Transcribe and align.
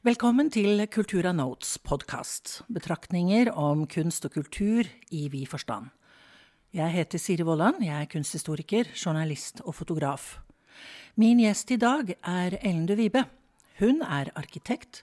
Velkommen 0.00 0.46
til 0.48 0.80
Kultura 0.88 1.28
Notes 1.36 1.74
podkast, 1.84 2.62
betraktninger 2.72 3.50
om 3.52 3.82
kunst 3.84 4.24
og 4.24 4.32
kultur 4.32 4.86
i 5.12 5.26
vid 5.28 5.44
forstand. 5.44 5.90
Jeg 6.72 6.94
heter 6.94 7.20
Siri 7.20 7.44
Vollan, 7.44 7.82
jeg 7.84 7.92
er 7.92 8.08
kunsthistoriker, 8.08 8.88
journalist 8.96 9.58
og 9.60 9.74
fotograf. 9.76 10.38
Min 11.20 11.42
gjest 11.44 11.74
i 11.76 11.76
dag 11.76 12.14
er 12.16 12.56
Ellen 12.62 12.86
de 12.88 12.96
Vibe. 12.96 13.26
Hun 13.82 14.00
er 14.00 14.30
arkitekt 14.40 15.02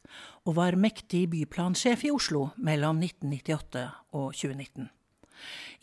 og 0.50 0.56
var 0.58 0.74
mektig 0.74 1.28
byplansjef 1.30 2.08
i 2.08 2.12
Oslo 2.16 2.48
mellom 2.58 2.98
1998 2.98 3.84
og 4.18 4.32
2019. 4.34 4.88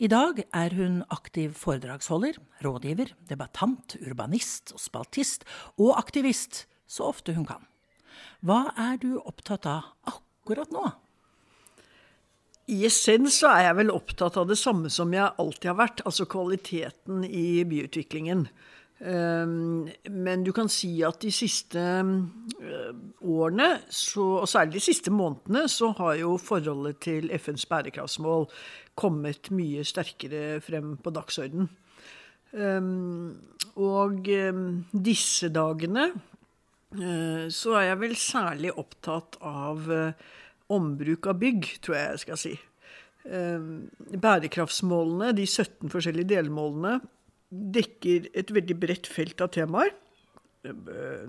I 0.03 0.09
dag 0.11 0.41
er 0.43 0.75
hun 0.75 1.05
aktiv 1.07 1.53
foredragsholder, 1.55 2.41
rådgiver, 2.67 3.15
debattant, 3.31 3.95
urbanist 4.03 4.75
og 4.75 4.83
spaltist, 4.83 5.47
og 5.79 5.95
aktivist 6.03 6.65
så 6.83 7.07
ofte 7.13 7.37
hun 7.39 7.47
kan. 7.47 7.63
Hva 8.45 8.67
er 8.77 8.99
du 9.01 9.15
opptatt 9.17 9.65
av 9.65 9.87
akkurat 10.05 10.69
nå? 10.69 10.83
I 12.69 12.83
essens 12.85 13.39
så 13.41 13.49
er 13.49 13.67
jeg 13.67 13.77
vel 13.79 13.93
opptatt 13.93 14.37
av 14.37 14.45
det 14.49 14.57
samme 14.57 14.89
som 14.93 15.13
jeg 15.13 15.33
alltid 15.41 15.69
har 15.71 15.79
vært, 15.79 16.03
altså 16.05 16.27
kvaliteten 16.29 17.23
i 17.25 17.63
byutviklingen. 17.65 18.43
Ehm, 19.05 19.89
men 20.13 20.43
du 20.45 20.51
kan 20.55 20.69
si 20.69 20.91
at 21.05 21.17
de 21.21 21.31
siste 21.33 21.81
eh, 21.81 22.91
årene, 23.21 23.69
og 24.21 24.45
særlig 24.49 24.77
de 24.77 24.83
siste 24.87 25.13
månedene, 25.13 25.65
så 25.69 25.91
har 25.97 26.19
jo 26.21 26.37
forholdet 26.41 27.01
til 27.05 27.33
FNs 27.33 27.65
bærekraftsmål 27.69 28.45
kommet 28.97 29.49
mye 29.53 29.85
sterkere 29.85 30.61
frem 30.65 30.95
på 31.01 31.13
dagsordenen. 31.17 31.69
Ehm, 32.53 33.33
og 33.75 34.29
ehm, 34.29 34.85
disse 34.93 35.49
dagene 35.53 36.11
så 37.51 37.75
er 37.79 37.89
jeg 37.89 37.99
vel 38.01 38.15
særlig 38.19 38.71
opptatt 38.77 39.37
av 39.45 39.89
eh, 39.91 40.23
ombruk 40.73 41.27
av 41.31 41.39
bygg, 41.41 41.67
tror 41.83 41.97
jeg 41.97 42.07
jeg 42.13 42.23
skal 42.23 42.41
si. 42.41 42.53
Eh, 43.25 43.67
bærekraftsmålene, 44.25 45.33
de 45.37 45.45
17 45.47 45.91
forskjellige 45.93 46.31
delmålene, 46.35 46.97
dekker 47.51 48.31
et 48.35 48.51
veldig 48.53 48.77
bredt 48.81 49.09
felt 49.11 49.43
av 49.43 49.53
temaer. 49.55 49.93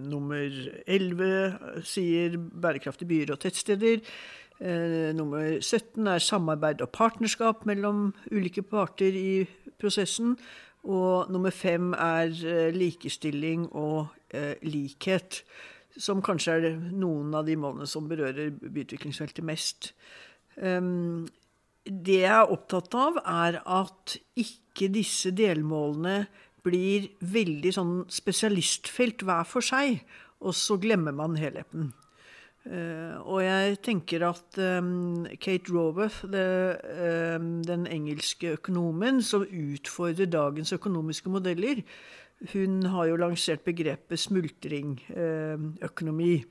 Nummer 0.00 0.48
11 0.88 1.82
sier 1.84 2.38
bærekraftige 2.40 3.10
byer 3.10 3.34
og 3.34 3.42
tettsteder. 3.42 4.00
Nummer 5.12 5.58
17 5.60 6.08
er 6.08 6.24
samarbeid 6.24 6.80
og 6.80 6.88
partnerskap 6.96 7.66
mellom 7.68 8.14
ulike 8.32 8.64
parter 8.64 9.12
i 9.12 9.44
prosessen. 9.76 10.38
Og 10.86 11.30
nummer 11.32 11.50
fem 11.50 11.90
er 11.98 12.30
likestilling 12.74 13.66
og 13.74 14.06
eh, 14.06 14.15
likhet. 14.66 15.42
Som 15.96 16.20
kanskje 16.24 16.56
er 16.58 16.74
noen 16.92 17.32
av 17.38 17.46
de 17.46 17.54
målene 17.56 17.86
som 17.88 18.08
berører 18.08 18.50
byutviklingsfeltet 18.60 19.44
mest. 19.46 19.92
Det 21.86 22.18
jeg 22.18 22.32
er 22.34 22.52
opptatt 22.52 22.96
av, 22.98 23.20
er 23.22 23.60
at 23.64 24.16
ikke 24.36 24.90
disse 24.92 25.30
delmålene 25.36 26.26
blir 26.66 27.10
veldig 27.22 27.72
sånn 27.74 27.94
spesialistfelt 28.12 29.22
hver 29.26 29.46
for 29.48 29.64
seg, 29.64 30.02
og 30.42 30.56
så 30.56 30.76
glemmer 30.82 31.14
man 31.16 31.38
helheten. 31.38 31.92
Uh, 32.66 33.14
og 33.22 33.44
jeg 33.44 33.76
tenker 33.86 34.24
at 34.26 34.58
um, 34.58 35.22
Kate 35.38 35.70
Roweth, 35.70 36.24
um, 36.26 37.50
den 37.62 37.86
engelske 37.86 38.56
økonomen 38.56 39.20
som 39.22 39.44
utfordrer 39.46 40.26
dagens 40.26 40.74
økonomiske 40.74 41.30
modeller, 41.30 41.84
hun 42.52 42.84
har 42.92 43.06
jo 43.08 43.16
lansert 43.16 43.62
begrepet 43.64 44.20
smultringøkonomi. 44.20 46.44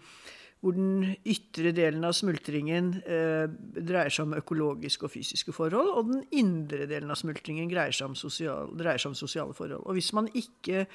Hvor 0.63 0.71
den 0.73 1.11
ytre 1.29 1.71
delen 1.77 2.05
av 2.07 2.13
smultringen 2.17 3.03
eh, 3.05 3.45
dreier 3.75 4.09
seg 4.09 4.25
om 4.25 4.33
økologiske 4.39 5.05
og 5.05 5.11
fysiske 5.13 5.51
forhold, 5.53 5.89
og 5.93 6.09
den 6.09 6.23
indre 6.33 6.87
delen 6.89 7.11
av 7.13 7.17
smultringen 7.19 7.69
dreier 7.69 7.93
seg 7.93 8.09
om, 8.09 8.15
sosial, 8.17 8.73
dreier 8.73 8.97
seg 9.01 9.09
om 9.11 9.17
sosiale 9.19 9.53
forhold. 9.53 9.83
Og 9.85 9.93
hvis 9.93 10.13
man 10.17 10.25
ikke 10.33 10.87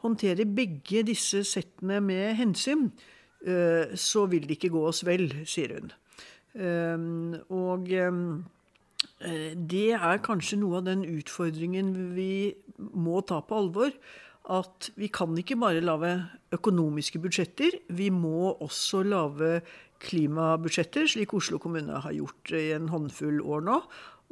håndterer 0.00 0.48
begge 0.48 1.04
disse 1.04 1.44
settene 1.44 2.00
med 2.00 2.32
hensyn, 2.38 2.88
eh, 3.44 3.92
så 3.92 4.24
vil 4.30 4.48
det 4.48 4.56
ikke 4.56 4.72
gå 4.72 4.88
oss 4.88 5.04
vel, 5.04 5.28
sier 5.44 5.76
hun. 5.76 5.92
Eh, 6.56 6.96
og 7.52 7.84
det 9.68 9.92
er 9.98 10.24
kanskje 10.24 10.56
noe 10.62 10.80
av 10.80 10.84
den 10.88 11.04
utfordringen 11.04 12.16
vi 12.16 12.56
må 12.80 13.20
ta 13.28 13.44
på 13.44 13.52
alvor 13.66 13.92
at 14.50 14.90
vi 14.98 15.06
kan 15.14 15.36
ikke 15.38 15.54
bare 15.60 15.82
lage 15.84 16.10
økonomiske 16.54 17.20
budsjetter, 17.22 17.70
vi 17.94 18.10
må 18.10 18.56
også 18.58 19.02
lage 19.06 19.60
klimabudsjetter, 20.02 21.06
slik 21.12 21.34
Oslo 21.36 21.58
kommune 21.62 22.00
har 22.02 22.12
gjort 22.16 22.50
i 22.56 22.72
en 22.74 22.88
håndfull 22.90 23.38
år 23.44 23.60
nå, 23.68 23.76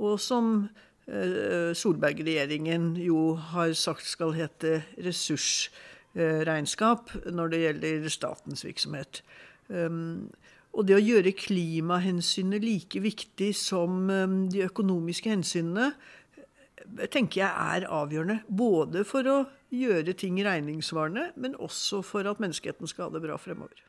og 0.03 0.19
som 0.23 0.69
eh, 1.07 1.71
Solberg-regjeringen 1.77 2.97
jo 3.03 3.35
har 3.53 3.73
sagt 3.79 4.07
skal 4.09 4.35
hete 4.39 4.83
ressursregnskap 5.05 7.13
når 7.31 7.47
det 7.53 7.63
gjelder 7.65 8.09
statens 8.13 8.65
virksomhet. 8.67 9.23
Um, 9.69 10.31
og 10.73 10.87
det 10.89 10.97
å 10.97 11.03
gjøre 11.03 11.33
klimahensynet 11.37 12.65
like 12.65 13.01
viktig 13.03 13.55
som 13.57 14.09
um, 14.09 14.49
de 14.53 14.63
økonomiske 14.67 15.31
hensynene, 15.33 15.93
tenker 17.13 17.41
jeg 17.43 17.51
er 17.51 17.87
avgjørende. 17.93 18.39
Både 18.49 19.05
for 19.09 19.29
å 19.29 19.39
gjøre 19.75 20.15
ting 20.19 20.39
regningssvarende, 20.45 21.31
men 21.37 21.57
også 21.61 22.03
for 22.07 22.29
at 22.29 22.41
menneskeheten 22.43 22.89
skal 22.91 23.09
ha 23.09 23.17
det 23.17 23.25
bra 23.25 23.37
fremover. 23.41 23.85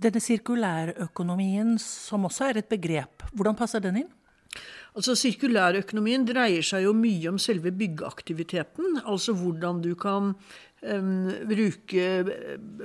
Denne 0.00 0.22
sirkulærøkonomien, 0.22 1.76
som 1.82 2.24
også 2.28 2.50
er 2.50 2.62
et 2.62 2.70
begrep, 2.70 3.26
hvordan 3.34 3.58
passer 3.58 3.82
den 3.84 4.02
inn? 4.04 4.10
Altså 4.98 5.14
Sirkulærøkonomien 5.14 6.24
dreier 6.26 6.64
seg 6.66 6.82
jo 6.82 6.94
mye 6.96 7.30
om 7.30 7.38
selve 7.38 7.70
byggeaktiviteten. 7.78 8.98
Altså 9.04 9.36
hvordan 9.38 9.78
du 9.84 9.92
kan 9.98 10.32
um, 10.34 11.28
bruke 11.46 12.06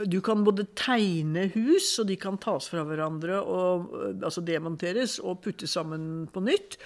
Du 0.05 0.19
kan 0.21 0.43
både 0.45 0.67
tegne 0.77 1.47
hus, 1.55 1.95
og 1.99 2.09
de 2.11 2.19
kan 2.21 2.37
tas 2.37 2.69
fra 2.69 2.85
hverandre 2.85 3.41
og 3.41 3.89
altså 4.21 4.45
demonteres 4.45 5.17
og 5.17 5.41
puttes 5.41 5.73
sammen 5.73 6.27
på 6.29 6.45
nytt. 6.45 6.77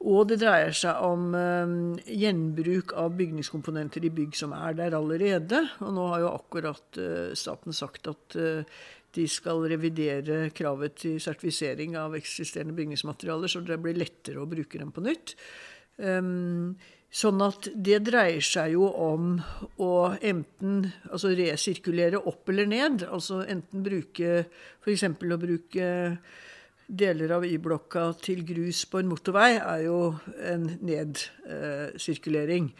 Og 0.00 0.30
det 0.30 0.38
dreier 0.40 0.72
seg 0.72 1.02
om 1.04 1.34
uh, 1.36 1.98
gjenbruk 2.08 2.94
av 2.96 3.12
bygningskomponenter 3.18 4.06
i 4.08 4.12
bygg 4.16 4.38
som 4.38 4.54
er 4.56 4.78
der 4.78 4.96
allerede. 4.96 5.60
Og 5.84 5.92
nå 5.96 6.06
har 6.14 6.22
jo 6.22 6.30
akkurat 6.32 7.00
uh, 7.00 7.34
staten 7.36 7.76
sagt 7.76 8.08
at 8.08 8.38
uh, 8.40 8.78
de 9.12 9.26
skal 9.28 9.60
revidere 9.68 10.46
kravet 10.56 10.96
til 11.02 11.18
sertifisering 11.20 11.98
av 12.00 12.14
eksisterende 12.16 12.76
bygningsmaterialer, 12.78 13.50
så 13.50 13.60
det 13.66 13.80
blir 13.82 13.98
lettere 13.98 14.40
å 14.40 14.48
bruke 14.48 14.78
dem 14.78 14.92
på 14.94 15.02
nytt. 15.02 15.34
Sånn 17.10 17.42
at 17.42 17.66
det 17.74 17.98
dreier 18.06 18.44
seg 18.46 18.76
jo 18.76 18.86
om 18.86 19.32
å 19.82 19.94
enten 20.14 20.84
altså 21.10 21.32
resirkulere 21.34 22.22
opp 22.22 22.52
eller 22.54 22.70
ned. 22.70 23.02
Altså 23.02 23.40
enten 23.42 23.82
bruke 23.82 24.44
f.eks. 24.46 25.08
å 25.10 25.40
bruke 25.42 25.88
deler 26.90 27.30
av 27.36 27.44
Y-blokka 27.46 28.10
til 28.22 28.42
grus 28.46 28.82
på 28.90 29.00
en 29.00 29.10
motorvei 29.10 29.54
er 29.58 29.84
jo 29.86 29.98
en 30.42 30.66
nedsirkulering. 30.82 32.70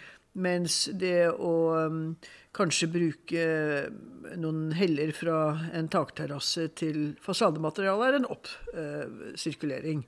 Mens 0.40 0.84
det 0.94 1.30
å 1.30 1.54
um, 1.90 2.02
kanskje 2.54 2.88
bruke 2.90 3.46
noen 4.38 4.70
heller 4.78 5.10
fra 5.14 5.38
en 5.74 5.88
takterrasse 5.90 6.68
til 6.78 7.16
fasademateriale 7.22 8.10
er 8.10 8.18
en 8.20 8.28
oppsirkulering. 8.30 10.04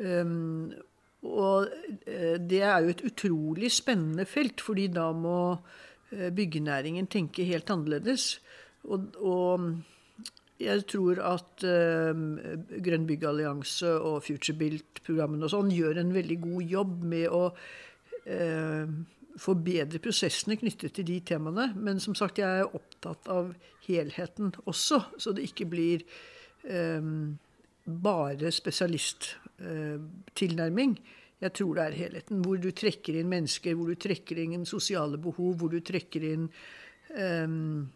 Um, 0.00 0.72
og 1.28 1.68
uh, 1.68 2.36
det 2.40 2.62
er 2.64 2.80
jo 2.84 2.94
et 2.94 3.04
utrolig 3.10 3.72
spennende 3.74 4.24
felt, 4.28 4.64
fordi 4.64 4.88
da 4.92 5.10
må 5.12 5.38
uh, 5.58 6.28
byggenæringen 6.32 7.10
tenke 7.12 7.48
helt 7.48 7.68
annerledes. 7.74 8.38
Og, 8.88 9.12
og 9.20 9.68
jeg 10.58 10.82
tror 10.90 11.20
at 11.22 11.62
eh, 11.66 12.14
Grønn 12.82 13.06
byggallianse 13.06 13.90
og 14.02 14.24
FutureBuilt-programmene 14.26 15.44
og 15.46 15.50
sånn 15.52 15.70
gjør 15.74 15.98
en 16.02 16.14
veldig 16.16 16.38
god 16.42 16.62
jobb 16.72 17.04
med 17.12 17.26
å 17.30 17.54
eh, 18.26 18.86
forbedre 19.38 19.98
prosessene 20.02 20.56
knyttet 20.58 20.92
til 20.98 21.06
de 21.06 21.20
temaene. 21.30 21.66
Men 21.78 22.02
som 22.02 22.14
sagt, 22.18 22.42
jeg 22.42 22.50
er 22.64 22.74
opptatt 22.74 23.22
av 23.30 23.54
helheten 23.86 24.50
også, 24.66 24.98
så 25.14 25.30
det 25.36 25.46
ikke 25.46 25.70
blir 25.70 26.02
eh, 26.66 27.02
bare 27.88 28.52
spesialisttilnærming. 28.52 30.92
Uh, 30.98 31.02
jeg 31.38 31.54
tror 31.54 31.76
det 31.76 31.82
er 31.84 32.00
helheten, 32.00 32.40
hvor 32.42 32.56
du 32.58 32.72
trekker 32.74 33.14
inn 33.14 33.28
mennesker, 33.30 33.74
hvor 33.78 33.86
du 33.86 33.94
trekker 33.94 34.34
inn 34.42 34.66
sosiale 34.66 35.14
behov, 35.22 35.54
hvor 35.60 35.70
du 35.70 35.78
trekker 35.86 36.18
inn 36.32 36.48
um, 37.14 37.86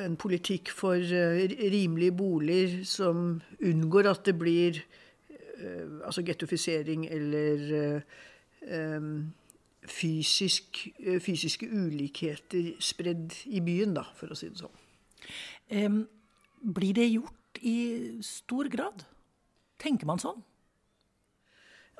en 0.00 0.16
politikk 0.20 0.70
for 0.74 0.98
uh, 0.98 1.38
rimelige 1.72 2.14
boliger 2.16 2.84
som 2.88 3.40
unngår 3.62 4.10
at 4.10 4.24
det 4.26 4.34
blir 4.38 4.80
uh, 5.60 6.06
altså 6.06 6.24
gettofisering 6.26 7.06
eller 7.06 8.02
uh, 8.66 9.22
fysisk, 9.84 10.86
fysiske 11.20 11.68
ulikheter 11.68 12.72
spredd 12.80 13.34
i 13.52 13.60
byen, 13.60 13.92
da, 13.98 14.06
for 14.16 14.32
å 14.32 14.38
si 14.38 14.48
det 14.48 14.62
sånn. 14.62 15.98
Blir 16.64 16.96
det 16.96 17.10
gjort 17.10 17.60
i 17.60 17.76
stor 18.24 18.70
grad. 18.72 19.04
Tenker 19.76 20.08
man 20.08 20.22
sånn? 20.22 20.40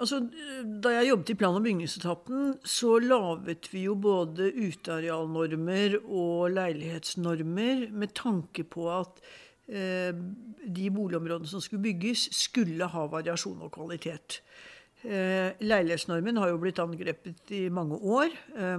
Altså, 0.01 0.21
Da 0.83 0.91
jeg 0.91 1.09
jobbet 1.09 1.31
i 1.31 1.35
plan- 1.35 1.55
og 1.55 1.63
bygningsetaten, 1.63 2.59
så 2.65 2.99
laget 2.99 3.69
vi 3.73 3.85
jo 3.85 3.95
både 3.95 4.51
utearealnormer 4.53 5.99
og 6.05 6.51
leilighetsnormer 6.51 7.91
med 7.93 8.15
tanke 8.15 8.65
på 8.65 8.89
at 8.91 9.21
eh, 9.69 10.13
de 10.67 10.91
boligområdene 10.91 11.47
som 11.47 11.61
skulle 11.61 11.83
bygges, 11.83 12.29
skulle 12.33 12.87
ha 12.87 13.07
variasjon 13.07 13.63
og 13.63 13.73
kvalitet. 13.73 14.41
Eh, 15.05 15.53
leilighetsnormen 15.61 16.39
har 16.41 16.49
jo 16.49 16.61
blitt 16.63 16.79
angrepet 16.81 17.51
i 17.53 17.67
mange 17.69 17.99
år. 18.01 18.33
Eh, 18.57 18.79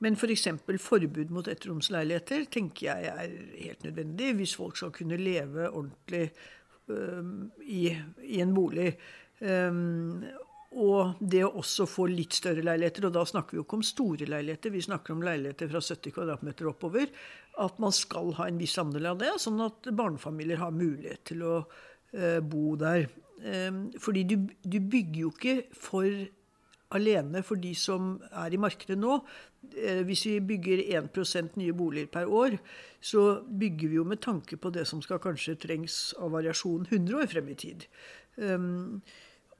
men 0.00 0.16
f.eks. 0.16 0.46
For 0.64 0.80
forbud 0.80 1.30
mot 1.30 1.48
ettromsleiligheter 1.52 2.46
tenker 2.50 2.86
jeg 2.88 3.10
er 3.12 3.34
helt 3.66 3.84
nødvendig 3.84 4.34
hvis 4.38 4.56
folk 4.56 4.80
skal 4.80 4.94
kunne 4.96 5.20
leve 5.20 5.68
ordentlig 5.68 6.30
um, 6.88 7.50
i, 7.60 7.90
i, 8.24 8.40
en 8.40 8.54
bolig. 8.56 8.94
Um, 9.40 10.24
og 10.70 11.18
det 11.18 11.42
å 11.42 11.54
også 11.58 11.86
få 11.90 12.06
litt 12.12 12.36
større 12.38 12.62
leiligheter, 12.62 13.08
og 13.08 13.14
da 13.16 13.24
snakker 13.26 13.56
vi 13.56 13.58
jo 13.58 13.64
ikke 13.64 13.80
om 13.80 13.86
store 13.86 14.28
leiligheter, 14.30 14.70
vi 14.70 14.84
snakker 14.84 15.16
om 15.16 15.24
leiligheter 15.26 15.70
fra 15.72 15.80
70 15.82 16.14
kvadratmeter 16.14 16.68
oppover, 16.70 17.10
at 17.58 17.80
man 17.82 17.94
skal 17.94 18.30
ha 18.38 18.46
en 18.46 18.60
viss 18.60 18.76
andel 18.78 19.10
av 19.10 19.18
det, 19.18 19.32
sånn 19.42 19.58
at 19.64 19.90
barnefamilier 19.98 20.60
har 20.62 20.76
mulighet 20.76 21.24
til 21.32 21.42
å 21.42 21.56
uh, 21.64 22.38
bo 22.46 22.76
der. 22.78 23.08
Um, 23.40 23.88
fordi 23.98 24.26
du, 24.30 24.36
du, 24.62 24.78
bygger 24.78 25.24
jo 25.24 25.32
ikke 25.34 25.56
for 25.74 26.06
alene 26.94 27.42
for 27.46 27.58
de 27.62 27.72
som 27.78 28.16
er 28.30 28.54
i 28.54 28.60
markedet 28.60 28.98
nå. 28.98 29.20
Eh, 29.76 30.00
hvis 30.08 30.24
vi 30.26 30.36
bygger 30.42 30.82
1% 30.98 31.58
nye 31.60 31.74
boliger 31.76 32.10
per 32.10 32.30
år, 32.30 32.56
så 33.00 33.42
bygger 33.46 33.92
vi 33.92 33.98
jo 33.98 34.04
med 34.08 34.22
tanke 34.24 34.58
på 34.58 34.72
det 34.74 34.86
som 34.88 35.02
skal 35.04 35.20
kanskje 35.22 35.58
trengs 35.60 36.00
av 36.18 36.34
variasjon 36.34 36.88
100 36.90 37.20
år 37.20 37.30
frem 37.30 37.50
i 37.52 37.58
tid. 37.58 37.86
Um, 38.36 39.02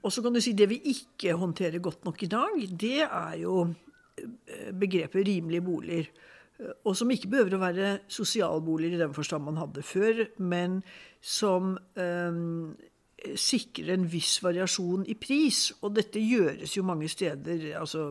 og 0.01 0.13
så 0.13 0.23
kan 0.23 0.33
du 0.33 0.41
si 0.41 0.53
Det 0.57 0.69
vi 0.69 0.81
ikke 0.93 1.37
håndterer 1.37 1.83
godt 1.83 2.05
nok 2.05 2.23
i 2.23 2.31
dag, 2.31 2.67
det 2.69 3.01
er 3.05 3.39
jo 3.43 3.65
eh, 4.17 4.69
begrepet 4.73 5.27
rimelige 5.27 5.65
boliger. 5.65 6.11
Eh, 6.59 6.71
og 6.85 6.95
som 6.97 7.11
ikke 7.13 7.29
behøver 7.29 7.57
å 7.57 7.65
være 7.65 7.97
sosialboliger 8.09 8.97
i 8.97 9.03
den 9.03 9.13
forstand 9.17 9.45
man 9.45 9.61
hadde 9.61 9.85
før, 9.85 10.25
men 10.41 10.81
som 11.21 11.75
um, 12.01 12.73
sikrer 13.37 13.91
en 13.93 14.07
viss 14.09 14.39
variasjon 14.41 15.05
i 15.05 15.13
pris. 15.21 15.67
Og 15.85 15.93
dette 15.93 16.17
gjøres 16.17 16.73
jo 16.73 16.85
mange 16.87 17.09
steder. 17.11 17.67
altså 17.77 18.07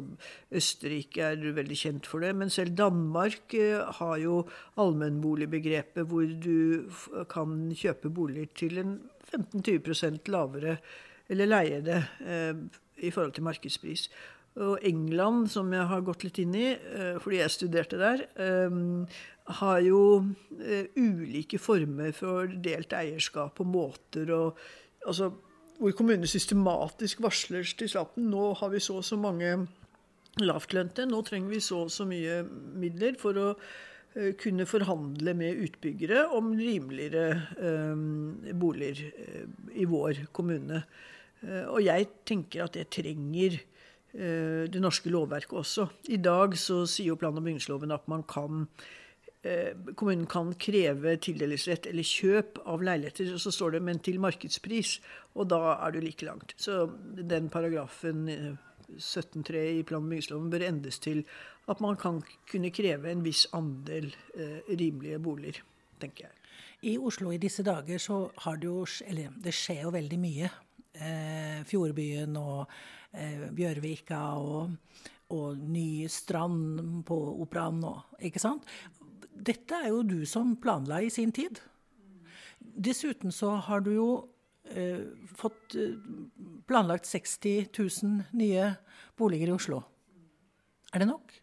Østerrike 0.54 1.32
er 1.32 1.42
veldig 1.58 1.78
kjent 1.82 2.06
for 2.06 2.22
det, 2.22 2.30
men 2.38 2.54
selv 2.54 2.76
Danmark 2.78 3.56
har 3.98 4.16
jo 4.22 4.44
allmennboligbegrepet 4.78 6.06
hvor 6.06 6.30
du 6.46 6.86
kan 7.34 7.72
kjøpe 7.74 8.14
boliger 8.14 8.54
til 8.54 8.78
en 8.78 8.98
15-20 9.34 10.30
lavere, 10.30 10.78
eller 11.30 11.50
leie 11.50 11.80
det, 11.84 12.02
eh, 12.26 12.54
i 13.06 13.10
forhold 13.10 13.34
til 13.36 13.46
markedspris. 13.46 14.08
Og 14.60 14.80
England, 14.82 15.46
som 15.52 15.70
jeg 15.72 15.86
har 15.86 16.02
gått 16.04 16.24
litt 16.26 16.40
inn 16.42 16.54
i 16.58 16.68
eh, 16.74 17.18
fordi 17.22 17.38
jeg 17.38 17.54
studerte 17.54 18.00
der, 18.00 18.24
har 19.50 19.78
jo 19.82 20.00
ulike 20.94 21.58
former 21.58 22.12
for 22.14 22.50
delt 22.62 22.92
eierskap 22.94 23.58
og 23.62 23.66
måter 23.66 24.30
og 24.30 24.58
altså, 25.06 25.30
hvor 25.80 25.94
kommunene 25.96 26.28
systematisk 26.30 27.22
varsler 27.24 27.66
til 27.66 27.90
staten 27.90 28.28
nå 28.30 28.52
har 28.60 28.70
vi 28.70 28.82
så 28.84 29.00
og 29.00 29.06
så 29.08 29.18
mange 29.18 29.56
lavtlønte, 30.38 31.08
nå 31.08 31.22
trenger 31.26 31.50
vi 31.50 31.62
så 31.64 31.86
og 31.88 31.90
så 31.90 32.06
mye 32.06 32.44
midler 32.78 33.18
for 33.18 33.40
å 33.40 33.48
kunne 34.38 34.66
forhandle 34.66 35.34
med 35.38 35.58
utbyggere 35.64 36.24
om 36.36 36.52
rimeligere 36.58 38.54
boliger 38.58 39.02
i 39.74 39.86
vår 39.90 40.24
kommune. 40.36 40.82
Og 41.42 41.78
jeg 41.80 42.08
tenker 42.28 42.66
at 42.66 42.74
det 42.76 42.90
trenger 42.92 43.54
det 44.12 44.80
norske 44.82 45.08
lovverket 45.08 45.54
også. 45.56 45.86
I 46.12 46.18
dag 46.20 46.56
så 46.58 46.82
sier 46.84 47.12
jo 47.12 47.16
plan- 47.16 47.38
og 47.38 47.46
bygningsloven 47.46 47.94
at 47.94 48.08
man 48.10 48.24
kan 48.28 48.66
Eh, 49.42 49.72
kommunen 49.96 50.26
kan 50.26 50.52
kreve 50.60 51.14
tildelingsrett 51.16 51.86
eller 51.88 52.04
kjøp 52.04 52.58
av 52.68 52.82
leiligheter, 52.84 53.30
og 53.32 53.40
så 53.40 53.50
står 53.50 53.70
det 53.72 53.82
'men 53.82 53.98
til 53.98 54.20
markedspris', 54.20 55.00
og 55.34 55.48
da 55.48 55.78
er 55.86 55.92
du 55.92 56.00
like 56.00 56.26
langt. 56.26 56.52
Så 56.58 56.90
den 57.16 57.48
paragrafen 57.48 58.58
17.3 58.98 59.54
eh, 59.56 59.78
i 59.78 59.82
plan- 59.82 60.02
og 60.02 60.10
bygningsloven 60.10 60.50
bør 60.50 60.68
endes 60.68 60.98
til 60.98 61.24
at 61.68 61.80
man 61.80 61.96
kan 61.96 62.22
kunne 62.52 62.70
kreve 62.70 63.10
en 63.10 63.24
viss 63.24 63.46
andel 63.54 64.14
eh, 64.36 64.60
rimelige 64.68 65.18
boliger, 65.18 65.62
tenker 66.00 66.24
jeg. 66.24 66.32
I 66.82 66.98
Oslo 66.98 67.30
i 67.30 67.38
disse 67.38 67.62
dager 67.62 67.98
så 67.98 68.30
har 68.36 68.56
det 68.56 68.64
jo 68.64 68.86
Eller 69.06 69.28
det 69.42 69.54
skjer 69.54 69.82
jo 69.82 69.90
veldig 69.90 70.18
mye. 70.18 70.50
Eh, 71.00 71.60
Fjordbyen 71.68 72.36
og 72.40 72.66
eh, 73.12 73.48
Bjørvika 73.56 74.20
og, 74.36 74.74
og 75.32 75.60
ny 75.60 76.06
strand 76.12 77.04
på 77.08 77.18
Operaen 77.44 77.80
nå, 77.80 77.94
ikke 78.28 78.42
sant? 78.42 78.68
dette 79.40 79.76
er 79.76 79.90
jo 79.92 80.02
du 80.06 80.20
som 80.28 80.54
planla 80.60 81.00
i 81.04 81.10
sin 81.12 81.32
tid. 81.32 81.60
Dessuten 82.60 83.32
så 83.34 83.54
har 83.66 83.84
du 83.84 83.92
jo 83.94 84.08
eh, 84.68 85.06
fått 85.36 85.76
eh, 85.78 85.96
planlagt 86.68 87.08
60 87.08 87.70
000 87.72 88.36
nye 88.36 88.72
boliger 89.18 89.50
i 89.50 89.56
Oslo. 89.56 89.82
Er 90.92 91.02
det 91.02 91.10
nok? 91.10 91.34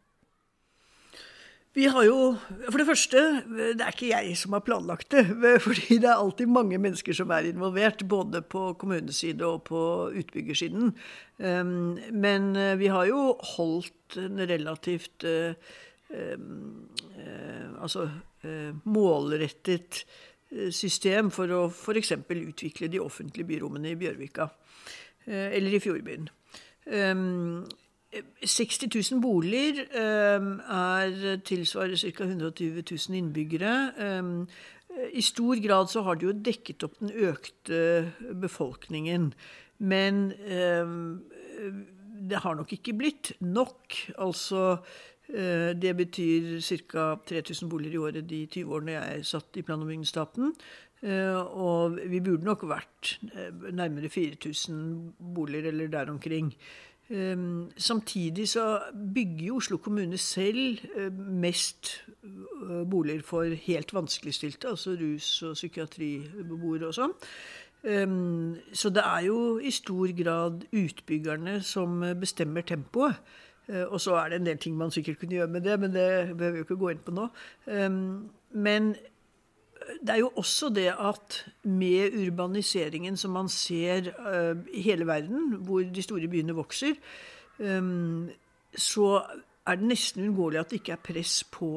Vi 1.78 1.86
har 1.94 2.08
jo 2.08 2.20
For 2.72 2.82
det 2.82 2.88
første, 2.88 3.24
det 3.78 3.84
er 3.86 3.94
ikke 3.94 4.10
jeg 4.10 4.38
som 4.40 4.56
har 4.58 4.66
planlagt 4.66 5.12
det. 5.14 5.28
Fordi 5.66 6.00
det 6.02 6.10
er 6.10 6.18
alltid 6.18 6.50
mange 6.50 6.80
mennesker 6.82 7.14
som 7.14 7.30
er 7.36 7.52
involvert, 7.52 8.02
både 8.10 8.42
på 8.42 8.72
kommuneside 8.82 9.46
og 9.46 9.68
på 9.70 9.82
utbyggersiden. 10.10 10.96
Ehm, 11.38 12.00
men 12.12 12.56
eh, 12.58 12.80
vi 12.80 12.90
har 12.90 13.06
jo 13.12 13.36
holdt 13.56 14.18
en 14.18 14.42
relativt 14.50 15.28
eh, 15.28 15.54
ehm, 16.10 16.88
Eh, 17.18 17.82
altså 17.82 18.08
målrettet 18.88 20.04
system 20.72 21.32
for 21.34 21.52
å 21.52 21.64
f.eks. 21.68 22.14
utvikle 22.30 22.88
de 22.92 23.02
offentlige 23.04 23.48
byrommene 23.50 23.92
i 23.92 23.98
Bjørvika 24.00 24.48
eller 25.28 25.76
i 25.76 25.82
Fjordbyen. 25.84 26.30
60 28.44 28.90
000 29.14 29.22
boliger 29.24 29.84
er, 29.96 31.38
tilsvarer 31.46 31.98
ca. 32.00 32.24
120 32.28 32.84
000 32.84 33.18
innbyggere. 33.20 33.74
I 35.14 35.22
stor 35.22 35.60
grad 35.62 35.92
så 35.92 36.02
har 36.08 36.18
det 36.18 36.28
jo 36.30 36.38
dekket 36.48 36.88
opp 36.88 36.98
den 37.02 37.12
økte 37.30 37.82
befolkningen. 38.42 39.32
Men 39.78 40.32
det 42.28 42.42
har 42.42 42.58
nok 42.58 42.74
ikke 42.74 42.96
blitt 42.98 43.36
nok. 43.46 43.94
Altså 44.18 44.80
Eh, 45.28 45.76
det 45.76 45.96
betyr 45.98 46.60
ca. 46.62 47.16
3000 47.28 47.70
boliger 47.70 47.94
i 47.94 47.98
året 47.98 48.30
de 48.30 48.46
20 48.46 48.74
årene 48.74 48.94
jeg 48.96 49.26
satt 49.26 49.58
i 49.60 49.62
plan- 49.62 49.82
og 49.82 49.88
bygningsetaten. 49.88 50.54
Eh, 51.04 51.36
og 51.36 52.00
vi 52.10 52.22
burde 52.24 52.48
nok 52.48 52.64
vært 52.64 53.20
eh, 53.36 53.52
nærmere 53.76 54.10
4000 54.10 55.14
boliger 55.36 55.68
eller 55.68 55.88
der 55.88 56.10
omkring. 56.10 56.54
Samtidig 57.08 58.50
så 58.52 58.66
bygger 59.16 59.54
Oslo 59.56 59.78
kommune 59.80 60.18
selv 60.20 60.82
mest 61.16 61.94
boliger 62.92 63.22
for 63.24 63.54
helt 63.64 63.94
vanskeligstilte, 63.96 64.68
altså 64.68 64.98
rus- 65.00 65.44
og 65.48 65.54
psykiatribeboere 65.56 66.90
og 66.90 66.98
sånn. 66.98 67.16
Så 68.76 68.92
det 68.92 69.06
er 69.06 69.24
jo 69.30 69.38
i 69.64 69.72
stor 69.72 70.12
grad 70.20 70.68
utbyggerne 70.76 71.62
som 71.64 72.04
bestemmer 72.20 72.68
tempoet. 72.68 73.16
Uh, 73.68 73.84
og 73.92 74.02
så 74.02 74.16
er 74.16 74.30
det 74.30 74.40
en 74.40 74.46
del 74.46 74.58
ting 74.58 74.78
man 74.78 74.92
sikkert 74.92 75.20
kunne 75.20 75.36
gjøre 75.36 75.52
med 75.52 75.62
det, 75.62 75.80
men 75.80 75.94
det 75.94 76.38
behøver 76.38 76.52
vi 76.52 76.58
jo 76.58 76.64
ikke 76.64 76.80
gå 76.80 76.90
inn 76.94 77.04
på 77.04 77.12
nå. 77.12 77.28
Um, 77.68 78.30
men 78.52 78.96
det 80.02 80.14
er 80.14 80.22
jo 80.22 80.32
også 80.36 80.70
det 80.74 80.90
at 80.92 81.38
med 81.64 82.16
urbaniseringen 82.16 83.18
som 83.18 83.36
man 83.36 83.50
ser 83.50 84.12
eh, 84.12 84.56
i 84.74 84.82
hele 84.82 85.08
verden, 85.08 85.58
hvor 85.66 85.84
de 85.84 86.04
store 86.04 86.28
byene 86.28 86.56
vokser, 86.56 86.96
ehm, 87.60 88.30
så 88.78 89.22
er 89.68 89.80
det 89.80 89.90
nesten 89.90 90.24
uunngåelig 90.24 90.60
at 90.60 90.72
det 90.72 90.82
ikke 90.82 90.96
er 90.98 91.06
press 91.10 91.42
på 91.52 91.72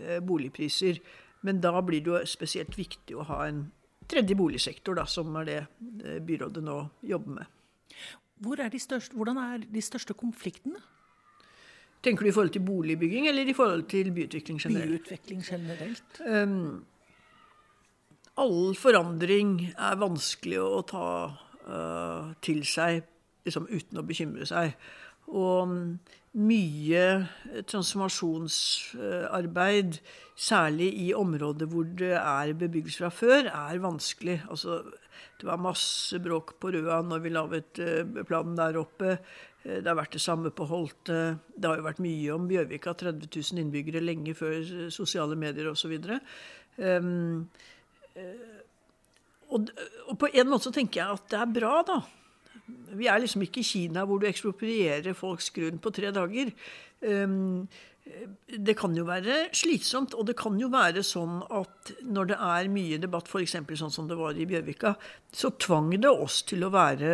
eh, 0.00 0.20
boligpriser. 0.22 1.00
Men 1.42 1.60
da 1.60 1.74
blir 1.80 2.02
det 2.02 2.12
jo 2.12 2.20
spesielt 2.26 2.76
viktig 2.78 3.16
å 3.18 3.26
ha 3.30 3.46
en 3.48 3.64
tredje 4.08 4.36
boligsektor, 4.38 4.94
da, 4.98 5.06
som 5.06 5.34
er 5.40 5.48
det 5.48 5.60
byrådet 6.26 6.62
nå 6.62 6.78
jobber 7.08 7.40
med. 7.40 7.58
Hvor 8.42 8.60
er 8.60 8.74
største, 8.78 9.14
hvordan 9.14 9.38
er 9.38 9.66
de 9.70 9.82
største 9.82 10.14
konfliktene? 10.18 10.78
Tenker 12.02 12.26
du 12.26 12.28
i 12.28 12.34
forhold 12.34 12.50
til 12.50 12.64
boligbygging 12.66 13.28
eller 13.30 13.46
i 13.46 13.54
forhold 13.54 13.84
til 13.90 14.10
byutvikling 14.10 14.58
generelt? 14.58 14.90
Byutvikling 14.90 15.44
generelt. 15.46 16.22
Um, 16.26 16.82
all 18.40 18.72
forandring 18.78 19.74
er 19.76 19.98
vanskelig 20.00 20.60
å 20.62 20.82
ta 20.88 21.36
uh, 21.68 22.32
til 22.44 22.64
seg 22.68 23.02
liksom, 23.46 23.66
uten 23.68 23.98
å 24.00 24.02
bekymre 24.08 24.46
seg. 24.48 24.72
Og 25.32 25.62
um, 25.68 25.98
mye 26.32 27.28
transformasjonsarbeid, 27.68 30.00
særlig 30.32 30.88
i 31.04 31.12
områder 31.14 31.66
hvor 31.68 31.84
det 31.84 32.16
er 32.16 32.52
bebyggelse 32.56 32.98
fra 33.04 33.10
før, 33.12 33.44
er 33.52 33.78
vanskelig. 33.84 34.40
Altså, 34.48 34.80
det 35.38 35.46
var 35.48 35.58
masse 35.60 36.18
bråk 36.24 36.54
på 36.60 36.70
Røa 36.72 37.02
når 37.04 37.18
vi 37.20 37.28
laget 37.34 37.80
planen 38.28 38.56
der 38.56 38.76
oppe. 38.80 39.18
Det 39.62 39.86
har 39.86 39.94
vært 39.98 40.12
det 40.16 40.22
samme 40.24 40.50
på 40.50 40.64
Holte. 40.70 41.36
Det 41.54 41.68
har 41.68 41.76
jo 41.78 41.84
vært 41.84 42.00
mye 42.02 42.34
om 42.34 42.48
Bjørvika, 42.48 42.92
30 42.98 43.28
000 43.28 43.60
innbyggere 43.62 44.00
lenge 44.02 44.34
før 44.34 44.88
sosiale 44.90 45.36
medier 45.38 45.70
osv. 45.70 45.92
Um, 46.80 47.46
og, 49.52 49.70
og 50.08 50.18
på 50.20 50.32
en 50.32 50.50
måte 50.50 50.68
så 50.68 50.74
tenker 50.74 51.02
jeg 51.02 51.18
at 51.18 51.30
det 51.32 51.40
er 51.40 51.54
bra, 51.60 51.76
da. 51.86 52.00
Vi 52.96 53.08
er 53.10 53.20
liksom 53.20 53.44
ikke 53.44 53.62
i 53.62 53.66
Kina 53.66 54.04
hvor 54.08 54.20
du 54.20 54.28
eksproprierer 54.28 55.16
folks 55.18 55.50
grunn 55.54 55.80
på 55.82 55.92
tre 55.94 56.12
dager. 56.14 56.52
Um, 57.02 57.66
det 58.46 58.74
kan 58.78 58.94
jo 58.98 59.04
være 59.06 59.52
slitsomt, 59.54 60.16
og 60.18 60.26
det 60.26 60.34
kan 60.38 60.56
jo 60.58 60.68
være 60.72 61.04
sånn 61.06 61.38
at 61.54 61.92
når 62.02 62.32
det 62.32 62.38
er 62.42 62.70
mye 62.72 62.98
debatt, 63.02 63.30
f.eks. 63.30 63.54
sånn 63.78 63.94
som 63.94 64.08
det 64.10 64.18
var 64.18 64.34
i 64.34 64.46
Bjørvika, 64.48 64.96
så 65.30 65.52
tvang 65.54 65.92
det 66.02 66.10
oss 66.10 66.40
til 66.48 66.66
å 66.66 66.72
være 66.74 67.12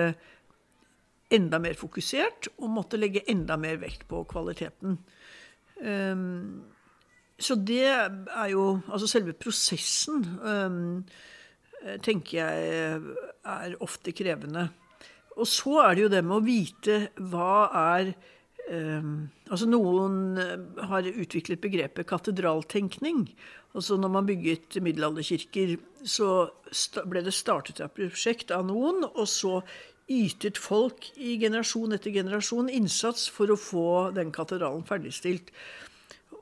enda 1.37 1.61
mer 1.61 1.77
fokusert 1.77 2.49
og 2.57 2.73
måtte 2.73 3.01
legge 3.01 3.27
enda 3.29 3.59
mer 3.61 3.77
vekt 3.83 4.07
på 4.09 4.23
kvaliteten. 4.31 4.97
Um, 5.85 6.65
så 7.39 7.55
det 7.55 7.87
er 7.87 8.49
jo 8.53 8.81
Altså 8.91 9.09
selve 9.11 9.35
prosessen 9.39 10.25
um, 10.43 11.05
tenker 12.03 12.41
jeg 12.41 13.03
er 13.47 13.77
ofte 13.85 14.13
krevende. 14.13 14.67
Og 15.39 15.47
så 15.47 15.77
er 15.85 15.95
det 15.95 16.03
jo 16.03 16.11
det 16.11 16.25
med 16.27 16.37
å 16.41 16.45
vite 16.45 16.97
hva 17.31 17.69
er 17.95 18.11
um, 18.73 19.29
Altså 19.47 19.69
noen 19.71 20.41
har 20.91 21.07
utviklet 21.07 21.63
begrepet 21.63 22.11
katedraltenkning. 22.11 23.29
Altså 23.79 23.97
når 24.01 24.11
man 24.13 24.27
bygget 24.27 24.81
middelalderkirker, 24.83 25.77
så 26.03 26.49
ble 27.07 27.23
det 27.25 27.37
startet 27.37 27.83
et 27.85 27.95
prosjekt 27.95 28.53
av 28.55 28.67
noen, 28.67 29.05
og 29.09 29.29
så 29.31 29.61
ytet 30.09 30.57
folk 30.61 31.11
i 31.21 31.37
generasjon 31.41 31.93
etter 31.93 32.15
generasjon 32.15 32.71
innsats 32.73 33.27
for 33.33 33.53
å 33.53 33.61
få 33.61 33.89
den 34.17 34.33
katedralen 34.33 34.87
ferdigstilt. 34.89 35.53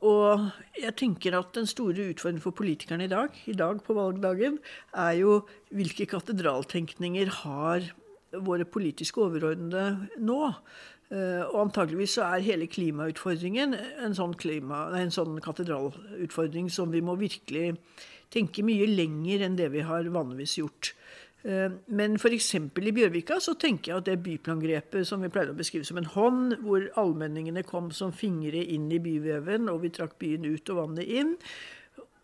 Og 0.05 0.49
jeg 0.77 0.93
tenker 0.99 1.39
at 1.39 1.55
den 1.57 1.69
store 1.69 2.11
utfordringen 2.11 2.43
for 2.45 2.57
politikerne 2.57 3.07
i 3.07 3.13
dag, 3.13 3.37
i 3.49 3.55
dag 3.57 3.81
på 3.85 3.97
valgdagen, 3.97 4.59
er 4.93 5.15
jo 5.21 5.39
hvilke 5.73 6.09
katedraltenkninger 6.11 7.33
har 7.43 7.89
våre 8.45 8.67
politiske 8.69 9.23
overordnede 9.25 10.21
nå? 10.21 10.41
Eh, 11.07 11.43
og 11.47 11.69
antageligvis 11.69 12.17
så 12.19 12.27
er 12.27 12.45
hele 12.45 12.67
klimautfordringen 12.67 13.77
en 14.03 14.17
sånn, 14.17 14.35
klima, 14.35 14.89
en 14.99 15.15
sånn 15.15 15.39
katedralutfordring 15.41 16.69
som 16.73 16.91
vi 16.91 17.01
må 17.05 17.15
virkelig 17.21 17.77
tenke 18.35 18.65
mye 18.67 18.89
lenger 18.91 19.47
enn 19.47 19.59
det 19.59 19.71
vi 19.73 19.85
har 19.87 20.09
vanligvis 20.11 20.59
gjort. 20.59 20.93
Eh, 21.47 21.71
men 21.95 22.17
f.eks. 22.19 22.49
i 22.59 22.93
Bjørvika 22.97 23.39
så 23.43 23.55
tenker 23.61 23.93
jeg 23.93 24.01
at 24.01 24.09
det 24.09 24.17
byplangrepet 24.25 25.07
som 25.07 25.23
vi 25.23 25.31
pleide 25.31 25.55
å 25.55 25.59
beskrive 25.59 25.87
som 25.87 26.01
en 26.01 26.09
hånd, 26.17 26.57
hvor 26.67 26.89
allmenningene 26.99 27.63
kom 27.67 27.93
som 27.95 28.15
fingre 28.15 28.65
inn 28.65 28.89
i 28.91 28.99
byveven, 29.03 29.71
og 29.71 29.85
vi 29.85 29.93
trakk 29.95 30.17
byen 30.23 30.49
ut 30.49 30.75
og 30.75 30.81
vannet 30.81 31.07
inn, 31.21 31.37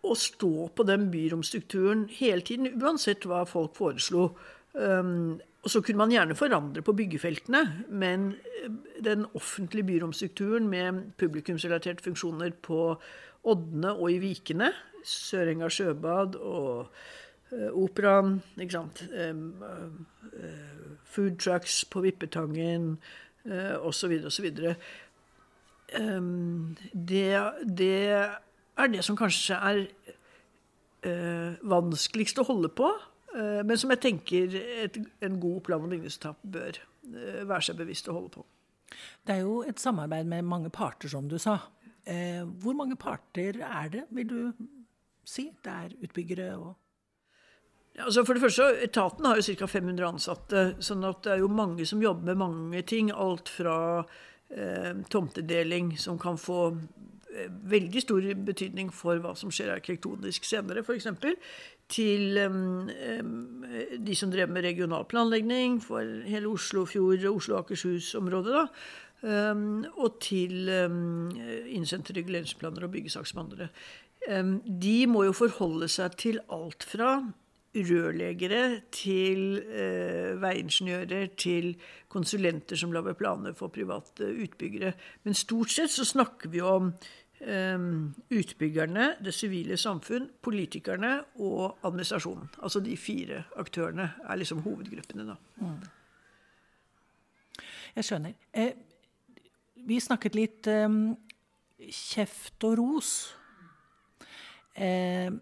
å 0.02 0.17
stå 0.19 0.67
på 0.75 0.87
den 0.88 1.07
byromstrukturen 1.12 2.09
hele 2.17 2.43
tiden, 2.43 2.73
uansett 2.83 3.23
hva 3.31 3.45
folk 3.47 3.76
foreslo. 3.79 4.33
Um, 4.75 5.38
og 5.62 5.71
så 5.71 5.79
kunne 5.85 6.00
man 6.00 6.11
gjerne 6.11 6.35
forandre 6.35 6.83
på 6.83 6.97
byggefeltene, 6.99 7.61
men 7.95 8.33
eh, 8.64 8.73
den 9.07 9.29
offentlige 9.38 9.87
byromstrukturen 9.93 10.67
med 10.67 11.12
publikumsrelaterte 11.23 12.02
funksjoner 12.02 12.57
på 12.67 12.88
Oddene 13.47 13.95
og 13.95 14.11
i 14.11 14.19
Vikene, 14.23 14.73
Sørenga 15.07 15.71
sjøbad 15.71 16.35
og 16.38 16.91
Eh, 16.91 17.22
operaen, 17.53 18.41
ikke 18.57 18.79
sant. 18.79 19.03
Eh, 19.13 19.35
food 21.05 21.39
trucks 21.43 21.83
på 21.85 22.01
Vippetangen 22.07 22.97
osv. 23.83 24.15
osv. 24.31 24.49
Det, 26.93 27.25
det 27.79 27.97
er 28.13 28.93
det 28.93 29.05
som 29.05 29.19
kanskje 29.19 29.59
er 29.59 29.83
eh, 31.05 31.59
vanskeligst 31.61 32.41
å 32.41 32.47
holde 32.49 32.73
på, 32.73 32.93
men 33.33 33.79
som 33.81 33.89
jeg 33.95 34.01
tenker 34.05 34.55
et, 34.85 34.99
en 35.25 35.39
god 35.41 35.63
plan- 35.65 35.81
og 35.81 35.89
bygningsetapp 35.89 36.43
bør 36.53 36.77
være 37.49 37.65
seg 37.65 37.79
bevisst 37.79 38.11
å 38.13 38.17
holde 38.19 38.29
på. 38.35 38.43
Det 39.25 39.39
er 39.39 39.47
jo 39.47 39.63
et 39.65 39.81
samarbeid 39.81 40.29
med 40.29 40.45
mange 40.45 40.69
parter, 40.69 41.09
som 41.09 41.31
du 41.31 41.39
sa. 41.41 41.57
hvor 42.61 42.77
mange 42.77 42.97
parter 43.01 43.57
er 43.65 43.89
det, 43.89 44.05
vil 44.11 44.29
du 44.29 44.53
si? 45.25 45.49
Det 45.65 45.73
er 45.73 45.97
utbyggere 46.05 46.51
og 46.59 46.77
Altså 48.01 48.25
for 48.25 48.37
det 48.37 48.41
første, 48.47 48.67
Etaten 48.87 49.27
har 49.29 49.37
jo 49.37 49.53
ca. 49.53 49.67
500 49.69 50.07
ansatte, 50.09 50.61
sånn 50.81 51.05
at 51.05 51.25
det 51.27 51.35
er 51.35 51.43
jo 51.43 51.51
mange 51.53 51.85
som 51.89 52.01
jobber 52.01 52.31
med 52.31 52.41
mange 52.41 52.81
ting. 52.89 53.11
Alt 53.13 53.53
fra 53.53 53.77
eh, 54.01 54.95
tomtedeling, 55.13 55.93
som 56.01 56.17
kan 56.21 56.41
få 56.41 56.71
eh, 56.73 57.51
veldig 57.69 58.03
stor 58.05 58.29
betydning 58.49 58.89
for 58.97 59.21
hva 59.21 59.35
som 59.37 59.53
skjer 59.53 59.75
arkitektonisk 59.75 60.49
senere, 60.49 60.81
f.eks., 60.87 61.11
til 61.93 62.41
eh, 62.41 63.21
de 64.01 64.17
som 64.17 64.33
drev 64.33 64.49
med 64.49 64.65
regional 64.65 65.05
planlegging 65.05 65.77
for 65.85 66.25
hele 66.25 66.49
Oslofjord- 66.49 67.29
og 67.29 67.43
Oslo 67.43 67.61
Akershus-området. 67.61 68.61
da, 68.61 68.67
Um, 69.23 69.85
og 70.03 70.17
til 70.19 70.67
um, 70.67 71.29
innsendte 71.71 72.11
reguleringsplaner 72.17 72.83
og 72.83 72.91
byggesaksbehandlere. 72.91 73.69
De 74.83 74.97
må 75.07 75.23
jo 75.29 75.37
forholde 75.37 75.87
seg 75.87 76.17
til 76.19 76.41
alt 76.51 76.83
fra 76.83 77.13
rørleggere 77.73 78.83
til 78.93 79.57
eh, 79.64 80.37
veiingeniører 80.43 81.33
til 81.41 81.73
konsulenter 82.12 82.76
som 82.76 82.93
lager 82.93 83.17
planer 83.17 83.57
for 83.57 83.73
private 83.73 84.29
utbyggere. 84.45 84.93
Men 85.25 85.35
stort 85.35 85.73
sett 85.73 85.91
så 85.91 86.05
snakker 86.05 86.52
vi 86.52 86.61
om 86.61 86.91
eh, 87.41 87.88
utbyggerne, 88.37 89.14
det 89.25 89.35
sivile 89.35 89.79
samfunn, 89.81 90.29
politikerne 90.43 91.14
og 91.41 91.79
administrasjonen. 91.83 92.50
Altså 92.62 92.81
de 92.85 92.97
fire 92.97 93.45
aktørene 93.57 94.11
er 94.29 94.41
liksom 94.41 94.62
hovedgruppene, 94.67 95.26
da. 95.33 95.38
Mm. 95.64 95.76
Jeg 97.97 98.09
skjønner. 98.09 98.37
Eh, 98.52 98.73
vi 99.88 100.00
snakket 100.00 100.37
litt 100.37 100.69
eh, 100.71 100.99
kjeft 101.88 102.69
og 102.69 102.76
ros. 102.81 103.14
Eh, 104.76 105.33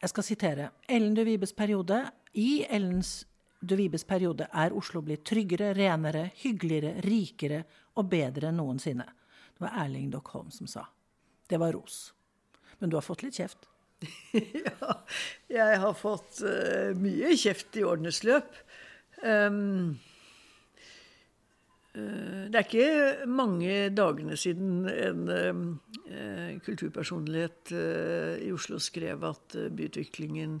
jeg 0.00 0.12
skal 0.12 0.26
sitere. 0.26 0.70
Ellen 0.88 1.14
de 1.16 1.24
Vibes 1.26 1.54
periode. 1.56 2.02
I 2.36 2.66
Ellens 2.68 3.24
de 3.60 3.78
Vibes 3.78 4.04
periode 4.04 4.48
er 4.52 4.74
Oslo 4.76 5.00
blitt 5.04 5.24
tryggere, 5.26 5.72
renere, 5.76 6.28
hyggeligere, 6.42 7.00
rikere 7.06 7.62
og 7.96 8.10
bedre 8.12 8.50
enn 8.50 8.60
noensinne. 8.60 9.06
Det 9.56 9.64
var 9.64 9.78
Erling 9.84 10.10
Dockholm 10.12 10.50
som 10.52 10.68
sa. 10.68 10.84
Det 11.48 11.58
var 11.60 11.72
ros. 11.72 12.10
Men 12.78 12.92
du 12.92 12.98
har 12.98 13.06
fått 13.06 13.24
litt 13.24 13.38
kjeft? 13.38 13.70
ja, 14.36 14.90
jeg 15.48 15.78
har 15.80 15.94
fått 15.96 16.42
uh, 16.44 16.92
mye 17.00 17.32
kjeft 17.40 17.78
i 17.80 17.86
årenes 17.88 18.20
løp. 18.28 18.52
Um, 19.24 19.96
det 21.96 22.58
er 22.58 22.66
ikke 22.66 23.28
mange 23.30 23.76
dagene 23.96 24.36
siden 24.36 24.84
en 24.90 25.22
uh, 25.32 26.50
kulturpersonlighet 26.66 27.72
i 28.44 28.50
Oslo 28.52 28.80
skrev 28.82 29.24
at 29.24 29.56
byutviklingen 29.76 30.58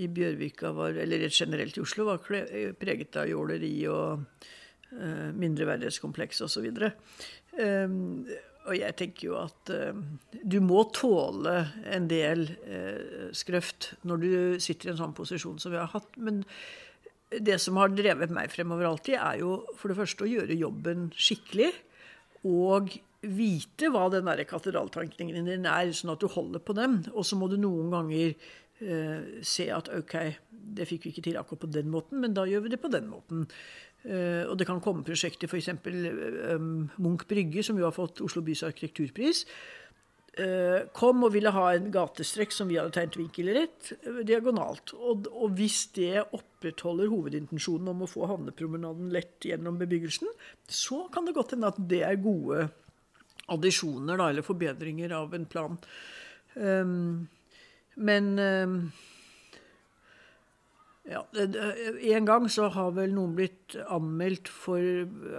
i 0.00 0.08
Bjørvika 0.10 0.72
var, 0.74 0.96
eller 0.98 1.28
generelt 1.28 1.76
i 1.76 1.82
Oslo, 1.84 2.08
var 2.08 2.24
preget 2.24 3.20
av 3.20 3.28
jåleri 3.30 3.74
og 3.86 4.24
mindreverdighetskompleks 5.38 6.42
osv. 6.46 6.66
Um, 7.60 8.24
og 8.64 8.74
jeg 8.78 8.96
tenker 8.98 9.28
jo 9.28 9.36
at 9.38 9.70
du 10.42 10.56
må 10.64 10.86
tåle 10.96 11.54
en 11.92 12.08
del 12.10 12.46
skrøft 13.36 13.92
når 14.08 14.22
du 14.22 14.30
sitter 14.62 14.88
i 14.88 14.94
en 14.94 15.00
sånn 15.02 15.16
posisjon 15.18 15.60
som 15.62 15.74
vi 15.74 15.78
har 15.82 15.92
hatt. 15.92 16.16
Men 16.16 16.42
det 17.40 17.58
som 17.62 17.78
har 17.80 17.92
drevet 17.94 18.32
meg 18.34 18.52
fremover 18.52 18.88
alltid, 18.88 19.16
er 19.18 19.40
jo 19.42 19.56
for 19.78 19.90
det 19.90 19.98
første 19.98 20.26
å 20.26 20.30
gjøre 20.30 20.58
jobben 20.58 21.08
skikkelig. 21.16 21.72
Og 22.44 22.92
vite 23.24 23.88
hva 23.92 24.08
den 24.12 24.28
katedraltankningen 24.48 25.48
din 25.48 25.68
er, 25.68 25.92
sånn 25.96 26.12
at 26.14 26.20
du 26.20 26.28
holder 26.28 26.60
på 26.60 26.76
dem. 26.76 27.00
Og 27.14 27.24
så 27.26 27.38
må 27.40 27.48
du 27.48 27.56
noen 27.60 27.92
ganger 27.92 28.34
uh, 28.34 29.40
se 29.44 29.70
at 29.72 29.88
OK, 29.96 30.18
det 30.76 30.88
fikk 30.90 31.06
vi 31.06 31.14
ikke 31.14 31.26
til 31.30 31.40
akkurat 31.40 31.64
på 31.64 31.72
den 31.72 31.90
måten, 31.92 32.20
men 32.20 32.36
da 32.36 32.46
gjør 32.48 32.66
vi 32.66 32.74
det 32.74 32.82
på 32.82 32.92
den 32.92 33.08
måten. 33.12 33.46
Uh, 34.04 34.44
og 34.50 34.58
det 34.60 34.68
kan 34.68 34.82
komme 34.84 35.06
prosjekter, 35.06 35.48
f.eks. 35.48 35.72
Um, 36.52 36.90
Munch 37.00 37.24
Brygge, 37.30 37.64
som 37.64 37.80
jo 37.80 37.88
har 37.88 37.96
fått 37.96 38.20
Oslo 38.24 38.44
bys 38.44 38.66
arkitekturpris. 38.68 39.46
Uh, 40.34 40.88
kom 40.96 41.22
og 41.22 41.30
ville 41.36 41.52
ha 41.54 41.68
en 41.76 41.92
gatestrekk 41.94 42.50
som 42.54 42.66
vi 42.66 42.78
hadde 42.80 42.90
tegnet 42.96 43.18
vinkelrett, 43.20 43.92
diagonalt. 44.26 44.94
Og, 44.96 45.28
og, 45.30 45.52
hvis 45.58 45.84
det 45.94 46.24
opprettholder 46.24 47.12
hovedintensjonen 47.12 47.92
om 47.92 48.02
å 48.02 48.10
få 48.10 48.26
havnepromenaden 48.32 49.12
lett 49.14 49.46
gjennom 49.46 49.78
bebyggelsen, 49.78 50.32
så 50.66 51.04
kan 51.14 51.28
det 51.28 51.36
godt 51.36 51.54
hende 51.54 51.70
at 51.70 51.78
det 51.78 52.02
er 52.08 52.18
gode 52.24 52.66
addisjoner 53.54 54.18
da, 54.18 54.30
eller 54.32 54.46
forbedringer 54.46 55.14
av 55.14 55.34
en 55.36 55.46
plan. 55.46 55.78
Um, 56.54 57.26
men 57.94 58.38
um, 58.38 58.78
ja, 61.04 61.20
En 61.34 62.24
gang 62.24 62.46
så 62.48 62.70
har 62.72 62.94
vel 62.96 63.12
noen 63.12 63.34
blitt 63.36 63.76
anmeldt 63.92 64.48
for 64.48 64.80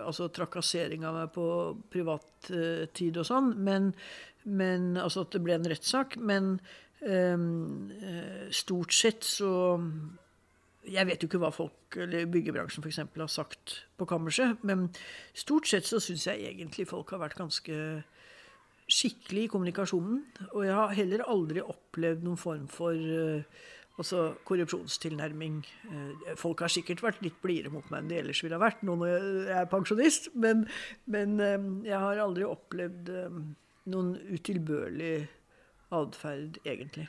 altså, 0.04 0.30
trakassering 0.30 1.06
av 1.08 1.18
meg 1.18 1.32
på 1.34 1.48
privattid 1.94 3.18
og 3.18 3.26
sånn. 3.26 3.56
Men, 3.66 3.90
men, 4.46 4.94
altså 5.02 5.26
at 5.26 5.36
det 5.36 5.44
ble 5.46 5.58
en 5.58 5.68
rettssak. 5.70 6.18
Men 6.22 6.56
eh, 7.02 8.50
stort 8.54 8.96
sett 8.96 9.28
så 9.28 9.52
jeg 10.86 11.08
vet 11.10 11.24
jo 11.24 11.30
ikke 11.30 11.42
hva 11.42 11.50
folk, 11.54 11.96
eller 11.98 12.28
byggebransjen 12.30 12.84
f.eks. 12.86 13.00
har 13.18 13.32
sagt 13.32 13.80
på 13.98 14.06
kammerset, 14.10 14.62
men 14.68 14.84
stort 15.34 15.66
sett 15.70 15.88
så 15.90 15.98
syns 16.04 16.28
jeg 16.30 16.46
egentlig 16.46 16.86
folk 16.90 17.10
har 17.16 17.24
vært 17.24 17.40
ganske 17.40 17.78
skikkelig 18.86 19.48
i 19.48 19.50
kommunikasjonen. 19.50 20.20
Og 20.52 20.68
jeg 20.68 20.76
har 20.78 20.94
heller 20.94 21.26
aldri 21.26 21.64
opplevd 21.64 22.22
noen 22.28 22.38
form 22.38 22.68
for 22.70 22.94
eh, 22.94 23.64
altså 23.98 24.36
korrupsjonstilnærming. 24.46 25.62
Uh, 25.90 26.34
folk 26.38 26.62
har 26.66 26.74
sikkert 26.74 27.04
vært 27.04 27.22
litt 27.26 27.38
blidere 27.42 27.74
mot 27.74 27.86
meg 27.90 28.04
enn 28.04 28.12
de 28.12 28.20
ellers 28.20 28.42
ville 28.44 28.58
ha 28.58 28.62
vært, 28.62 28.84
nå 28.84 28.98
når 29.00 29.14
jeg 29.16 29.60
er 29.62 29.70
pensjonist, 29.72 30.30
men, 30.36 30.66
men 31.10 31.38
uh, 31.40 31.70
jeg 31.88 32.02
har 32.04 32.24
aldri 32.26 32.48
opplevd 32.48 33.14
noen 33.92 34.16
utilbørlig 34.34 35.18
atferd, 35.96 36.60
egentlig 36.66 37.08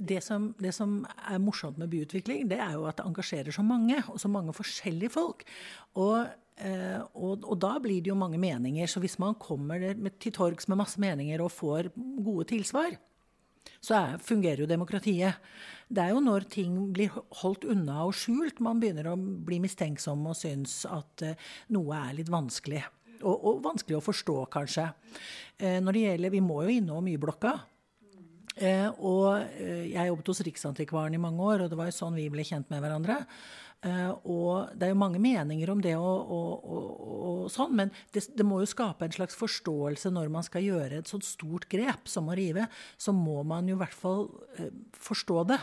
det 0.00 0.20
som, 0.24 0.50
det 0.58 0.72
som, 0.74 1.02
er 1.28 1.40
morsomt 1.42 1.78
med 1.80 1.90
byutvikling, 1.92 2.48
det 2.50 2.60
er 2.62 2.76
jo 2.76 2.86
at 2.88 3.00
det 3.00 3.06
engasjerer 3.08 3.54
så 3.54 3.64
mange, 3.66 3.98
og 4.08 4.20
så 4.20 4.30
mange 4.32 4.54
forskjellige 4.56 5.12
folk. 5.12 5.44
Og, 6.00 6.30
eh, 6.56 7.00
og, 7.14 7.44
og 7.44 7.58
da 7.60 7.74
blir 7.82 8.00
det 8.00 8.12
jo 8.12 8.18
mange 8.18 8.40
meninger. 8.40 8.88
Så 8.88 9.02
hvis 9.02 9.18
man 9.20 9.36
kommer 9.40 9.82
til 10.22 10.34
torgs 10.36 10.68
med 10.68 10.80
masse 10.80 11.00
meninger 11.00 11.42
og 11.44 11.52
får 11.52 11.90
gode 11.96 12.48
tilsvar, 12.54 12.96
så 13.80 13.96
er, 13.96 14.22
fungerer 14.24 14.62
jo 14.64 14.70
demokratiet. 14.70 15.36
Det 15.88 16.02
er 16.02 16.14
jo 16.14 16.22
når 16.24 16.48
ting 16.52 16.78
blir 16.94 17.12
holdt 17.42 17.66
unna 17.68 18.04
og 18.06 18.16
skjult, 18.16 18.60
man 18.64 18.80
begynner 18.80 19.10
å 19.10 19.18
bli 19.18 19.60
mistenksom 19.60 20.24
og 20.30 20.38
syns 20.38 20.82
at 20.88 21.26
eh, 21.26 21.50
noe 21.76 22.00
er 22.08 22.16
litt 22.20 22.32
vanskelig. 22.32 22.86
Og, 23.20 23.36
og, 23.36 23.60
vanskelig 23.64 23.98
å 23.98 24.04
forstå, 24.04 24.36
kanskje. 24.52 24.88
Eh, 25.58 25.78
når 25.82 25.96
det 25.96 26.04
gjelder, 26.06 26.34
Vi 26.36 26.40
må 26.44 26.62
jo 26.64 26.76
innom 26.78 27.08
Y-blokka. 27.08 27.58
Eh, 28.56 28.88
og 28.98 29.40
eh, 29.60 29.88
jeg 29.92 30.10
jobbet 30.10 30.30
hos 30.32 30.44
Riksantikvaren 30.44 31.14
i 31.14 31.22
mange 31.22 31.40
år, 31.40 31.64
og 31.64 31.70
det 31.70 31.78
var 31.78 31.88
jo 31.88 31.96
sånn 31.96 32.18
vi 32.18 32.28
ble 32.32 32.44
kjent 32.44 32.70
med 32.72 32.82
hverandre. 32.82 33.22
Eh, 33.80 34.10
og 34.28 34.74
det 34.76 34.88
er 34.88 34.92
jo 34.92 35.00
mange 35.00 35.20
meninger 35.22 35.70
om 35.72 35.80
det 35.80 35.94
og, 35.96 36.32
og, 36.36 36.66
og, 36.68 36.88
og 37.00 37.46
sånn, 37.48 37.72
men 37.78 37.92
det, 38.12 38.26
det, 38.36 38.44
må 38.44 38.58
jo 38.60 38.68
skape 38.68 39.06
en 39.06 39.14
slags 39.14 39.38
forståelse 39.40 40.12
når 40.12 40.28
man 40.34 40.44
skal 40.44 40.66
gjøre 40.66 40.98
et 41.00 41.08
sånt 41.08 41.24
stort 41.24 41.64
grep 41.72 42.10
som 42.10 42.28
å 42.28 42.36
rive. 42.36 42.68
Så 43.00 43.14
må 43.16 43.40
man 43.48 43.70
jo 43.70 43.78
i 43.78 43.80
hvert 43.80 43.96
fall 43.96 44.28
eh, 44.58 44.68
forstå 45.00 45.46
det. 45.54 45.60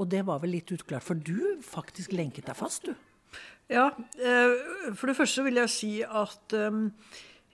Og 0.00 0.10
det 0.10 0.24
var 0.26 0.42
vel 0.42 0.56
litt 0.56 0.72
uklart, 0.74 1.06
for 1.06 1.14
du 1.14 1.62
faktisk 1.62 2.14
lenket 2.16 2.48
deg 2.48 2.58
fast, 2.58 2.88
du. 2.88 3.11
Ja, 3.72 3.88
eh, 4.20 4.92
for 4.94 5.08
det 5.08 5.16
første 5.16 5.44
vil 5.46 5.60
jeg 5.62 5.72
si 5.72 5.92
at 6.04 6.56
um, 6.68 6.90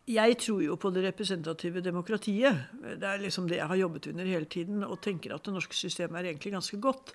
jeg 0.09 0.39
tror 0.43 0.63
jo 0.65 0.79
på 0.81 0.91
det 0.91 1.05
representative 1.05 1.83
demokratiet. 1.85 2.65
Det 2.99 3.07
er 3.07 3.23
liksom 3.23 3.47
det 3.49 3.61
jeg 3.61 3.71
har 3.71 3.79
jobbet 3.79 4.09
under 4.11 4.27
hele 4.27 4.49
tiden, 4.51 4.83
og 4.83 4.99
tenker 5.05 5.35
at 5.35 5.45
det 5.47 5.55
norske 5.55 5.77
systemet 5.79 6.19
er 6.19 6.33
egentlig 6.33 6.57
ganske 6.57 6.81
godt. 6.83 7.13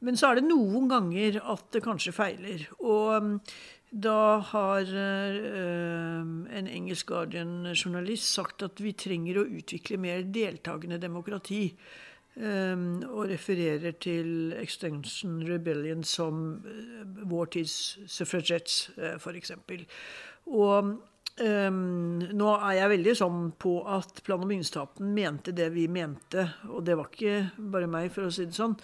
Men 0.00 0.16
så 0.16 0.30
er 0.30 0.40
det 0.40 0.48
noen 0.48 0.88
ganger 0.88 1.38
at 1.52 1.66
det 1.76 1.84
kanskje 1.84 2.16
feiler. 2.16 2.64
Og 2.80 3.20
um, 3.20 3.32
da 3.90 4.38
har 4.52 4.86
en 4.86 6.68
engelsk 6.70 7.08
Guardian-journalist 7.10 8.28
sagt 8.36 8.62
at 8.62 8.78
vi 8.78 8.92
trenger 8.94 9.40
å 9.40 9.48
utvikle 9.58 9.98
mer 9.98 10.22
deltakende 10.30 10.98
demokrati. 11.02 11.64
Um, 12.36 13.02
og 13.10 13.26
refererer 13.28 13.96
til 14.00 14.52
Extinction 14.54 15.40
Rebellion 15.48 16.04
som 16.06 16.62
uh, 16.62 17.24
vår 17.28 17.50
tids 17.56 17.74
suffragettes, 18.06 18.92
uh, 18.96 19.16
f.eks. 19.18 19.50
Og 20.46 20.94
Um, 21.40 22.18
nå 22.36 22.48
er 22.58 22.74
jeg 22.76 22.90
veldig 22.92 23.12
sånn 23.16 23.44
på 23.56 23.78
at 23.88 24.18
plan- 24.26 24.42
og 24.42 24.50
bygningsetaten 24.50 25.12
mente 25.16 25.54
det 25.56 25.70
vi 25.72 25.86
mente, 25.88 26.42
og 26.68 26.82
det 26.84 26.98
var 26.98 27.08
ikke 27.08 27.36
bare 27.72 27.88
meg, 27.88 28.10
for 28.12 28.28
å 28.28 28.32
si 28.34 28.44
det 28.44 28.58
sånn, 28.58 28.74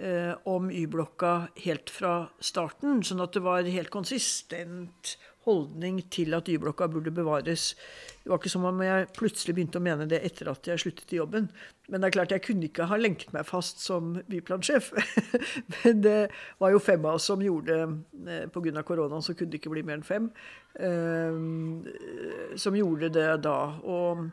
uh, 0.00 0.32
om 0.50 0.72
Y-blokka 0.74 1.34
helt 1.62 1.92
fra 1.94 2.14
starten. 2.42 3.04
Sånn 3.06 3.22
at 3.22 3.36
det 3.36 3.44
var 3.44 3.68
helt 3.68 3.92
konsistent 3.94 5.14
holdning 5.46 6.02
til 6.12 6.34
at 6.36 6.48
Y-blokka 6.52 6.88
burde 6.92 7.12
bevares. 7.14 7.72
Det 8.20 8.28
var 8.28 8.40
ikke 8.40 8.52
som 8.52 8.66
om 8.68 8.80
jeg 8.84 9.08
plutselig 9.16 9.54
begynte 9.56 9.80
å 9.80 9.84
mene 9.84 10.08
det 10.10 10.20
etter 10.26 10.50
at 10.52 10.66
jeg 10.68 10.82
sluttet 10.82 11.14
i 11.14 11.20
jobben. 11.20 11.48
Men 11.88 12.02
det 12.02 12.10
er 12.10 12.16
klart 12.18 12.34
jeg 12.34 12.44
kunne 12.44 12.68
ikke 12.68 12.88
ha 12.90 12.98
lenket 13.00 13.32
meg 13.34 13.48
fast 13.48 13.80
som 13.82 14.12
byplansjef. 14.28 14.90
Men 15.80 16.02
det 16.04 16.18
var 16.60 16.74
jo 16.74 16.82
fem 16.82 17.06
av 17.08 17.18
oss 17.18 17.30
som 17.32 17.44
gjorde 17.44 17.78
det. 17.78 18.34
Eh, 18.36 18.48
Pga. 18.52 18.84
koronaen 18.86 19.24
så 19.24 19.34
kunne 19.34 19.54
det 19.54 19.62
ikke 19.62 19.72
bli 19.72 19.84
mer 19.86 20.00
enn 20.00 20.06
fem. 20.06 20.28
Eh, 20.76 21.38
som 22.60 22.76
gjorde 22.76 23.10
det 23.16 23.30
da. 23.46 23.58
Og 23.80 24.26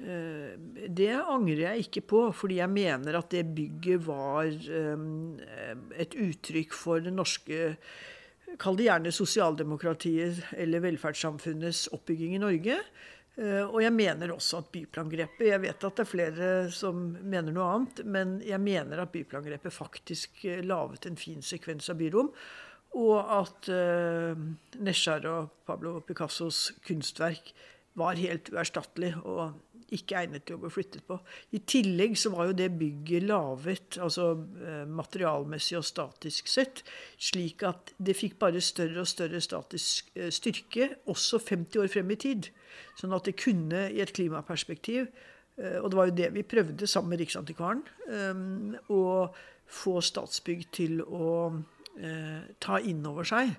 eh, 0.00 0.56
det 0.88 1.12
angrer 1.20 1.66
jeg 1.66 1.84
ikke 1.84 2.06
på, 2.14 2.22
fordi 2.32 2.62
jeg 2.62 2.72
mener 2.72 3.20
at 3.20 3.28
det 3.36 3.44
bygget 3.58 4.08
var 4.08 4.48
et 4.48 6.16
uttrykk 6.16 6.72
for 6.72 7.04
det 7.04 7.12
norske 7.12 7.76
Kall 8.58 8.76
det 8.78 8.88
gjerne 8.88 9.12
sosialdemokratiet 9.14 10.42
eller 10.58 10.82
velferdssamfunnets 10.82 11.86
oppbygging 11.94 12.34
i 12.34 12.42
Norge. 12.42 12.78
Eh, 13.40 13.62
og 13.62 13.78
jeg 13.84 13.94
mener 13.94 14.32
også 14.34 14.58
at 14.60 14.72
byplangrepet 14.74 15.46
Jeg 15.52 15.62
vet 15.62 15.84
at 15.86 15.96
det 15.96 16.02
er 16.02 16.08
flere 16.08 16.48
som 16.74 17.12
mener 17.20 17.54
noe 17.54 17.68
annet, 17.76 18.02
men 18.04 18.34
jeg 18.44 18.60
mener 18.62 19.00
at 19.04 19.12
byplangrepet 19.14 19.72
faktisk 19.74 20.44
eh, 20.44 20.64
laget 20.66 21.06
en 21.06 21.20
fin 21.20 21.40
sekvens 21.42 21.92
av 21.92 22.00
byrom. 22.00 22.32
Og 22.98 23.18
at 23.22 23.68
uh, 23.70 24.34
Nesjar 24.82 25.22
og 25.30 25.52
Pablo 25.62 26.00
Picassos 26.02 26.72
kunstverk 26.82 27.52
var 27.94 28.18
helt 28.18 28.50
uerstattelig. 28.50 29.12
og 29.22 29.54
ikke 29.94 30.18
egnet 30.20 30.44
til 30.46 30.56
å 30.56 30.60
bli 30.62 30.70
flyttet 30.72 31.04
på. 31.08 31.16
I 31.56 31.60
tillegg 31.68 32.16
så 32.18 32.32
var 32.34 32.50
jo 32.50 32.56
det 32.58 32.68
bygget 32.78 33.26
laget 33.28 33.98
altså 34.02 34.30
eh, 34.62 34.84
materialmessig 34.88 35.78
og 35.80 35.86
statisk 35.86 36.50
sett, 36.50 36.82
slik 37.20 37.64
at 37.68 37.92
det 37.98 38.16
fikk 38.18 38.38
bare 38.42 38.62
større 38.64 39.02
og 39.02 39.10
større 39.10 39.42
statisk 39.44 40.12
eh, 40.16 40.30
styrke, 40.34 40.90
også 41.10 41.42
50 41.42 41.82
år 41.82 41.92
frem 41.92 42.14
i 42.14 42.20
tid. 42.20 42.50
Sånn 43.00 43.14
at 43.16 43.26
det 43.26 43.38
kunne 43.40 43.88
i 43.90 44.00
et 44.02 44.12
klimaperspektiv 44.14 45.06
eh, 45.06 45.78
Og 45.80 45.90
det 45.90 45.98
var 45.98 46.10
jo 46.10 46.18
det 46.22 46.30
vi 46.36 46.46
prøvde 46.46 46.86
sammen 46.90 47.14
med 47.14 47.24
Riksantikvaren. 47.24 47.84
Å 48.90 49.02
få 49.70 50.00
Statsbygg 50.02 50.66
til 50.74 51.02
å 51.04 51.52
ta 52.62 52.78
inn 52.86 53.02
over 53.06 53.26
seg. 53.28 53.50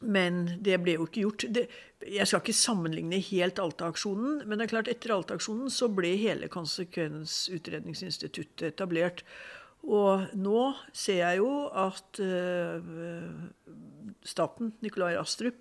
Men 0.00 0.60
det 0.64 0.78
ble 0.84 0.92
jo 0.98 1.04
ikke 1.08 1.20
gjort. 1.24 1.44
Det, 1.54 1.62
jeg 2.06 2.26
skal 2.30 2.40
ikke 2.42 2.52
sammenligne 2.54 3.18
helt 3.30 3.58
Alta-aksjonen, 3.62 4.32
men 4.46 4.58
det 4.58 4.64
er 4.66 4.74
klart 4.74 4.90
etter 4.92 5.10
Alta-aksjonen 5.16 5.68
så 5.72 5.86
ble 5.90 6.10
hele 6.20 6.46
Konsekvensutredningsinstituttet 6.52 8.64
etablert. 8.72 9.18
Og 9.88 10.10
nå 10.38 10.74
ser 10.96 11.18
jeg 11.22 11.36
jo 11.40 11.50
at 11.70 12.20
uh, 12.22 12.80
staten, 14.26 14.72
Nikolai 14.84 15.14
Astrup, 15.18 15.54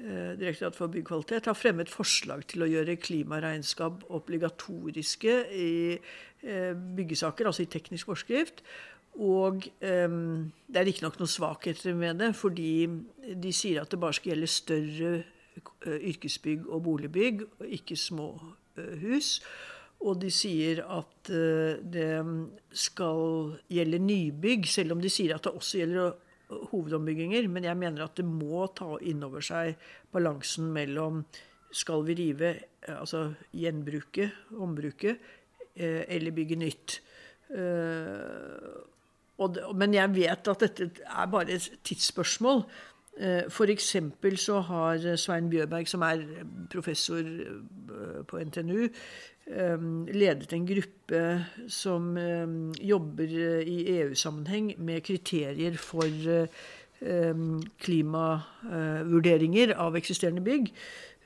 uh, 0.00 0.32
Direktoratet 0.38 0.78
for 0.78 0.88
byggkvalitet, 0.94 1.48
har 1.50 1.56
fremmet 1.58 1.90
forslag 1.92 2.40
til 2.50 2.60
å 2.64 2.70
gjøre 2.70 3.02
klimaregnskap 3.02 3.94
obligatoriske 4.18 5.34
i 5.54 5.98
uh, 5.98 6.74
byggesaker, 6.74 7.44
altså 7.50 7.62
i 7.66 7.72
teknisk 7.74 8.04
forskrift. 8.10 8.56
Og 9.18 9.64
um, 9.82 10.52
det 10.68 10.78
er 10.78 10.86
riktignok 10.86 11.18
noen 11.18 11.30
svakheter 11.30 11.96
med 11.98 12.20
det, 12.22 12.30
fordi 12.38 12.86
de 13.34 13.52
sier 13.54 13.82
at 13.82 13.90
det 13.90 13.98
bare 13.98 14.14
skal 14.14 14.34
gjelde 14.34 14.50
større 14.52 15.12
yrkesbygg 15.86 16.68
og 16.70 16.84
boligbygg, 16.86 17.42
og 17.58 17.66
ikke 17.66 17.96
små 17.98 18.28
hus. 19.02 19.40
Og 20.06 20.20
de 20.22 20.30
sier 20.30 20.84
at 20.86 21.30
det 21.82 22.12
skal 22.70 23.58
gjelde 23.66 23.98
nybygg, 23.98 24.68
selv 24.70 24.94
om 24.94 25.02
de 25.02 25.10
sier 25.10 25.34
at 25.34 25.48
det 25.48 25.54
også 25.58 25.80
gjelder 25.80 26.14
hovedombygginger. 26.70 27.48
Men 27.50 27.66
jeg 27.66 27.80
mener 27.80 28.04
at 28.06 28.14
det 28.20 28.26
må 28.28 28.68
ta 28.78 28.94
inn 29.02 29.24
over 29.26 29.42
seg 29.44 29.74
balansen 30.14 30.70
mellom 30.74 31.24
skal 31.74 32.06
vi 32.06 32.14
rive, 32.16 32.52
altså 32.88 33.32
gjenbruke, 33.50 34.30
ombruke, 34.56 35.16
eller 35.74 36.36
bygge 36.36 36.56
nytt. 36.62 37.00
Det, 39.38 39.62
men 39.78 39.94
jeg 39.94 40.14
vet 40.16 40.48
at 40.50 40.62
dette 40.64 40.90
er 41.06 41.26
bare 41.30 41.54
et 41.54 41.70
tidsspørsmål. 41.86 42.64
Eh, 43.18 43.42
F.eks. 43.50 43.96
så 44.36 44.60
har 44.60 45.16
Svein 45.16 45.50
Bjørberg, 45.50 45.88
som 45.88 46.02
er 46.06 46.22
professor 46.70 47.18
eh, 47.18 48.22
på 48.28 48.38
NTNU, 48.38 48.88
eh, 49.50 49.78
ledet 50.14 50.52
en 50.52 50.66
gruppe 50.66 51.44
som 51.68 52.18
jobber 52.78 53.24
i 53.66 53.98
EU-sammenheng 53.98 54.74
med 54.78 55.02
kriterier 55.02 55.76
for 55.76 56.06
klimavurderinger 57.78 59.74
av 59.78 59.96
eksisterende 59.96 60.42
bygg. 60.42 60.72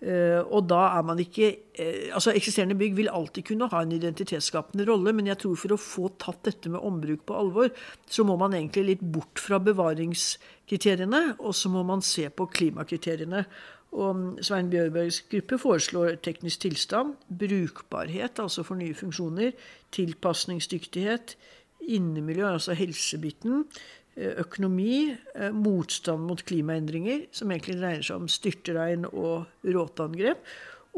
Uh, 0.03 0.41
og 0.51 0.65
da 0.67 0.81
er 0.97 1.05
man 1.07 1.21
ikke 1.23 1.49
uh, 1.79 2.09
Altså, 2.17 2.33
eksisterende 2.35 2.75
bygg 2.75 2.97
vil 2.99 3.11
alltid 3.12 3.45
kunne 3.47 3.69
ha 3.71 3.83
en 3.85 3.93
identitetsskapende 3.95 4.87
rolle, 4.88 5.12
men 5.15 5.29
jeg 5.31 5.38
tror 5.45 5.61
for 5.61 5.75
å 5.77 5.79
få 5.79 6.09
tatt 6.19 6.41
dette 6.49 6.73
med 6.73 6.83
ombruk 6.83 7.23
på 7.29 7.37
alvor, 7.38 7.71
så 8.11 8.27
må 8.27 8.35
man 8.41 8.57
egentlig 8.59 8.83
litt 8.88 9.05
bort 9.15 9.38
fra 9.38 9.61
bevaringskriteriene, 9.62 11.23
og 11.38 11.55
så 11.55 11.71
må 11.71 11.85
man 11.87 12.03
se 12.03 12.27
på 12.35 12.49
klimakriteriene. 12.51 13.45
Og 13.93 14.43
Svein 14.43 14.71
Bjørbergs 14.73 15.21
gruppe 15.31 15.59
foreslår 15.61 16.17
teknisk 16.25 16.65
tilstand, 16.65 17.15
brukbarhet, 17.29 18.41
altså 18.41 18.65
for 18.65 18.81
nye 18.81 18.97
funksjoner, 18.97 19.53
tilpasningsdyktighet, 19.93 21.37
innemiljø, 21.83 22.47
altså 22.55 22.73
helsebiten, 22.79 23.65
eh, 23.69 24.02
økonomi, 24.16 25.16
eh, 25.35 25.51
motstand 25.53 26.27
mot 26.29 26.44
klimaendringer, 26.44 27.27
som 27.33 27.51
egentlig 27.51 27.79
dreier 27.81 28.05
seg 28.05 28.20
om 28.20 28.29
styrtregn 28.29 29.07
og 29.09 29.46
råteangrep, 29.64 30.42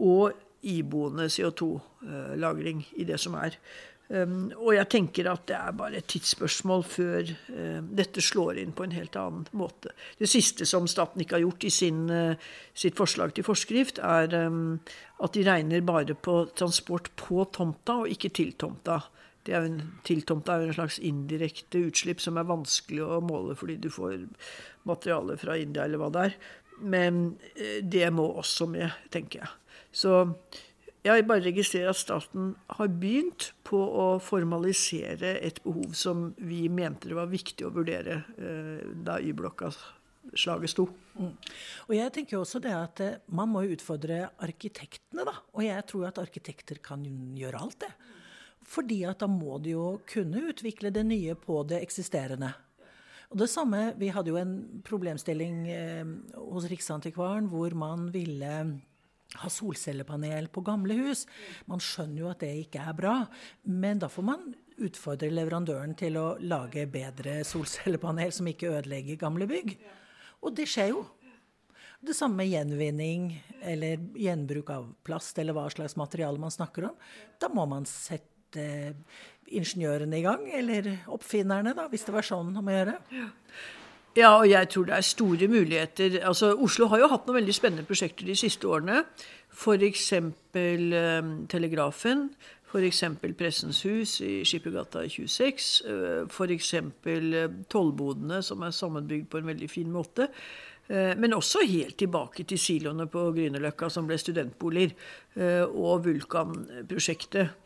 og 0.03 0.33
iboende 0.65 1.29
CO2-lagring 1.31 2.83
i 2.99 3.05
det 3.05 3.21
som 3.21 3.37
er. 3.39 3.59
Um, 4.05 4.51
og 4.61 4.75
jeg 4.75 4.89
tenker 4.93 5.31
at 5.31 5.47
det 5.49 5.55
er 5.57 5.77
bare 5.77 5.97
et 5.97 6.07
tidsspørsmål 6.13 6.83
før 6.85 7.31
dette 7.97 8.21
slår 8.21 8.59
inn 8.61 8.75
på 8.77 8.85
en 8.85 8.93
helt 8.93 9.17
annen 9.17 9.47
måte. 9.57 9.95
Det 10.21 10.29
siste 10.29 10.67
som 10.69 10.85
staten 10.91 11.23
ikke 11.25 11.39
har 11.39 11.45
gjort 11.47 11.65
i 11.65 11.73
sin, 11.73 12.03
sitt 12.77 12.99
forslag 13.01 13.33
til 13.33 13.47
forskrift, 13.47 14.03
er 14.05 14.29
um, 14.45 14.77
at 15.25 15.33
de 15.37 15.47
regner 15.49 15.87
bare 15.87 16.17
på 16.17 16.43
transport 16.53 17.15
på 17.17 17.47
tomta 17.53 18.03
og 18.03 18.13
ikke 18.13 18.33
til 18.37 18.53
tomta. 18.61 19.01
Det 19.45 19.55
er 19.55 19.65
jo 19.65 19.73
en, 19.73 19.81
tiltomt, 20.09 20.47
det 20.47 20.55
er 20.55 20.69
en 20.71 20.77
slags 20.79 20.99
indirekte 21.05 21.83
utslipp 21.91 22.23
som 22.25 22.41
er 22.41 22.49
vanskelig 22.49 23.05
å 23.05 23.23
måle 23.25 23.57
fordi 23.59 23.77
du 23.83 23.91
får 23.93 24.25
materiale 24.89 25.37
fra 25.41 25.59
India 25.61 25.85
eller 25.85 26.01
hva 26.01 26.13
det 26.15 26.29
er. 26.31 26.39
Men 26.81 27.25
uh, 27.59 27.81
det 27.83 28.07
må 28.15 28.29
også 28.41 28.69
med, 28.71 28.95
tenker 29.15 29.45
jeg. 29.45 29.53
Så 29.95 30.15
jeg 31.05 31.27
bare 31.29 31.45
registrerer 31.45 31.93
at 31.93 32.01
staten 32.01 32.55
har 32.79 32.89
begynt 32.89 33.51
på 33.69 33.77
å 33.77 34.07
formalisere 34.25 35.35
et 35.45 35.61
behov 35.65 35.93
som 35.99 36.31
vi 36.41 36.65
mente 36.73 37.11
det 37.11 37.19
var 37.19 37.29
viktig 37.29 37.67
å 37.67 37.73
vurdere 37.75 38.23
eh, 38.39 38.81
da 39.05 39.19
Y-blokka-slaget 39.21 40.73
sto. 40.73 40.87
Mm. 41.21 41.35
Og 41.91 41.93
jeg 41.99 42.15
tenker 42.17 42.41
også 42.41 42.63
det 42.65 42.73
at 42.73 43.03
eh, 43.05 43.21
Man 43.37 43.53
må 43.53 43.67
utfordre 43.69 44.31
arkitektene, 44.43 45.27
da. 45.29 45.37
Og 45.53 45.67
jeg 45.67 45.85
tror 45.93 46.09
at 46.09 46.23
arkitekter 46.25 46.81
kan 46.85 47.05
gjøre 47.37 47.61
alt, 47.61 47.85
det. 47.85 47.93
Fordi 48.65 49.03
at 49.09 49.21
da 49.21 49.29
må 49.29 49.59
de 49.63 49.75
jo 49.75 49.89
kunne 50.09 50.47
utvikle 50.51 50.93
det 50.95 51.05
nye 51.09 51.37
på 51.39 51.63
det 51.69 51.83
eksisterende. 51.85 52.53
Og 53.33 53.39
det 53.41 53.51
samme, 53.51 53.95
Vi 53.99 54.09
hadde 54.09 54.31
jo 54.31 54.37
en 54.39 54.83
problemstilling 54.85 55.69
eh, 55.69 56.05
hos 56.39 56.69
Riksantikvaren 56.71 57.49
hvor 57.51 57.75
man 57.75 58.11
ville 58.15 58.53
ha 59.35 59.51
solcellepanel 59.51 60.49
på 60.55 60.63
gamle 60.63 60.95
hus. 60.95 61.25
Man 61.67 61.83
skjønner 61.83 62.21
jo 62.21 62.31
at 62.31 62.45
det 62.45 62.53
ikke 62.67 62.85
er 62.85 62.95
bra, 62.95 63.17
men 63.65 63.99
da 63.99 64.11
får 64.13 64.27
man 64.29 64.53
utfordre 64.85 65.31
leverandøren 65.31 65.95
til 65.99 66.19
å 66.19 66.37
lage 66.43 66.87
bedre 66.91 67.41
solcellepanel 67.47 68.33
som 68.35 68.49
ikke 68.51 68.73
ødelegger 68.75 69.21
gamle 69.21 69.49
bygg. 69.51 69.77
Og 70.45 70.55
det 70.55 70.69
skjer 70.71 70.93
jo. 70.93 71.05
Det 72.05 72.13
samme 72.13 72.43
med 72.43 72.51
gjenvinning 72.53 73.31
eller 73.65 74.03
gjenbruk 74.21 74.71
av 74.75 74.91
plast 75.07 75.39
eller 75.41 75.57
hva 75.57 75.71
slags 75.73 75.97
materiale 75.97 76.39
man 76.39 76.53
snakker 76.53 76.91
om. 76.91 76.99
Da 77.41 77.49
må 77.49 77.65
man 77.71 77.87
sette 78.55 78.95
ingeniørene 79.55 80.19
i 80.19 80.25
gang, 80.25 80.45
eller 80.55 80.91
oppfinnerne, 81.13 81.75
da, 81.77 81.89
hvis 81.91 82.07
det 82.07 82.15
var 82.15 82.27
sånn 82.27 82.55
å 82.57 82.65
gjøre. 82.65 82.99
Ja, 84.15 84.37
og 84.39 84.47
jeg 84.47 84.69
tror 84.71 84.87
det 84.87 84.97
er 84.97 85.07
store 85.07 85.49
muligheter. 85.51 86.21
Altså, 86.25 86.55
Oslo 86.55 86.87
har 86.93 87.03
jo 87.03 87.11
hatt 87.11 87.27
noen 87.27 87.41
veldig 87.41 87.55
spennende 87.55 87.87
prosjekter 87.87 88.27
de 88.27 88.37
siste 88.39 88.69
årene. 88.71 89.03
F.eks. 89.55 90.13
Eh, 90.15 91.31
Telegrafen. 91.51 92.29
F.eks. 92.71 93.03
Pressens 93.39 93.83
hus 93.87 94.21
i 94.23 94.45
Skippergata 94.47 95.03
26. 95.11 95.73
F.eks. 96.31 96.71
Eh, 96.79 97.59
tollbodene, 97.71 98.39
som 98.47 98.63
er 98.63 98.75
sammenbygd 98.75 99.29
på 99.31 99.43
en 99.43 99.51
veldig 99.51 99.71
fin 99.71 99.91
måte. 99.91 100.31
Eh, 100.87 101.13
men 101.19 101.35
også 101.35 101.65
helt 101.67 101.99
tilbake 101.99 102.47
til 102.47 102.61
siloene 102.61 103.09
på 103.11 103.27
Grünerløkka, 103.35 103.91
som 103.91 104.07
ble 104.07 104.19
studentboliger. 104.21 104.95
Eh, 105.35 105.65
og 105.67 106.07
Vulkan-prosjektet. 106.07 107.64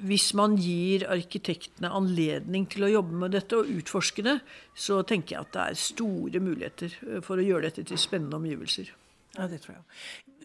Hvis 0.00 0.30
man 0.38 0.56
gir 0.56 1.04
arkitektene 1.12 1.90
anledning 1.92 2.64
til 2.72 2.86
å 2.86 2.92
jobbe 2.94 3.20
med 3.24 3.34
dette 3.36 3.58
og 3.58 3.68
utforske 3.68 4.24
det, 4.24 4.38
så 4.72 5.02
tenker 5.04 5.36
jeg 5.36 5.44
at 5.44 5.52
det 5.56 5.66
er 5.66 5.82
store 5.82 6.40
muligheter 6.40 6.96
for 7.26 7.36
å 7.36 7.44
gjøre 7.44 7.68
dette 7.68 7.84
til 7.90 8.00
spennende 8.00 8.40
omgivelser. 8.40 8.94
Ja, 9.36 9.46
det 9.46 9.60
tror 9.62 9.76
jeg. 9.76 9.84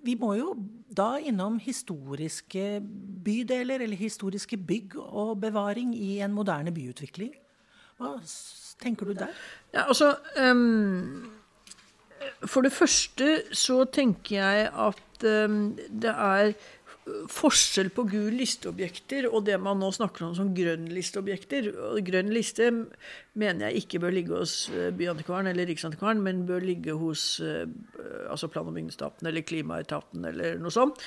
Vi 0.06 0.14
må 0.22 0.36
jo 0.38 0.52
da 0.94 1.16
innom 1.18 1.58
historiske 1.64 2.82
bydeler, 3.26 3.82
eller 3.82 3.98
historiske 3.98 4.58
bygg 4.58 5.00
og 5.02 5.40
bevaring 5.42 5.96
i 5.98 6.20
en 6.22 6.36
moderne 6.36 6.74
byutvikling. 6.76 7.34
Hva 7.98 8.20
tenker 8.84 9.10
du 9.10 9.16
der? 9.18 9.34
Ja, 9.74 9.88
altså 9.88 10.14
um, 10.38 11.32
For 12.46 12.62
det 12.62 12.74
første 12.76 13.42
så 13.56 13.86
tenker 13.90 14.36
jeg 14.36 14.70
at 14.70 15.26
um, 15.50 15.76
det 15.90 16.12
er 16.12 16.54
forskjell 17.30 17.92
på 17.94 18.08
gul 18.10 18.34
listeobjekter 18.40 19.28
og 19.30 19.44
det 19.46 19.60
man 19.62 19.78
nå 19.82 19.92
snakker 19.94 20.26
om 20.26 20.36
som 20.38 20.52
grønn 20.58 20.88
listeobjekter. 20.90 21.70
Grønn 22.06 22.32
liste 22.34 22.72
mener 23.38 23.70
jeg 23.70 23.84
ikke 23.84 24.02
bør 24.02 24.16
ligge 24.16 24.40
hos 24.40 24.56
eh, 24.74 24.90
Byantikvaren 24.96 25.52
eller 25.52 25.70
Riksantikvaren, 25.70 26.24
men 26.26 26.46
bør 26.50 26.66
ligge 26.66 26.96
hos 26.98 27.28
eh, 27.46 27.66
altså 28.30 28.50
plan- 28.50 28.66
og 28.66 28.74
bygningsetaten 28.74 29.30
eller 29.30 29.46
Klimaetaten 29.46 30.26
eller 30.32 30.58
noe 30.62 30.74
sånt. 30.74 31.04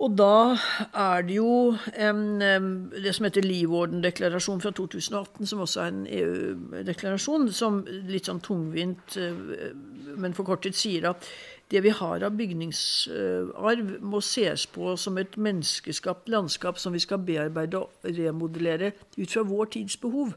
Og 0.00 0.14
da 0.16 0.56
er 0.96 1.26
det 1.28 1.34
jo 1.36 1.74
en, 1.92 2.22
det 2.40 3.12
som 3.12 3.26
heter 3.26 3.44
Livorden-deklarasjon 3.44 4.62
fra 4.64 4.72
2018, 4.72 5.44
som 5.50 5.60
også 5.60 5.82
er 5.82 5.90
en 5.92 6.06
EU-deklarasjon, 6.08 7.50
som 7.52 7.82
litt 8.08 8.30
sånn 8.30 8.40
tungvint, 8.44 9.18
eh, 9.20 9.74
men 10.16 10.36
forkortet 10.36 10.78
sier 10.78 11.10
at 11.12 11.28
det 11.70 11.82
vi 11.84 11.92
har 11.94 12.24
av 12.26 12.34
bygningsarv, 12.38 13.92
må 14.02 14.18
ses 14.24 14.66
på 14.74 14.96
som 14.98 15.18
et 15.20 15.36
menneskeskapt 15.38 16.30
landskap 16.32 16.80
som 16.82 16.96
vi 16.96 17.02
skal 17.02 17.22
bearbeide 17.22 17.84
og 17.84 18.10
remodellere 18.16 18.92
ut 19.16 19.30
fra 19.30 19.44
vår 19.46 19.70
tids 19.76 19.96
behov. 20.02 20.34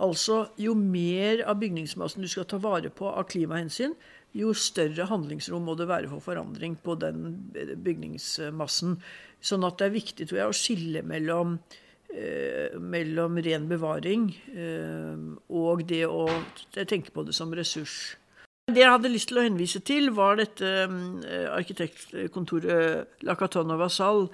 Altså, 0.00 0.46
jo 0.56 0.72
mer 0.78 1.42
av 1.44 1.58
bygningsmassen 1.60 2.24
du 2.24 2.30
skal 2.32 2.48
ta 2.48 2.56
vare 2.62 2.88
på 2.88 3.10
av 3.10 3.26
klimahensyn, 3.28 3.92
jo 4.32 4.54
større 4.54 5.08
handlingsrom 5.10 5.66
må 5.66 5.74
det 5.76 5.88
være 5.90 6.08
for 6.12 6.24
forandring 6.24 6.78
på 6.80 6.94
den 7.02 7.50
bygningsmassen. 7.84 8.96
Sånn 9.42 9.66
at 9.66 9.80
det 9.80 9.88
er 9.88 9.96
viktig 9.98 10.28
tror 10.30 10.40
jeg, 10.40 10.48
å 10.48 10.56
skille 10.56 11.02
mellom, 11.04 11.58
eh, 12.14 12.78
mellom 12.78 13.40
ren 13.42 13.66
bevaring 13.68 14.30
eh, 14.54 15.26
og 15.48 15.84
det 15.90 16.06
å 16.06 16.28
tenke 16.78 17.12
på 17.12 17.26
det 17.26 17.36
som 17.36 17.52
ressurs. 17.52 18.14
Det 18.70 18.84
jeg 18.84 18.90
hadde 18.92 19.10
lyst 19.10 19.30
til 19.30 19.40
å 19.40 19.42
henvise 19.42 19.80
til, 19.82 20.10
var 20.14 20.36
dette 20.38 20.68
eh, 20.84 21.46
arkitektkontoret 21.50 23.24
La 23.26 23.34
Catonne 23.38 23.74
Vassal, 23.80 24.28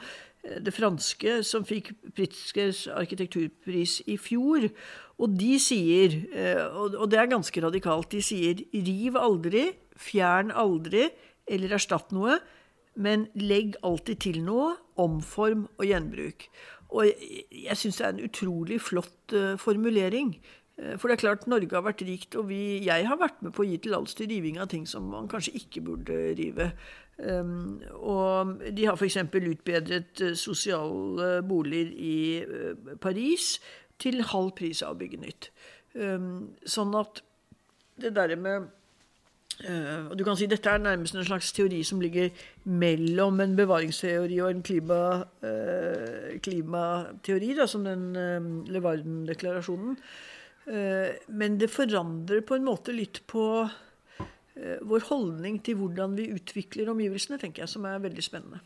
eh, 0.45 0.59
det 0.61 0.75
franske, 0.77 1.39
som 1.47 1.65
fikk 1.65 1.95
Pritzkers 2.17 2.83
arkitekturpris 2.93 4.03
i 4.13 4.19
fjor. 4.21 4.67
Og 5.17 5.39
de 5.41 5.55
sier, 5.63 6.19
eh, 6.37 6.61
og 6.77 7.07
det 7.13 7.23
er 7.23 7.33
ganske 7.33 7.65
radikalt, 7.65 8.11
de 8.13 8.21
sier 8.25 8.61
riv 8.75 9.17
aldri, 9.17 9.71
fjern 9.97 10.53
aldri 10.53 11.07
eller 11.49 11.79
erstatt 11.79 12.13
noe, 12.13 12.37
men 13.01 13.29
legg 13.41 13.79
alltid 13.87 14.21
til 14.27 14.43
noe, 14.45 14.75
omform 15.01 15.65
og 15.79 15.89
gjenbruk. 15.89 16.51
Og 16.93 17.09
jeg 17.09 17.81
syns 17.81 18.03
det 18.03 18.05
er 18.05 18.15
en 18.15 18.25
utrolig 18.29 18.83
flott 18.85 19.35
formulering. 19.61 20.35
Eh, 20.79 20.99
for 20.99 21.09
det 21.09 21.17
er 21.17 21.23
klart, 21.25 21.47
Norge 21.49 21.73
har 21.73 21.85
vært 21.87 22.05
rikt, 22.05 22.37
og 22.37 22.49
vi, 22.51 22.85
jeg 22.85 23.09
har 23.09 23.19
vært 23.21 23.41
med 23.45 23.55
på 23.57 23.65
å 23.65 23.69
gi 23.69 23.79
til 23.81 23.97
riving 24.29 24.61
av 24.61 24.69
ting 24.69 24.87
som 24.87 25.09
man 25.09 25.29
kanskje 25.29 25.57
ikke 25.57 25.85
burde 25.87 26.19
rive. 26.37 26.71
Um, 27.17 27.81
og 27.97 28.59
de 28.77 28.85
har 28.85 28.97
f.eks. 28.97 29.17
utbedret 29.33 30.21
uh, 30.21 30.35
sosiale 30.37 31.43
boliger 31.49 31.93
i 31.97 32.45
uh, 32.45 32.97
Paris 33.01 33.55
til 33.99 34.21
halv 34.21 34.53
pris 34.53 34.83
av 34.85 34.93
å 34.93 34.99
bygge 35.01 35.23
nytt. 35.23 35.49
Um, 35.95 36.53
sånn 36.69 36.93
at 37.01 37.23
det 37.97 38.13
derre 38.19 38.37
med 38.37 38.69
uh, 39.65 40.11
og 40.11 40.15
du 40.21 40.27
kan 40.29 40.37
si 40.37 40.45
Dette 40.45 40.69
er 40.69 40.85
nærmest 40.85 41.17
en 41.17 41.25
slags 41.25 41.55
teori 41.57 41.81
som 41.89 42.05
ligger 42.05 42.29
mellom 42.69 43.41
en 43.41 43.57
bevaringsteori 43.57 44.43
og 44.45 44.51
en 44.53 44.63
klima, 44.69 45.03
klimateori, 46.45 47.55
da, 47.57 47.65
som 47.65 47.89
den 47.89 48.11
Levarden-deklarasjonen. 48.69 49.97
Eh, 50.67 51.15
men 51.29 51.59
det 51.61 51.71
forandrer 51.71 52.43
på 52.47 52.57
en 52.57 52.65
måte 52.67 52.95
litt 52.95 53.21
på 53.31 53.45
eh, 53.63 54.81
vår 54.83 55.05
holdning 55.11 55.61
til 55.65 55.79
hvordan 55.79 56.17
vi 56.19 56.33
utvikler 56.35 56.91
omgivelsene, 56.91 57.39
tenker 57.39 57.63
jeg, 57.63 57.73
som 57.77 57.87
er 57.87 58.03
veldig 58.03 58.25
spennende. 58.25 58.63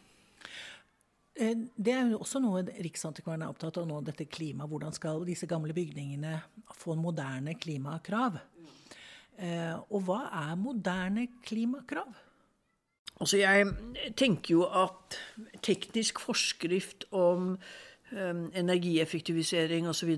Eh, 1.36 1.66
det 1.76 1.92
er 1.92 2.14
jo 2.14 2.22
også 2.24 2.40
noe 2.40 2.64
Riksantikvaren 2.64 3.44
er 3.44 3.52
opptatt 3.52 3.82
av 3.82 3.88
nå, 3.90 4.00
dette 4.06 4.28
klimaet. 4.32 4.70
Hvordan 4.72 4.96
skal 4.96 5.26
disse 5.28 5.48
gamle 5.50 5.76
bygningene 5.76 6.38
få 6.78 6.96
moderne 6.96 7.56
klimakrav? 7.60 8.40
Og 9.40 10.02
hva 10.04 10.18
er 10.36 10.56
moderne 10.60 11.22
klimakrav? 11.46 12.10
Altså 13.24 13.38
jeg 13.40 13.70
tenker 14.12 14.52
jo 14.52 14.66
at 14.68 15.16
teknisk 15.64 16.20
forskrift 16.20 17.06
om 17.16 17.54
energieffektivisering 18.12 19.88
osv. 19.88 20.12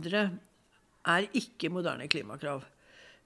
er 1.09 1.29
ikke 1.39 1.71
moderne 1.73 2.09
klimakrav. 2.11 2.61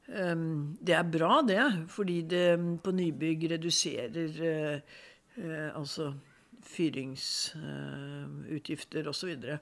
Um, 0.07 0.79
det 0.79 0.95
er 0.95 1.03
bra, 1.11 1.43
det, 1.43 1.91
fordi 1.91 2.23
det 2.31 2.79
på 2.83 2.91
nybygg 2.95 3.51
reduserer 3.51 4.31
uh, 4.39 4.79
uh, 5.43 5.71
altså 5.75 6.15
fyringsutgifter 6.67 9.03
uh, 9.03 9.09
osv. 9.11 9.59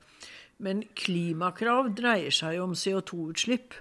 Men 0.59 0.83
klimakrav 0.97 1.95
dreier 1.97 2.31
seg 2.33 2.61
om 2.63 2.73
CO2-utslipp. 2.77 3.75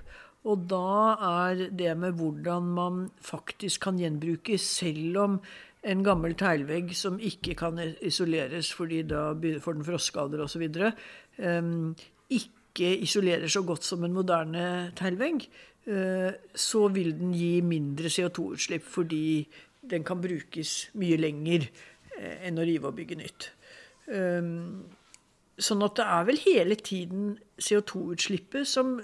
Og 0.43 0.57
da 0.71 1.15
er 1.23 1.55
det 1.71 1.97
med 1.99 2.11
hvordan 2.19 2.63
man 2.75 3.11
faktisk 3.23 3.81
kan 3.85 3.99
gjenbruke, 3.99 4.57
selv 4.59 5.17
om 5.21 5.39
en 5.83 6.03
gammel 6.03 6.35
teglvegg 6.39 6.95
som 6.95 7.19
ikke 7.19 7.55
kan 7.59 7.79
isoleres 8.03 8.73
fordi 8.75 9.01
da 9.07 9.33
får 9.35 9.73
den 9.77 9.87
frostskader 9.87 10.39
osv., 10.43 10.63
um, 11.43 11.95
ikke 12.73 12.95
isolerer 13.05 13.47
så 13.47 13.61
godt 13.61 13.85
som 13.85 14.03
en 14.03 14.15
moderne 14.15 14.65
teglvegg, 14.97 15.45
uh, 15.87 16.33
så 16.55 16.87
vil 16.93 17.13
den 17.19 17.35
gi 17.37 17.61
mindre 17.61 18.09
CO2-utslipp 18.09 18.87
fordi 18.89 19.45
den 19.91 20.03
kan 20.07 20.21
brukes 20.23 20.89
mye 20.97 21.19
lenger 21.21 21.69
uh, 21.69 22.35
enn 22.49 22.57
å 22.57 22.65
rive 22.65 22.89
og 22.89 22.97
bygge 22.97 23.21
nytt. 23.21 23.49
Um, 24.09 24.83
Sånn 25.61 25.83
at 25.85 25.99
det 25.99 26.05
er 26.09 26.23
vel 26.25 26.39
hele 26.41 26.75
tiden 26.81 27.35
CO2-utslippet 27.61 28.65
som 28.65 28.95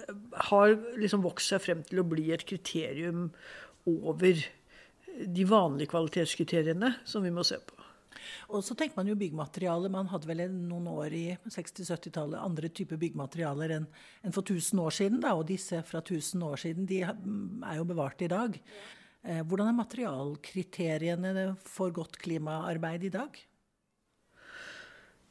har 0.49 0.71
liksom 0.97 1.21
vokst 1.21 1.53
seg 1.53 1.61
frem 1.61 1.83
til 1.85 2.01
å 2.01 2.07
bli 2.09 2.31
et 2.33 2.45
kriterium 2.49 3.27
over 3.85 4.41
de 5.19 5.45
vanlige 5.45 5.91
kvalitetskriteriene 5.91 6.95
som 7.05 7.25
vi 7.25 7.33
må 7.33 7.45
se 7.45 7.59
på. 7.61 7.78
Og 8.49 8.63
så 8.65 8.75
tenker 8.77 8.99
man 8.99 9.09
jo 9.09 9.17
byggmateriale. 9.19 9.91
Man 9.93 10.09
hadde 10.11 10.29
vel 10.29 10.45
noen 10.53 10.87
år 10.91 11.15
i 11.17 11.25
60-70-tallet 11.47 12.39
andre 12.41 12.71
typer 12.73 12.99
byggmaterialer 13.01 13.75
enn, 13.79 13.89
enn 14.23 14.35
for 14.35 14.45
1000 14.45 14.83
år 14.85 14.95
siden. 14.99 15.19
Da, 15.23 15.35
og 15.37 15.47
disse 15.49 15.81
fra 15.87 16.03
1000 16.03 16.47
år 16.47 16.63
siden 16.65 16.89
de 16.89 17.03
er 17.05 17.75
jo 17.79 17.87
bevart 17.89 18.23
i 18.25 18.31
dag. 18.31 18.57
Eh, 19.23 19.43
hvordan 19.43 19.71
er 19.71 19.79
materialkriteriene 19.81 21.53
for 21.67 21.91
godt 21.95 22.19
klimaarbeid 22.21 23.09
i 23.09 23.13
dag? 23.13 23.41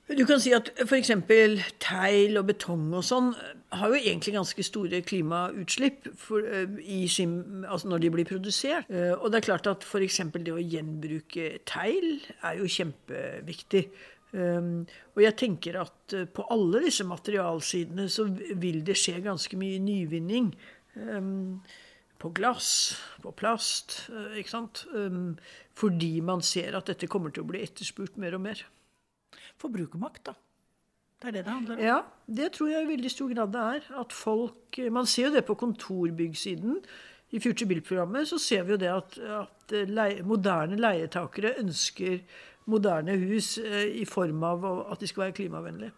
Du 0.08 0.24
kan 0.24 0.40
si 0.40 0.54
at 0.56 0.70
f.eks. 0.80 1.10
tegl 1.84 2.38
og 2.40 2.46
betong 2.48 2.86
og 2.96 3.02
sånn 3.04 3.34
har 3.76 3.92
jo 3.92 3.98
egentlig 3.98 4.32
ganske 4.38 4.64
store 4.64 5.02
klimautslipp 5.04 6.06
for, 6.16 6.46
uh, 6.48 7.02
sin, 7.12 7.66
altså 7.68 7.90
når 7.92 8.04
de 8.04 8.10
blir 8.14 8.28
produsert. 8.28 8.88
Uh, 8.88 9.18
og 9.18 9.28
det 9.28 9.42
er 9.42 9.48
klart 9.50 9.68
at 9.68 9.84
f.eks. 9.84 10.22
det 10.32 10.54
å 10.54 10.62
gjenbruke 10.62 11.50
tegl 11.68 12.14
er 12.40 12.56
jo 12.56 12.70
kjempeviktig. 12.72 13.82
Um, 14.32 14.86
og 15.16 15.22
jeg 15.26 15.36
tenker 15.40 15.76
at 15.82 16.16
uh, 16.16 16.24
på 16.24 16.46
alle 16.56 16.82
disse 16.86 17.04
materialsidene 17.08 18.08
så 18.12 18.24
vil 18.32 18.80
det 18.88 18.96
skje 18.96 19.18
ganske 19.28 19.60
mye 19.60 19.76
nyvinning. 19.84 20.54
Um, 20.96 21.60
på 22.18 22.32
glass, 22.34 22.96
på 23.22 23.30
plast, 23.36 24.08
ikke 24.40 24.50
sant. 24.50 24.86
Um, 24.96 25.36
fordi 25.76 26.16
man 26.24 26.40
ser 26.42 26.80
at 26.80 26.88
dette 26.88 27.06
kommer 27.12 27.30
til 27.30 27.44
å 27.44 27.52
bli 27.52 27.60
etterspurt 27.68 28.16
mer 28.18 28.40
og 28.40 28.46
mer 28.48 28.64
forbrukermakt, 29.60 30.26
da. 30.30 30.34
Det 31.18 31.28
er 31.28 31.34
det 31.34 31.44
det 31.44 31.52
handler 31.52 31.74
om. 31.74 31.82
Ja, 31.82 31.98
det 32.30 32.52
tror 32.54 32.68
jeg 32.70 32.84
i 32.84 32.90
veldig 32.92 33.10
stor 33.10 33.30
grad 33.34 33.52
det 33.54 33.62
er. 33.76 33.86
At 34.00 34.12
folk 34.14 34.78
Man 34.94 35.06
ser 35.06 35.28
jo 35.28 35.34
det 35.34 35.44
på 35.48 35.56
kontorbyggsiden. 35.58 36.76
I 37.30 37.40
Future 37.40 37.68
Bill-programmet 37.68 38.28
så 38.28 38.38
ser 38.38 38.62
vi 38.62 38.72
jo 38.72 38.78
det 38.80 38.88
at, 38.92 39.18
at 39.18 39.74
leie, 39.88 40.22
moderne 40.22 40.78
leietakere 40.78 41.58
ønsker 41.60 42.22
moderne 42.68 43.16
hus 43.18 43.56
eh, 43.58 44.00
i 44.00 44.04
form 44.08 44.44
av 44.44 44.64
at 44.92 45.00
de 45.00 45.08
skal 45.10 45.26
være 45.26 45.36
klimavennlige. 45.40 45.92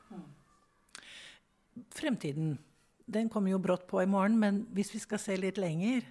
Fremtiden, 1.94 2.59
den 3.07 3.31
kommer 3.31 3.55
jo 3.55 3.62
brått 3.62 3.87
på 3.90 4.03
i 4.03 4.09
morgen, 4.11 4.38
men 4.38 4.64
hvis 4.75 4.94
vi 4.94 5.03
skal 5.03 5.23
se 5.23 5.37
litt 5.38 5.59
lenger, 5.59 6.07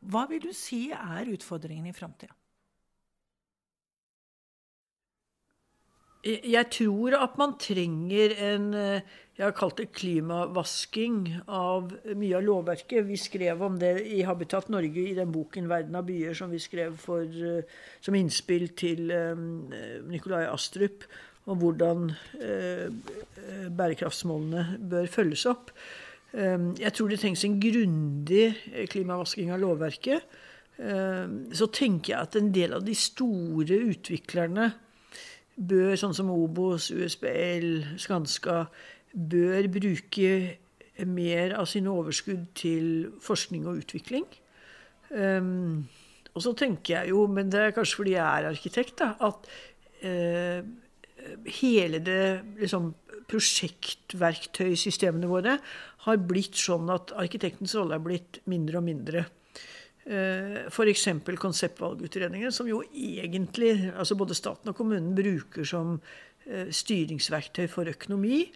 hva 0.00 0.26
vil 0.30 0.42
du 0.42 0.52
si 0.56 0.88
er 0.92 1.30
utfordringen 1.32 1.86
i 1.88 1.96
framtida? 1.96 2.34
Jeg 6.22 6.68
tror 6.70 7.16
at 7.18 7.34
man 7.38 7.56
trenger 7.58 8.30
en 8.38 8.70
eh, 8.78 9.02
Jeg 9.34 9.46
har 9.48 9.54
kalt 9.56 9.80
det 9.80 9.88
klimavasking 9.96 11.40
av 11.50 11.88
mye 12.14 12.36
av 12.36 12.44
lovverket. 12.46 13.06
Vi 13.08 13.16
skrev 13.18 13.62
om 13.64 13.78
det 13.80 14.04
i 14.06 14.20
Habitat 14.22 14.68
Norge 14.70 15.02
i 15.08 15.16
den 15.16 15.32
boken 15.32 15.66
'Verden 15.66 15.96
av 15.96 16.04
byer' 16.06 16.36
som 16.36 16.50
vi 16.50 16.60
skrev 16.60 16.94
for, 17.00 17.24
eh, 17.24 17.64
som 18.00 18.14
innspill 18.14 18.68
til 18.76 19.10
um, 19.10 19.72
Nikolai 20.06 20.44
Astrup 20.46 21.08
om 21.46 21.58
hvordan 21.58 22.12
bærekraftsmålene 23.74 24.78
bør 24.78 25.06
følges 25.10 25.46
opp. 25.46 25.72
Jeg 26.32 26.92
tror 26.94 27.08
det 27.08 27.18
trengs 27.18 27.42
en 27.44 27.58
grundig 27.58 28.54
klimavasking 28.92 29.50
av 29.50 29.58
lovverket. 29.58 30.22
Så 30.78 31.66
tenker 31.74 32.14
jeg 32.14 32.20
at 32.20 32.36
en 32.36 32.52
del 32.54 32.76
av 32.78 32.86
de 32.86 32.94
store 32.94 33.80
utviklerne 33.90 34.70
bør, 35.56 35.94
sånn 36.00 36.14
som 36.16 36.30
Obos, 36.32 36.90
USBL, 36.94 37.98
Skanska, 38.00 38.66
bør 39.12 39.68
bruke 39.72 40.58
mer 41.08 41.54
av 41.58 41.66
sine 41.70 41.90
overskudd 41.92 42.46
til 42.58 43.10
forskning 43.24 43.66
og 43.68 43.82
utvikling. 43.82 44.26
Um, 45.12 45.88
og 46.32 46.40
så 46.44 46.52
tenker 46.56 46.94
jeg 46.96 47.12
jo, 47.12 47.26
men 47.28 47.50
det 47.52 47.60
er 47.60 47.74
kanskje 47.76 47.98
fordi 48.00 48.14
jeg 48.16 48.24
er 48.24 48.48
arkitekt, 48.48 48.94
da, 49.02 49.08
at 49.20 49.38
uh, 50.06 50.60
hele 51.60 51.98
det 52.04 52.40
liksom, 52.60 52.94
prosjektverktøysystemene 53.30 55.28
våre 55.30 55.58
har 56.06 56.16
blitt 56.28 56.56
sånn 56.58 56.90
at 56.92 57.12
arkitektens 57.20 57.74
rolle 57.78 57.94
er 57.96 58.04
blitt 58.04 58.40
mindre 58.50 58.78
og 58.80 58.84
mindre. 58.88 59.20
Eh, 60.02 60.66
F.eks. 60.66 61.08
konseptvalgutredninger, 61.38 62.50
som 62.50 62.66
jo 62.66 62.80
egentlig 62.90 63.92
altså 63.94 64.16
både 64.18 64.34
staten 64.34 64.72
og 64.72 64.76
kommunen 64.76 65.14
bruker 65.14 65.66
som 65.68 65.94
eh, 66.46 66.72
styringsverktøy 66.74 67.68
for 67.70 67.86
økonomi, 67.86 68.48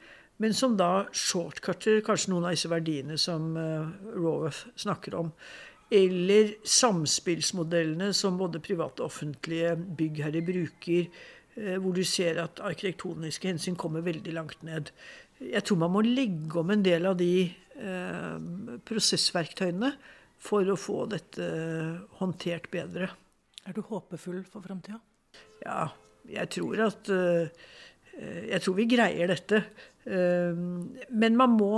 men 0.42 0.56
som 0.56 0.74
da 0.76 1.06
shortcutter 1.14 2.02
kanskje 2.04 2.32
noen 2.32 2.48
av 2.48 2.56
disse 2.56 2.70
verdiene 2.72 3.18
som 3.20 3.54
eh, 3.61 3.87
Raworth 4.16 4.74
snakker 4.74 5.14
om. 5.20 5.30
Eller 5.94 6.56
samspillsmodellene 6.66 8.11
som 8.16 8.40
både 8.40 8.59
private 8.59 9.04
og 9.04 9.12
offentlige 9.12 9.76
byggherrer 9.78 10.42
bruker, 10.42 11.06
hvor 11.80 11.94
du 11.96 12.02
ser 12.04 12.37
at 12.42 12.59
arkitektoniske 12.61 13.48
hensyn 13.48 13.78
kommer 13.80 14.02
veldig 14.04 14.32
langt 14.35 14.64
ned. 14.66 14.90
Jeg 15.40 15.62
tror 15.64 15.78
man 15.87 15.94
må 15.94 16.02
legge 16.04 16.59
om 16.61 16.74
en 16.74 16.82
del 16.85 17.06
av 17.09 17.14
de 17.16 17.46
prosessverktøyene 18.85 19.94
for 20.38 20.68
å 20.68 20.79
få 20.79 21.05
dette 21.11 21.46
håndtert 22.20 22.70
bedre. 22.72 23.11
Er 23.66 23.75
du 23.75 23.83
håpefull 23.83 24.44
for 24.46 24.62
framtida? 24.62 25.01
Ja, 25.64 25.88
jeg 26.31 26.51
tror 26.55 26.83
at 26.87 27.11
eh, 27.12 27.49
Jeg 28.46 28.62
tror 28.62 28.77
vi 28.79 28.88
greier 28.90 29.33
dette. 29.33 29.62
Eh, 30.05 30.55
men 30.55 31.38
man 31.38 31.57
må 31.59 31.72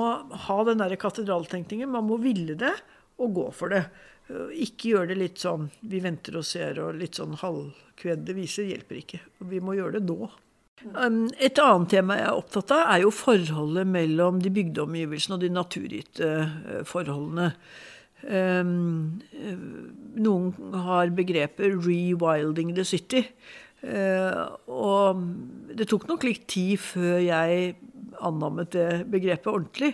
ha 0.46 0.58
den 0.68 0.82
derre 0.82 1.00
katedraltenkningen. 1.00 1.90
Man 1.90 2.06
må 2.10 2.20
ville 2.22 2.58
det 2.58 2.74
og 3.18 3.32
gå 3.34 3.46
for 3.56 3.74
det. 3.74 3.82
Eh, 4.28 4.52
ikke 4.68 4.92
gjøre 4.92 5.12
det 5.12 5.20
litt 5.22 5.42
sånn 5.42 5.70
vi 5.80 6.02
venter 6.04 6.38
og 6.38 6.46
ser 6.46 6.82
og 6.84 7.00
litt 7.00 7.18
sånn 7.18 7.38
halvkvedde 7.40 8.36
viser 8.36 8.68
hjelper 8.68 9.00
ikke. 9.00 9.22
Vi 9.48 9.62
må 9.64 9.78
gjøre 9.78 9.98
det 9.98 10.06
nå. 10.10 10.30
Et 10.78 11.58
annet 11.58 11.90
tema 11.90 12.14
jeg 12.14 12.28
er 12.28 12.36
opptatt 12.38 12.70
av, 12.70 12.84
er 12.92 13.00
jo 13.02 13.08
forholdet 13.10 13.88
mellom 13.90 14.36
de 14.38 14.52
bygde 14.54 14.84
omgivelsene 14.84 15.34
og 15.34 15.42
de 15.42 15.48
naturgitte 15.50 16.28
forholdene. 16.86 17.48
Um, 18.26 19.20
noen 20.18 20.72
har 20.74 21.14
begrepet 21.14 21.78
'rewilding 21.78 22.74
the 22.74 22.84
city'. 22.84 23.28
Uh, 23.78 24.58
og 24.66 25.22
det 25.78 25.86
tok 25.86 26.08
nok 26.08 26.24
litt 26.26 26.48
tid 26.50 26.80
før 26.82 27.20
jeg 27.22 27.76
annammet 28.18 28.72
det 28.74 29.06
begrepet 29.10 29.52
ordentlig. 29.52 29.92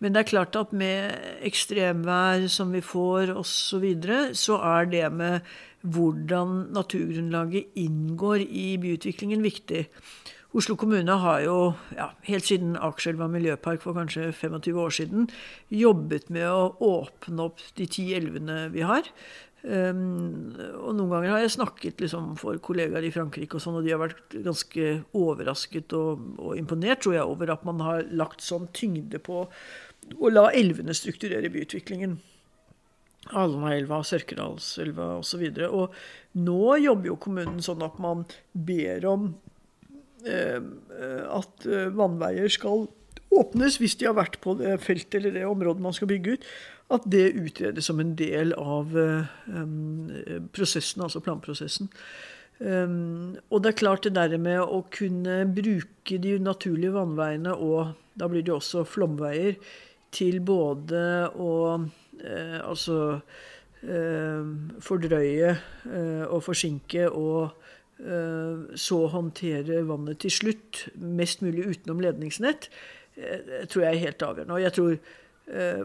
Men 0.00 0.14
det 0.14 0.22
er 0.22 0.30
klart 0.30 0.56
at 0.56 0.72
med 0.72 1.12
ekstremvær 1.44 2.48
som 2.48 2.72
vi 2.72 2.80
får 2.80 3.34
osv., 3.36 3.44
så, 3.52 3.78
videre, 3.82 4.20
så 4.34 4.56
er 4.64 4.88
det 4.90 5.12
med 5.12 5.40
hvordan 5.80 6.72
naturgrunnlaget 6.74 7.76
inngår 7.78 8.42
i 8.44 8.76
byutviklingen 8.80 9.44
viktig. 9.44 9.86
Oslo 10.50 10.74
kommune 10.74 11.14
har 11.22 11.44
jo 11.44 11.58
ja, 11.94 12.08
helt 12.26 12.48
siden 12.48 12.72
Akerselva 12.74 13.28
miljøpark 13.30 13.84
for 13.84 13.94
kanskje 13.94 14.32
25 14.34 14.80
år 14.82 14.94
siden 14.96 15.28
jobbet 15.70 16.26
med 16.34 16.48
å 16.50 16.72
åpne 16.82 17.44
opp 17.46 17.62
de 17.78 17.86
ti 17.86 18.08
elvene 18.16 18.64
vi 18.74 18.82
har. 18.82 19.06
Um, 19.60 20.56
og 20.80 20.94
noen 20.96 21.12
ganger 21.12 21.34
har 21.34 21.42
jeg 21.44 21.52
snakket 21.54 22.02
liksom, 22.02 22.32
for 22.40 22.58
kollegaer 22.64 23.04
i 23.06 23.12
Frankrike, 23.14 23.58
og 23.58 23.62
sånn, 23.62 23.76
og 23.78 23.86
de 23.86 23.92
har 23.92 24.00
vært 24.00 24.34
ganske 24.42 24.88
overrasket 25.20 25.94
og, 25.94 26.24
og, 26.40 26.54
imponert 26.58 27.04
tror 27.04 27.14
jeg, 27.18 27.28
over 27.28 27.52
at 27.54 27.66
man 27.68 27.84
har 27.84 28.08
lagt 28.10 28.42
sånn 28.42 28.70
tyngde 28.74 29.20
på 29.22 29.44
å 30.16 30.32
la 30.32 30.48
elvene 30.56 30.96
strukturere 30.96 31.52
byutviklingen. 31.52 32.16
Alnaelva, 33.36 34.00
Sørkedalselva 34.02 35.12
osv. 35.20 35.44
Og, 35.44 35.60
så 35.60 35.68
og 35.68 36.40
nå 36.40 36.80
jobber 36.80 37.12
jo 37.12 37.20
kommunen 37.20 37.62
sånn 37.62 37.84
at 37.86 38.00
man 38.02 38.24
ber 38.56 39.06
om 39.06 39.28
at 40.26 41.66
eh, 41.66 41.92
vannveier 41.96 42.50
skal 42.52 42.88
åpnes 43.30 43.78
hvis 43.80 43.96
de 44.00 44.08
har 44.08 44.16
vært 44.18 44.40
på 44.42 44.56
det 44.58 44.76
feltet 44.82 45.20
eller 45.20 45.36
det 45.36 45.46
området 45.46 45.84
man 45.84 45.94
skal 45.96 46.10
bygge 46.10 46.36
ut. 46.36 46.46
At 46.90 47.06
det 47.06 47.36
utredes 47.38 47.86
som 47.86 48.00
en 48.02 48.16
del 48.18 48.50
av 48.58 48.90
um, 48.96 50.08
prosessen, 50.50 51.04
altså 51.04 51.22
planprosessen. 51.22 51.86
Og 52.60 53.62
det 53.62 53.70
er 53.70 53.76
klart 53.78 54.02
det 54.04 54.16
der 54.16 54.34
med 54.42 54.58
å 54.58 54.82
kunne 54.92 55.44
bruke 55.54 56.18
de 56.20 56.34
naturlige 56.42 56.92
vannveiene, 56.92 57.54
og 57.54 57.94
da 58.18 58.26
blir 58.28 58.42
det 58.44 58.52
også 58.52 58.82
flomveier, 58.84 59.54
til 60.10 60.42
både 60.42 61.30
å 61.30 61.54
altså 62.66 62.98
fordrøye 64.82 65.54
og 66.26 66.42
forsinke 66.44 67.06
og 67.06 67.54
så 68.00 68.98
håndtere 69.12 69.82
vannet 69.84 70.22
til 70.22 70.32
slutt, 70.32 70.86
mest 70.96 71.42
mulig 71.44 71.66
utenom 71.68 72.00
ledningsnett, 72.00 72.70
tror 73.68 73.84
jeg 73.84 73.90
er 73.90 74.04
helt 74.06 74.24
avgjørende. 74.24 74.56
Og 74.56 74.64
jeg 74.64 74.72
tror 74.78 74.94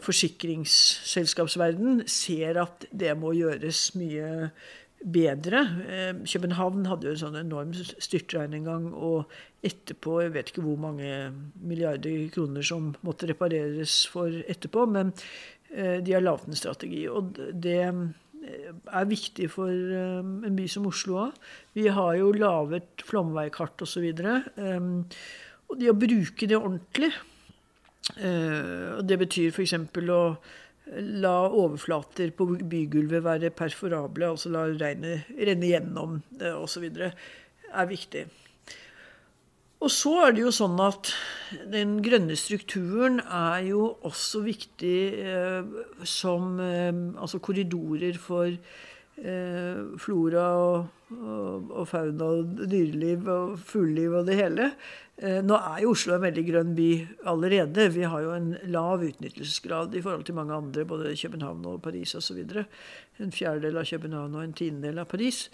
forsikringsselskapsverden 0.06 2.06
ser 2.08 2.56
at 2.62 2.88
det 2.96 3.12
må 3.20 3.34
gjøres 3.36 3.92
mye 4.00 4.30
bedre. 5.06 5.62
Eh, 5.90 6.14
København 6.26 6.86
hadde 6.90 7.10
jo 7.10 7.16
en 7.16 7.22
sånn 7.22 7.40
enorm 7.40 7.74
styrtregn 7.76 8.56
en 8.58 8.70
gang, 8.70 8.88
og 8.94 9.32
etterpå 9.66 10.20
Jeg 10.22 10.34
vet 10.36 10.52
ikke 10.52 10.66
hvor 10.66 10.78
mange 10.78 11.10
milliarder 11.62 12.28
kroner 12.34 12.66
som 12.66 12.94
måtte 13.06 13.30
repareres 13.30 14.04
for 14.10 14.30
etterpå, 14.30 14.86
men 14.90 15.14
eh, 15.74 16.02
de 16.02 16.14
har 16.14 16.22
laget 16.22 16.48
en 16.48 16.60
strategi. 16.60 17.08
Og 17.10 17.36
det 17.36 17.80
eh, 17.82 18.06
er 18.46 19.08
viktig 19.10 19.50
for 19.54 19.70
en 19.70 20.58
by 20.58 20.68
som 20.72 20.88
Oslo 20.90 21.20
òg. 21.28 21.40
Vi 21.78 21.88
har 21.92 22.18
jo 22.20 22.34
laget 22.36 23.06
flomveikart 23.08 23.86
osv. 23.86 24.06
Og, 24.12 25.16
og 25.70 25.80
det 25.82 25.90
å 25.92 25.98
bruke 25.98 26.50
det 26.50 26.60
ordentlig, 26.60 27.12
det 28.16 29.18
betyr 29.18 29.50
f.eks. 29.50 29.74
å 30.14 30.22
la 31.26 31.36
overflater 31.50 32.30
på 32.38 32.46
bygulvet 32.62 33.24
være 33.26 33.50
perforable, 33.58 34.30
altså 34.36 34.52
la 34.54 34.68
regnet 34.70 35.32
renne 35.34 35.72
gjennom 35.72 36.20
osv., 36.62 36.86
er 37.76 37.90
viktig. 37.90 38.28
Og 39.86 39.92
så 39.94 40.16
er 40.26 40.34
det 40.34 40.42
jo 40.42 40.52
sånn 40.56 40.80
at 40.82 41.12
den 41.70 42.00
grønne 42.02 42.34
strukturen 42.40 43.20
er 43.22 43.68
jo 43.68 43.84
også 44.08 44.42
viktig 44.48 44.98
eh, 45.22 45.76
som 46.10 46.58
eh, 46.58 46.90
altså 47.22 47.38
korridorer 47.46 48.18
for 48.18 48.50
eh, 48.50 49.84
flora 50.02 50.46
og, 50.58 50.88
og, 51.14 51.70
og, 51.70 51.84
fauna 51.92 52.32
og 52.34 52.64
dyreliv 52.66 53.30
og 53.30 53.60
fugleliv 53.62 54.18
og 54.24 54.32
det 54.32 54.40
hele. 54.40 54.72
Eh, 55.22 55.38
nå 55.46 55.56
er 55.56 55.84
jo 55.84 55.94
Oslo 55.94 56.18
en 56.18 56.26
veldig 56.26 56.46
grønn 56.50 56.74
by 56.76 56.90
allerede. 57.32 57.86
Vi 57.94 58.10
har 58.10 58.26
jo 58.26 58.34
en 58.36 58.56
lav 58.74 59.06
utnyttelsesgrad 59.06 59.94
i 59.94 60.02
forhold 60.02 60.26
til 60.26 60.40
mange 60.40 60.58
andre, 60.58 60.88
både 60.90 61.14
København 61.14 61.62
og 61.70 61.84
Paris 61.86 62.18
osv. 62.18 62.42
En 63.22 63.38
fjerdedel 63.38 63.78
av 63.80 63.86
København 63.94 64.34
og 64.34 64.48
en 64.48 64.58
tiendedel 64.58 65.06
av 65.06 65.14
Paris. 65.14 65.46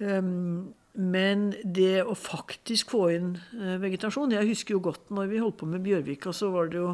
Ehm, 0.00 0.72
men 0.94 1.52
det 1.64 2.02
å 2.04 2.14
faktisk 2.18 2.92
få 2.92 3.06
inn 3.14 3.28
eh, 3.56 3.78
vegetasjon 3.80 4.34
Jeg 4.34 4.50
husker 4.50 4.76
jo 4.76 4.82
godt 4.84 5.12
når 5.14 5.30
vi 5.30 5.40
holdt 5.40 5.56
på 5.62 5.68
med 5.70 5.84
Bjørvika, 5.86 6.34
så 6.36 6.50
var 6.52 6.68
det 6.72 6.82
jo 6.82 6.90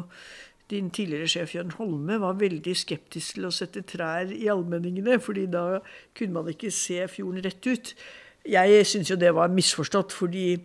din 0.69 0.91
tidligere 0.93 1.27
sjef 1.27 1.55
Jørn 1.55 1.73
Holme 1.79 2.19
var 2.21 2.37
veldig 2.39 2.75
skeptisk 2.77 3.35
til 3.35 3.49
å 3.49 3.53
sette 3.53 3.81
trær 3.89 4.29
i 4.31 4.45
allmenningene, 4.53 5.17
fordi 5.19 5.47
da 5.51 5.81
kunne 6.15 6.37
man 6.37 6.51
ikke 6.51 6.69
se 6.71 7.01
fjorden 7.09 7.41
rett 7.43 7.65
ut. 7.65 7.93
Jeg 8.47 8.85
syns 8.87 9.09
jo 9.11 9.17
det 9.19 9.33
var 9.35 9.51
misforstått, 9.51 10.13
fordi 10.15 10.59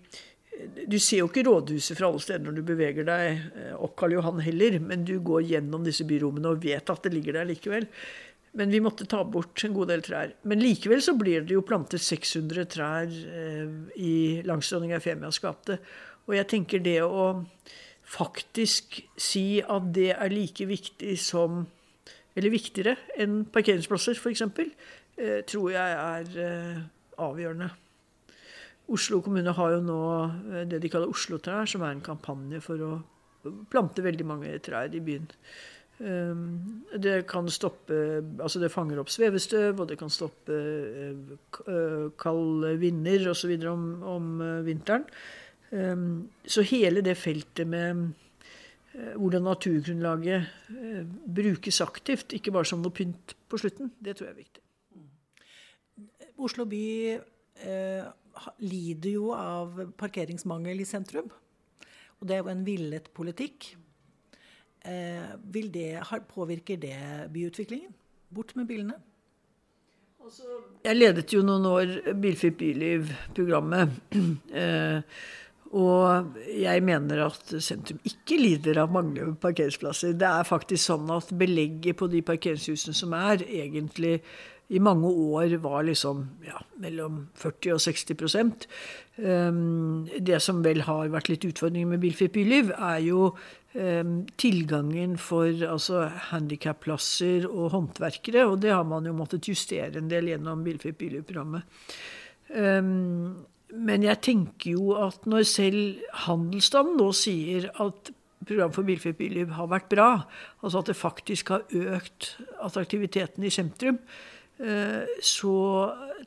du 0.87 0.99
ser 1.03 1.23
jo 1.23 1.31
ikke 1.31 1.45
rådhuset 1.49 1.99
fra 1.99 2.11
alle 2.11 2.23
steder 2.23 2.45
når 2.45 2.59
du 2.59 2.63
beveger 2.69 3.07
deg 3.09 3.25
eh, 3.33 3.73
opp 3.75 3.97
Karl 3.99 4.15
Johan 4.19 4.45
heller, 4.45 4.79
men 4.79 5.03
du 5.09 5.17
går 5.25 5.49
gjennom 5.51 5.83
disse 5.87 6.07
byrommene 6.07 6.53
og 6.53 6.63
vet 6.63 6.93
at 6.93 7.03
det 7.07 7.15
ligger 7.17 7.41
der 7.41 7.49
likevel. 7.51 7.89
Men 8.55 8.71
vi 8.71 8.81
måtte 8.83 9.07
ta 9.11 9.25
bort 9.27 9.65
en 9.67 9.75
god 9.75 9.91
del 9.91 10.03
trær. 10.07 10.35
Men 10.47 10.63
likevel 10.63 11.03
så 11.03 11.17
blir 11.19 11.43
det 11.43 11.57
jo 11.57 11.65
plantet 11.67 12.03
600 12.05 12.69
trær 12.71 13.11
eh, 13.11 13.73
i 13.99 14.15
langs 14.47 14.71
dronning 14.71 14.95
Eufemias 14.95 15.41
gate. 15.43 15.81
Og 16.29 16.37
jeg 16.39 16.49
tenker 16.53 16.83
det 16.85 17.01
å 17.03 17.33
faktisk 18.05 19.01
si 19.21 19.63
at 19.63 19.89
det 19.97 20.13
er 20.15 20.33
like 20.33 20.67
viktig 20.69 21.17
som 21.21 21.65
Eller 22.35 22.51
viktigere 22.51 22.97
enn 23.23 23.45
parkeringsplasser, 23.47 24.19
f.eks., 24.19 24.41
eh, 25.23 25.45
tror 25.47 25.69
jeg 25.71 25.99
er 26.03 26.39
eh, 26.43 26.81
avgjørende. 27.23 27.69
Oslo 28.91 29.21
kommune 29.23 29.53
har 29.55 29.77
jo 29.77 29.85
nå 29.87 29.99
eh, 30.51 30.65
det 30.67 30.81
de 30.83 30.91
kaller 30.91 31.13
Oslo-trær, 31.15 31.69
som 31.71 31.85
er 31.87 31.95
en 31.95 32.03
kampanje 32.03 32.59
for 32.65 32.83
å 32.83 32.91
plante 33.71 34.03
veldig 34.03 34.27
mange 34.27 34.51
trær 34.67 34.91
i 34.91 35.05
byen. 35.05 35.31
Ehm, 36.03 36.85
det 36.99 37.27
kan 37.31 37.47
stoppe 37.51 37.95
Altså 38.43 38.59
det 38.59 38.73
fanger 38.73 38.99
opp 38.99 39.13
svevestøv, 39.13 39.81
og 39.81 39.89
det 39.89 39.99
kan 40.01 40.11
stoppe 40.11 40.57
kalde 40.57 41.39
eh, 41.71 42.11
kald 42.19 42.67
vinder 42.83 43.31
osv. 43.31 43.55
om, 43.71 43.87
om 44.03 44.43
vinteren. 44.67 45.07
Ehm, 45.71 46.29
så 46.47 46.63
hele 46.63 47.05
det 47.05 47.17
feltet 47.19 47.67
med 47.67 48.13
hvordan 48.95 49.43
naturgrunnlaget 49.43 50.45
brukes 51.27 51.81
aktivt, 51.83 52.31
ikke 52.33 52.53
bare 52.55 52.69
som 52.71 52.79
noe 52.79 52.95
pynt 52.95 53.33
på 53.51 53.59
slutten, 53.59 53.91
det 53.99 54.15
tror 54.15 54.29
jeg 54.29 54.35
er 54.37 54.39
viktig. 54.39 54.63
Oslo 56.39 56.65
by 56.71 56.85
eh 57.65 58.05
lider 58.63 59.15
jo 59.15 59.33
av 59.37 59.79
parkeringsmangel 60.01 60.83
i 60.83 60.89
sentrum. 60.89 61.31
Og 62.21 62.29
det 62.29 62.37
er 62.37 62.45
jo 62.45 62.53
en 62.53 62.65
villet 62.67 63.11
politikk. 63.17 63.75
Eh, 64.85 65.35
vil 65.53 65.71
det, 65.73 66.03
påvirker 66.35 66.77
det 66.77 66.99
byutviklingen? 67.33 67.93
Bort 68.35 68.57
med 68.57 68.67
bilene? 68.69 68.99
Altså, 70.25 70.59
jeg 70.85 70.97
ledet 70.97 71.33
jo 71.33 71.41
noen 71.45 71.67
år 71.69 71.95
Bilfritt 72.21 72.61
byliv-programmet. 72.61 73.97
Eh, 74.55 75.01
og 75.75 76.37
jeg 76.55 76.83
mener 76.87 77.25
at 77.25 77.49
sentrum 77.65 77.99
ikke 78.07 78.37
lider 78.39 78.79
av 78.79 78.93
manglende 78.95 79.35
parkeringsplasser. 79.43 80.13
Det 80.15 80.29
er 80.29 80.47
faktisk 80.47 80.85
sånn 80.85 81.09
at 81.11 81.33
belegget 81.35 81.99
på 81.99 82.07
de 82.13 82.21
parkeringshusene 82.23 82.95
som 82.95 83.17
er, 83.19 83.43
egentlig 83.43 84.21
i 84.73 84.79
mange 84.79 85.11
år 85.11 85.57
var 85.61 85.83
liksom 85.85 86.23
ja, 86.47 86.63
mellom 86.81 87.25
40 87.37 87.75
og 87.75 87.83
60 87.85 88.15
um, 89.19 90.07
Det 90.07 90.39
som 90.41 90.63
vel 90.65 90.85
har 90.87 91.11
vært 91.13 91.29
litt 91.33 91.45
utfordringen 91.51 91.91
med 91.93 92.01
Bilfritt 92.01 92.33
byliv, 92.33 92.71
er 92.73 93.03
jo 93.05 93.35
tilgangen 93.75 95.17
for 95.19 95.49
altså, 95.67 96.05
handikapplasser 96.31 97.49
og 97.49 97.73
håndverkere. 97.73 98.45
Og 98.47 98.61
det 98.63 98.71
har 98.71 98.85
man 98.87 99.09
jo 99.09 99.15
måttet 99.19 99.49
justere 99.51 99.99
en 99.99 100.11
del 100.13 100.31
gjennom 100.31 100.63
Bilfritt 100.63 100.95
byliv-programmet. 101.01 101.67
Um, 102.55 103.47
men 103.75 104.05
jeg 104.07 104.21
tenker 104.23 104.77
jo 104.77 104.93
at 105.03 105.27
når 105.27 105.49
selv 105.51 106.05
handelsstanden 106.29 107.01
nå 107.01 107.09
sier 107.19 107.67
at 107.83 108.13
program 108.47 108.71
for 108.77 108.87
bilfritt 108.87 109.17
byliv 109.19 109.55
har 109.57 109.67
vært 109.73 109.89
bra, 109.91 110.09
altså 110.63 110.83
at 110.85 110.91
det 110.93 110.99
faktisk 111.01 111.51
har 111.51 111.65
økt 111.97 112.35
attraktiviteten 112.63 113.43
i 113.49 113.51
sentrum, 113.51 113.99
Eh, 114.63 115.07
så 115.19 115.55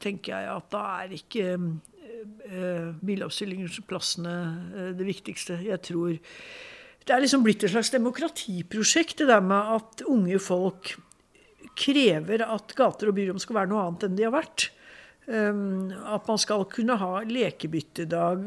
tenker 0.04 0.34
jeg 0.36 0.50
at 0.52 0.66
da 0.74 0.82
er 1.00 1.14
ikke 1.16 1.46
bilavstillingsplassene 1.48 3.04
biloppstillingsplassene 3.08 4.34
eh, 4.76 4.90
det 5.00 5.08
viktigste. 5.08 5.60
Jeg 5.64 5.80
tror 5.88 6.18
Det 7.08 7.16
er 7.16 7.24
liksom 7.24 7.44
blitt 7.46 7.64
et 7.64 7.72
slags 7.72 7.94
demokratiprosjekt, 7.94 9.22
det 9.22 9.30
der 9.30 9.44
med 9.44 9.76
at 9.78 10.02
unge 10.12 10.40
folk 10.44 10.98
krever 11.78 12.44
at 12.44 12.74
gater 12.76 13.12
og 13.12 13.16
byrom 13.16 13.40
skal 13.40 13.62
være 13.62 13.72
noe 13.72 13.86
annet 13.86 14.08
enn 14.08 14.18
de 14.18 14.26
har 14.28 14.34
vært. 14.36 14.68
At 15.28 16.28
man 16.28 16.40
skal 16.40 16.66
kunne 16.72 16.98
ha 17.00 17.22
lekebyttedag 17.28 18.44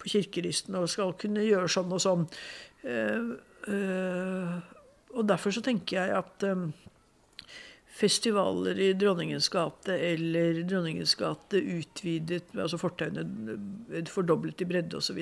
på 0.00 0.12
kirkeristen 0.12 0.76
og 0.80 0.90
skal 0.92 1.14
kunne 1.20 1.46
gjøre 1.46 1.72
sånn 1.72 1.94
og 1.96 2.04
sånn. 2.04 2.26
Og 5.08 5.24
derfor 5.32 5.56
så 5.56 5.64
tenker 5.64 6.02
jeg 6.02 6.20
at 6.20 6.48
festivaler 7.98 8.78
i 8.78 8.92
Dronningens 8.98 9.48
gate 9.52 9.96
eller 10.12 10.62
Dronningens 10.68 11.16
gate 11.18 11.60
utvidet, 11.60 12.52
altså 12.54 12.78
fortauene 12.80 13.24
eh, 13.92 14.06
fordoblet 14.12 14.62
i 14.62 14.68
bredde 14.68 15.00
osv. 15.00 15.18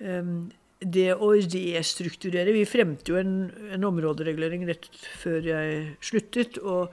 Ehm, 0.00 0.36
det 0.84 1.12
å 1.14 1.32
restrukturere 1.36 2.54
Vi 2.54 2.64
fremte 2.68 3.12
jo 3.12 3.18
en, 3.20 3.34
en 3.74 3.84
områderegulering 3.88 4.64
rett 4.68 4.88
før 5.20 5.44
jeg 5.46 5.82
sluttet. 6.04 6.58
Og 6.62 6.92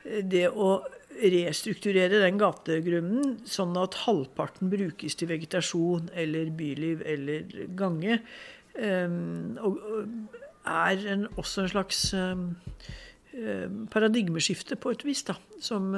det 0.00 0.48
å 0.50 0.80
restrukturere 1.20 2.22
den 2.22 2.38
gategrunnen 2.40 3.38
sånn 3.48 3.76
at 3.80 3.98
halvparten 4.06 4.70
brukes 4.72 5.18
til 5.18 5.28
vegetasjon 5.32 6.10
eller 6.16 6.52
byliv 6.56 7.02
eller 7.04 7.66
gange, 7.76 8.20
ehm, 8.78 9.58
er 10.70 11.06
en, 11.12 11.26
også 11.40 11.64
en 11.64 11.72
slags 11.72 12.02
ehm, 12.16 12.46
paradigmeskifte 13.92 14.78
på 14.80 14.94
et 14.94 15.04
vis, 15.06 15.22
da. 15.28 15.36
Som 15.62 15.92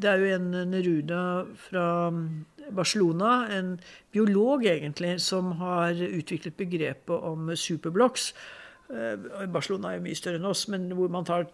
Det 0.00 0.08
er 0.08 0.22
jo 0.22 0.28
en 0.36 0.50
Neruda 0.70 1.22
fra 1.68 1.86
Barcelona, 2.76 3.48
en 3.52 3.74
biolog 4.14 4.64
egentlig, 4.66 5.18
som 5.24 5.52
har 5.60 5.98
utviklet 5.98 6.56
begrepet 6.58 7.28
om 7.30 7.52
superblocks. 7.56 8.32
Eh, 8.90 9.46
Barcelona 9.52 9.92
er 9.92 9.98
jo 10.00 10.04
mye 10.08 10.18
større 10.18 10.40
enn 10.40 10.48
oss, 10.50 10.64
men 10.72 10.88
hvor 10.98 11.10
man 11.12 11.26
tar 11.28 11.46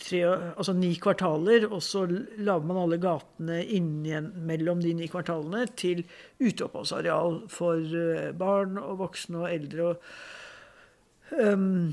tre, 0.00 0.20
altså 0.54 0.72
ni 0.76 0.94
kvartaler, 1.00 1.66
og 1.68 1.82
så 1.84 2.06
lager 2.08 2.68
man 2.68 2.80
alle 2.80 3.00
gatene 3.02 3.60
mellom 4.48 4.80
de 4.80 4.94
ni 4.96 5.08
kvartalene 5.10 5.66
til 5.80 6.06
uteoppholdsareal 6.40 7.42
for 7.52 8.00
eh, 8.04 8.30
barn 8.32 8.80
og 8.80 9.02
voksne 9.02 9.42
og 9.44 9.50
eldre. 9.52 9.92
Um, 11.36 11.92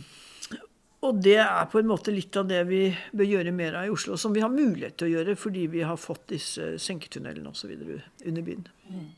og 1.05 1.19
det 1.21 1.37
er 1.43 1.67
på 1.69 1.77
en 1.77 1.89
måte 1.91 2.13
litt 2.13 2.33
av 2.39 2.47
det 2.49 2.63
vi 2.69 2.81
bør 3.13 3.29
gjøre 3.29 3.53
mer 3.53 3.75
av 3.77 3.85
i 3.85 3.91
Oslo, 3.93 4.17
som 4.17 4.33
vi 4.33 4.41
har 4.41 4.49
mulighet 4.49 4.97
til 4.97 5.09
å 5.09 5.11
gjøre 5.19 5.35
fordi 5.37 5.67
vi 5.69 5.83
har 5.85 5.99
fått 6.01 6.25
disse 6.33 6.71
senketunnelene 6.81 7.51
osv. 7.51 7.75
under 8.25 8.45
byen. 8.47 8.65
Mm. 8.89 9.11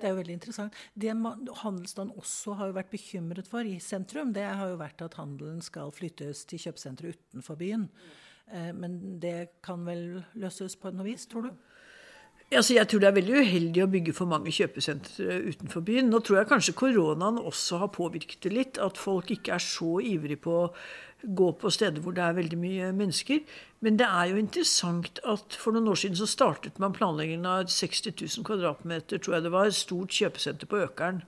Det 0.00 0.08
er 0.08 0.14
jo 0.14 0.18
veldig 0.18 0.34
interessant. 0.38 0.80
Det 0.96 1.12
handelsstanden 1.12 2.18
også 2.18 2.56
har 2.58 2.74
vært 2.74 2.90
bekymret 2.90 3.46
for 3.46 3.68
i 3.68 3.76
sentrum, 3.84 4.34
det 4.34 4.48
har 4.48 4.72
jo 4.72 4.80
vært 4.80 5.04
at 5.06 5.18
handelen 5.20 5.62
skal 5.62 5.92
flyttes 5.94 6.46
til 6.50 6.62
kjøpesentre 6.66 7.14
utenfor 7.14 7.60
byen. 7.60 7.86
Eh, 8.50 8.72
men 8.74 9.20
det 9.22 9.60
kan 9.62 9.84
vel 9.86 10.24
løses 10.34 10.74
på 10.80 10.90
noe 10.94 11.06
vis, 11.12 11.28
tror 11.30 11.46
du? 11.46 11.52
Altså, 12.50 12.74
jeg 12.74 12.88
tror 12.90 12.98
det 12.98 13.06
er 13.06 13.14
veldig 13.14 13.42
uheldig 13.44 13.82
å 13.84 13.90
bygge 13.92 14.12
for 14.16 14.26
mange 14.26 14.50
kjøpesentre 14.50 15.36
utenfor 15.52 15.84
byen. 15.86 16.08
Nå 16.10 16.18
tror 16.26 16.40
jeg 16.40 16.48
kanskje 16.50 16.74
koronaen 16.80 17.38
også 17.38 17.78
har 17.84 17.92
påvirket 17.94 18.40
det 18.42 18.50
litt. 18.50 18.80
At 18.82 18.98
folk 18.98 19.30
ikke 19.30 19.54
er 19.54 19.62
så 19.62 20.00
ivrige 20.02 20.40
på 20.42 20.56
gå 21.22 21.50
på 21.60 21.72
steder 21.72 22.02
hvor 22.04 22.14
det 22.16 22.22
er 22.24 22.38
veldig 22.38 22.58
mye 22.60 22.92
mennesker. 22.96 23.42
Men 23.84 23.98
det 24.00 24.06
er 24.06 24.30
jo 24.30 24.40
interessant 24.40 25.20
at 25.28 25.58
for 25.58 25.76
noen 25.76 25.90
år 25.92 26.00
siden 26.02 26.20
så 26.20 26.28
startet 26.28 26.80
man 26.82 26.96
planleggingen 26.96 27.48
av 27.48 27.68
60 27.72 28.14
000 28.14 28.46
kvadratmeter, 28.46 29.20
tror 29.20 29.38
jeg 29.38 29.46
det 29.46 29.54
var, 29.54 29.74
stort 29.74 30.16
kjøpesenter 30.16 30.70
på 30.70 30.82
Økeren. 30.84 31.22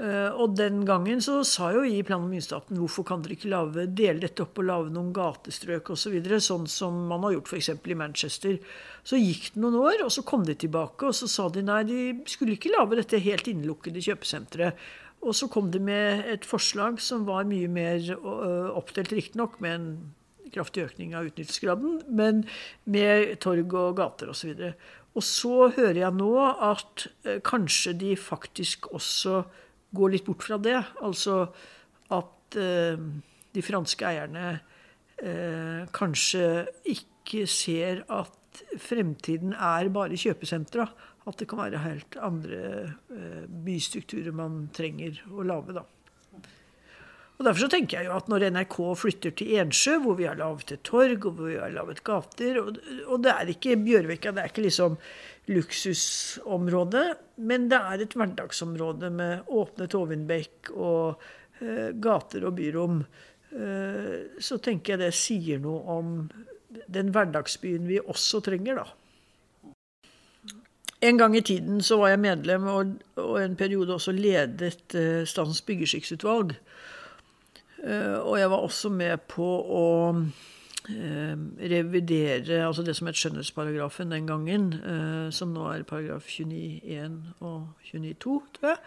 Eh, 0.00 0.30
og 0.32 0.54
den 0.56 0.80
gangen 0.88 1.20
så 1.20 1.42
sa 1.44 1.74
jo 1.74 1.82
i 1.84 2.00
plan- 2.06 2.22
og 2.22 2.30
bygningsetaten 2.30 2.78
hvorfor 2.80 3.04
kan 3.04 3.20
dere 3.20 3.34
ikke 3.36 3.50
lave, 3.52 3.84
dele 3.84 4.22
dette 4.22 4.46
opp 4.46 4.56
og 4.62 4.68
lage 4.70 4.94
noen 4.94 5.10
gatestrøk 5.12 5.90
osv., 5.92 6.00
så 6.00 6.12
videre, 6.14 6.38
sånn 6.40 6.64
som 6.70 7.02
man 7.10 7.26
har 7.26 7.34
gjort 7.34 7.50
f.eks. 7.52 7.68
i 7.84 7.98
Manchester. 7.98 8.56
Så 9.04 9.20
gikk 9.20 9.50
det 9.52 9.60
noen 9.60 9.76
år, 9.82 10.06
og 10.06 10.14
så 10.14 10.24
kom 10.24 10.46
de 10.48 10.56
tilbake 10.56 11.10
og 11.10 11.16
så 11.16 11.28
sa 11.28 11.50
de 11.52 11.64
nei, 11.66 11.82
de 11.84 12.00
skulle 12.30 12.56
ikke 12.56 12.72
lage 12.72 12.96
dette 13.02 13.20
helt 13.20 13.52
innelukkede 13.52 14.04
kjøpesenteret. 14.08 14.88
Og 15.20 15.34
så 15.36 15.50
kom 15.52 15.68
de 15.72 15.80
med 15.84 16.24
et 16.32 16.46
forslag 16.48 17.00
som 17.04 17.26
var 17.28 17.48
mye 17.48 17.68
mer 17.68 18.06
oppdelt, 18.72 19.12
riktignok 19.12 19.58
med 19.60 19.74
en 19.74 19.90
kraftig 20.50 20.86
økning 20.88 21.12
av 21.14 21.28
utnyttelsesgraden, 21.28 22.00
men 22.08 22.40
med 22.90 23.36
torg 23.44 23.74
og 23.76 23.98
gater 24.00 24.32
osv. 24.32 24.54
Og, 24.56 24.88
og 25.14 25.26
så 25.26 25.68
hører 25.76 26.00
jeg 26.00 26.16
nå 26.16 26.32
at 26.70 27.06
kanskje 27.46 27.94
de 28.00 28.16
faktisk 28.18 28.88
også 28.96 29.42
går 29.94 30.14
litt 30.14 30.26
bort 30.26 30.46
fra 30.46 30.58
det. 30.62 30.78
Altså 31.04 31.44
at 32.14 32.56
de 32.56 33.62
franske 33.62 34.08
eierne 34.08 34.58
kanskje 35.94 36.44
ikke 36.88 37.44
ser 37.50 38.04
at 38.10 38.64
fremtiden 38.80 39.52
er 39.54 39.90
bare 39.94 40.18
kjøpesentra 40.18 40.88
at 41.28 41.40
det 41.40 41.48
kan 41.50 41.60
være 41.60 41.84
helt 41.84 42.16
andre 42.24 42.60
eh, 43.12 43.48
bystrukturer 43.64 44.34
man 44.36 44.68
trenger 44.76 45.20
å 45.30 45.44
lage. 45.46 45.76
da. 45.76 45.84
Og 47.40 47.46
Derfor 47.46 47.64
så 47.64 47.70
tenker 47.72 47.96
jeg 47.96 48.10
jo 48.10 48.16
at 48.18 48.26
når 48.28 48.50
NRK 48.52 48.76
flytter 49.00 49.32
til 49.32 49.54
Ensjø, 49.62 49.94
hvor 50.04 50.16
vi 50.18 50.26
har 50.28 50.36
laget 50.36 50.74
et 50.74 50.82
torg 50.84 51.24
og 51.24 51.38
hvor 51.38 51.48
vi 51.48 51.56
har 51.56 51.72
laget 51.72 52.02
gater 52.04 52.58
Og, 52.60 53.16
det 53.24 53.32
er 53.32 53.52
ikke 53.54 53.78
Bjørvika, 53.80 54.34
det 54.36 54.42
er 54.42 54.52
ikke 54.52 54.66
liksom 54.66 54.98
luksusområde, 55.50 57.04
men 57.48 57.64
det 57.72 57.80
er 57.80 58.04
et 58.04 58.12
hverdagsområde 58.14 59.08
med 59.16 59.48
åpne 59.56 59.88
Tovinbekk 59.90 60.70
og 60.76 61.24
eh, 61.64 61.96
gater 61.96 62.44
og 62.44 62.54
byrom. 62.60 63.00
Eh, 63.56 64.36
så 64.36 64.60
tenker 64.60 64.94
jeg 64.94 65.02
det 65.06 65.12
sier 65.16 65.64
noe 65.64 65.96
om 65.96 66.14
den 66.92 67.08
hverdagsbyen 67.10 67.88
vi 67.88 67.98
også 68.04 68.44
trenger, 68.46 68.84
da. 68.84 68.99
En 71.00 71.18
gang 71.18 71.36
i 71.36 71.40
tiden 71.40 71.80
så 71.82 71.96
var 71.96 72.12
jeg 72.12 72.20
medlem 72.20 72.66
og, 72.68 72.92
og 73.16 73.44
en 73.44 73.56
periode 73.56 73.94
også 73.94 74.12
ledet 74.12 74.94
uh, 74.94 75.24
Statens 75.24 75.62
byggeskikksutvalg. 75.62 76.52
Uh, 77.80 78.18
og 78.20 78.38
jeg 78.38 78.50
var 78.50 78.56
også 78.56 78.88
med 78.92 79.24
på 79.28 79.48
å 79.80 79.86
uh, 80.12 81.36
revidere 81.72 82.60
altså 82.66 82.84
det 82.84 82.96
som 82.98 83.08
het 83.08 83.16
skjønnhetsparagrafen 83.16 84.12
den 84.12 84.28
gangen, 84.28 84.72
som 85.32 85.54
nå 85.54 85.70
er 85.72 85.88
paragraf 85.88 86.28
29.1 86.28 87.20
og 87.40 87.68
29.2, 87.92 88.40
tror 88.58 88.74
jeg. 88.74 88.80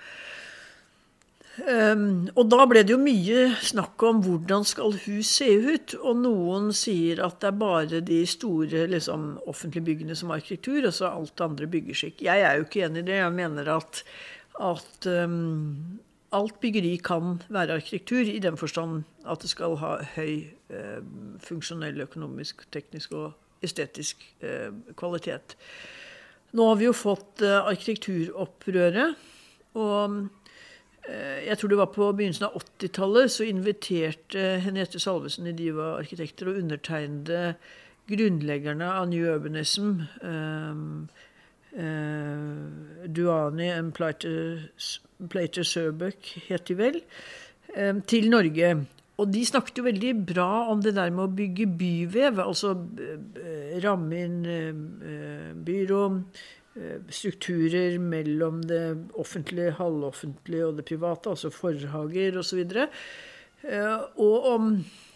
Um, 1.53 2.31
og 2.33 2.47
da 2.49 2.63
ble 2.65 2.81
det 2.81 2.95
jo 2.95 2.97
mye 2.97 3.51
snakk 3.61 4.01
om 4.07 4.23
hvordan 4.25 4.63
skal 4.65 4.95
hus 5.03 5.35
se 5.37 5.51
ut. 5.53 5.93
Og 6.01 6.17
noen 6.23 6.71
sier 6.73 7.21
at 7.25 7.37
det 7.43 7.51
er 7.51 7.59
bare 7.61 7.99
de 8.05 8.23
store 8.29 8.87
liksom, 8.89 9.35
offentlige 9.49 9.85
byggene 9.91 10.17
som 10.17 10.33
har 10.33 10.41
arkitektur, 10.41 10.81
og 10.89 10.95
så 10.97 11.11
alt 11.11 11.45
andre 11.45 11.69
byggeskikk. 11.69 12.25
Jeg 12.25 12.41
er 12.41 12.57
jo 12.57 12.65
ikke 12.65 12.87
enig 12.87 13.05
i 13.05 13.09
det. 13.11 13.19
Jeg 13.21 13.37
mener 13.37 13.69
at, 13.75 14.01
at 14.65 15.09
um, 15.13 16.01
alt 16.33 16.57
byggeri 16.63 16.97
kan 17.05 17.37
være 17.53 17.77
arkitektur, 17.77 18.25
i 18.25 18.41
den 18.41 18.57
forstand 18.57 19.03
at 19.29 19.45
det 19.45 19.53
skal 19.53 19.77
ha 19.83 19.99
høy 20.17 20.49
uh, 20.73 21.01
funksjonell, 21.45 22.01
økonomisk, 22.07 22.65
teknisk 22.73 23.13
og 23.13 23.33
estetisk 23.63 24.25
uh, 24.41 24.73
kvalitet. 24.97 25.53
Nå 26.57 26.65
har 26.71 26.81
vi 26.81 26.89
jo 26.89 26.97
fått 26.97 27.45
uh, 27.45 27.61
arkitekturopprøret. 27.69 29.29
og 29.77 30.23
jeg 31.03 31.57
tror 31.59 31.71
det 31.71 31.77
var 31.79 31.89
på 31.91 32.05
begynnelsen 32.15 32.45
av 32.47 32.55
80-tallet, 32.61 33.31
så 33.33 33.43
inviterte 33.43 34.43
Henriette 34.63 35.01
Salvesen 35.03 35.49
i 35.49 35.55
Diva 35.57 35.97
Arkitekter 35.97 36.47
og 36.51 36.61
undertegnede 36.61 37.55
grunnleggerne 38.09 38.87
av 38.87 39.07
New 39.11 39.27
Urbanism, 39.27 40.01
um, 40.23 41.05
uh, 41.75 43.05
Duani 43.07 43.69
and 43.71 43.93
Plater, 43.95 44.65
Plater 45.29 45.67
Sørbøk, 45.67 46.33
het 46.47 46.67
de 46.67 46.79
vel, 46.79 46.99
um, 47.77 48.01
til 48.07 48.29
Norge. 48.31 48.73
Og 49.21 49.29
de 49.29 49.43
snakket 49.45 49.77
jo 49.77 49.85
veldig 49.85 50.15
bra 50.33 50.49
om 50.71 50.81
det 50.81 50.95
der 50.95 51.11
med 51.13 51.27
å 51.27 51.35
bygge 51.35 51.67
byvev, 51.77 52.39
altså 52.41 52.73
ramme 53.83 54.23
inn 54.25 54.39
byrom, 55.67 56.23
Eh, 56.23 56.62
strukturer 57.09 57.99
mellom 58.01 58.61
det 58.65 59.09
offentlige, 59.19 59.75
halvoffentlige 59.77 60.67
og 60.67 60.79
det 60.79 60.87
private, 60.89 61.29
altså 61.29 61.51
forhager 61.53 62.39
osv. 62.41 62.63
Og, 62.63 62.95
eh, 63.69 63.99
og 64.17 64.47
om 64.53 64.71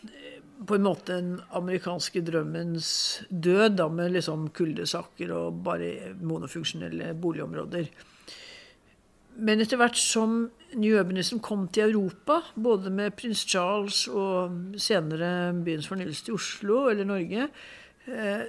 eh, 0.06 0.36
på 0.68 0.78
en 0.78 0.86
måte 0.86 1.16
den 1.16 1.32
amerikanske 1.58 2.22
drømmens 2.26 2.92
død, 3.30 3.78
da, 3.78 3.88
med 3.90 4.14
liksom 4.14 4.50
kuldesaker 4.54 5.34
og 5.34 5.64
bare 5.66 6.14
monofunksjonelle 6.22 7.14
boligområder. 7.22 7.90
Men 9.38 9.62
etter 9.62 9.78
hvert 9.78 9.98
som 9.98 10.48
New 10.74 10.98
Urbanism 10.98 11.42
kom 11.46 11.68
til 11.70 11.92
Europa, 11.92 12.42
både 12.56 12.90
med 12.90 13.14
prins 13.18 13.46
Charles 13.46 14.08
og 14.10 14.78
senere 14.82 15.54
Byens 15.66 15.90
fornyelse 15.90 16.32
i 16.32 16.38
Oslo 16.38 16.88
eller 16.90 17.06
Norge, 17.06 17.50
Eh, 17.50 17.87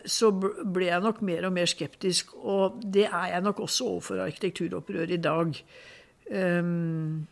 så 0.07 0.29
ble 0.31 0.87
jeg 0.87 1.03
nok 1.03 1.23
mer 1.27 1.49
og 1.49 1.53
mer 1.57 1.67
skeptisk. 1.67 2.35
Og 2.39 2.79
det 2.83 3.09
er 3.09 3.33
jeg 3.33 3.43
nok 3.43 3.65
også 3.65 3.89
overfor 3.93 4.21
arkitekturopprøret 4.23 5.17
i 5.17 5.21
dag. 5.23 5.57
Ehm, 6.31 7.27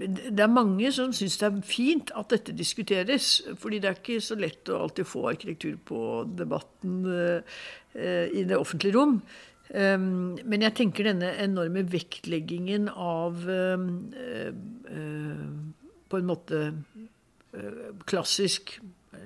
det 0.00 0.40
er 0.40 0.50
mange 0.50 0.90
som 0.92 1.12
syns 1.14 1.36
det 1.38 1.46
er 1.46 1.60
fint 1.66 2.10
at 2.18 2.32
dette 2.32 2.56
diskuteres. 2.56 3.42
fordi 3.58 3.78
det 3.78 3.88
er 3.88 3.98
ikke 3.98 4.20
så 4.20 4.34
lett 4.34 4.68
å 4.68 4.80
alltid 4.82 5.06
få 5.06 5.28
arkitektur 5.30 5.76
på 5.84 6.00
debatten 6.38 7.04
eh, 7.06 8.26
i 8.32 8.44
det 8.44 8.58
offentlige 8.58 8.96
rom. 8.96 9.20
Ehm, 9.70 10.38
men 10.44 10.62
jeg 10.62 10.74
tenker 10.74 11.04
denne 11.04 11.34
enorme 11.38 11.84
vektleggingen 11.86 12.88
av 12.90 13.46
ehm, 13.48 13.90
eh, 14.14 14.52
på 16.10 16.18
en 16.18 16.26
måte 16.26 16.72
klassisk 18.06 18.80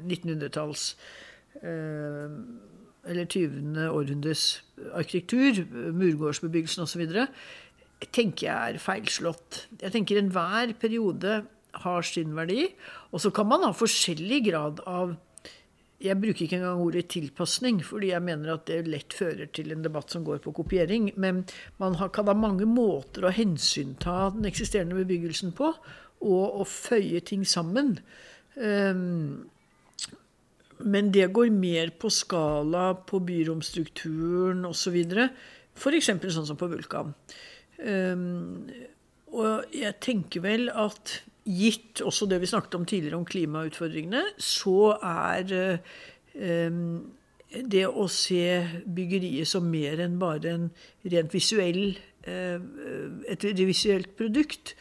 1900-talls 0.04 0.94
Eh, 0.94 1.23
eller 1.62 3.26
20. 3.28 3.88
århundres 3.90 4.62
arkitektur, 4.96 5.64
murgårdsbebyggelsen 5.94 6.84
osv., 6.86 7.04
tenker 8.12 8.48
jeg 8.48 8.74
er 8.74 8.82
feilslått. 8.82 9.64
Jeg 9.80 9.94
tenker 9.94 10.18
enhver 10.20 10.74
periode 10.80 11.44
har 11.82 12.06
sin 12.06 12.34
verdi. 12.36 12.66
Og 13.12 13.22
så 13.22 13.32
kan 13.34 13.48
man 13.50 13.66
ha 13.66 13.72
forskjellig 13.76 14.42
grad 14.50 14.84
av 14.88 15.16
Jeg 16.04 16.18
bruker 16.20 16.44
ikke 16.44 16.58
engang 16.58 16.80
ordet 16.84 17.06
tilpasning, 17.08 17.78
fordi 17.80 18.10
jeg 18.10 18.20
mener 18.20 18.50
at 18.52 18.66
det 18.68 18.90
lett 18.90 19.14
fører 19.14 19.46
til 19.54 19.70
en 19.72 19.80
debatt 19.80 20.10
som 20.12 20.24
går 20.26 20.42
på 20.44 20.52
kopiering. 20.52 21.12
Men 21.16 21.44
man 21.80 21.96
kan 22.12 22.28
ha 22.28 22.34
mange 22.36 22.66
måter 22.68 23.24
å 23.24 23.32
hensynta 23.32 24.28
den 24.34 24.44
eksisterende 24.50 24.98
bebyggelsen 24.98 25.54
på. 25.56 25.72
og 26.24 26.60
å 26.60 26.64
føye 26.64 27.20
ting 27.20 27.42
sammen. 27.44 27.98
Um, 28.56 29.44
men 30.84 31.10
det 31.14 31.32
går 31.34 31.52
mer 31.54 31.92
på 32.00 32.10
skala, 32.12 32.92
på 33.08 33.20
byromstrukturen 33.24 34.64
osv. 34.68 34.98
F.eks. 35.74 36.10
sånn 36.10 36.48
som 36.48 36.58
på 36.60 36.68
Vulkan. 36.70 37.14
Um, 37.80 38.68
og 39.34 39.72
jeg 39.74 39.96
tenker 40.04 40.44
vel 40.44 40.68
at 40.70 41.18
gitt 41.44 42.00
også 42.04 42.28
det 42.30 42.38
vi 42.40 42.48
snakket 42.48 42.78
om 42.78 42.86
tidligere 42.88 43.18
om 43.18 43.26
klimautfordringene, 43.28 44.22
så 44.40 44.94
er 45.00 45.80
um, 46.38 47.10
det 47.54 47.84
å 47.88 48.06
se 48.10 48.46
byggeriet 48.86 49.48
som 49.50 49.66
mer 49.70 50.00
enn 50.04 50.16
bare 50.20 50.54
en 50.54 50.68
rent 51.10 51.34
visuell, 51.34 51.96
uh, 52.28 52.60
et 53.30 53.48
visuelt 53.64 54.14
produkt 54.18 54.76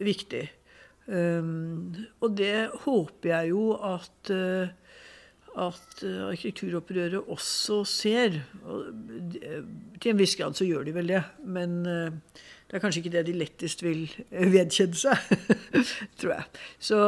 viktig. 0.00 0.46
Um, 1.10 1.90
og 2.22 2.36
det 2.38 2.70
håper 2.84 3.32
jeg 3.32 3.50
jo 3.50 3.72
at 3.74 4.30
uh, 4.30 4.70
at 5.58 6.02
eh, 6.06 6.22
arkitekturopprøret 6.28 7.18
også 7.20 7.82
ser. 7.88 8.40
Og 8.64 8.86
til 10.00 10.12
en 10.12 10.20
viss 10.20 10.36
grad 10.38 10.56
så 10.58 10.66
gjør 10.68 10.86
de 10.86 10.94
vel 10.94 11.12
det, 11.14 11.22
men 11.44 11.80
eh, 11.86 12.40
det 12.70 12.78
er 12.78 12.82
kanskje 12.82 13.02
ikke 13.02 13.14
det 13.16 13.26
de 13.26 13.36
lettest 13.38 13.82
vil 13.82 14.04
vedkjenne 14.30 14.98
seg, 14.98 15.32
tror 16.20 16.36
jeg. 16.36 16.64
Så 16.78 16.98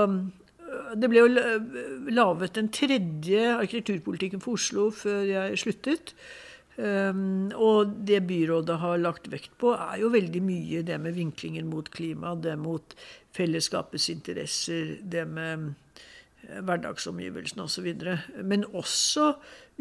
det 0.99 1.11
ble 1.13 1.23
jo 1.23 1.43
laget 2.11 2.59
en 2.59 2.71
tredje 2.73 3.45
arkitekturpolitikken 3.59 4.43
for 4.43 4.59
Oslo 4.59 4.89
før 4.97 5.21
jeg 5.29 5.61
sluttet. 5.61 6.15
og 6.81 7.93
det 8.09 8.23
byrådet 8.27 8.79
har 8.81 8.97
lagt 8.99 9.29
vekt 9.31 9.53
på, 9.61 9.75
er 9.77 10.01
jo 10.01 10.09
veldig 10.11 10.43
mye 10.43 10.83
det 10.83 10.99
med 10.99 11.15
vinklingen 11.15 11.69
mot 11.69 11.91
klima, 11.93 12.35
det 12.35 12.57
mot 12.59 12.97
fellesskapets 13.37 14.09
interesser, 14.09 14.97
det 15.03 15.27
med 15.29 15.75
hverdagsomgivelsene 16.51 17.67
osv. 17.67 17.89
Men 18.45 18.65
også 18.73 19.33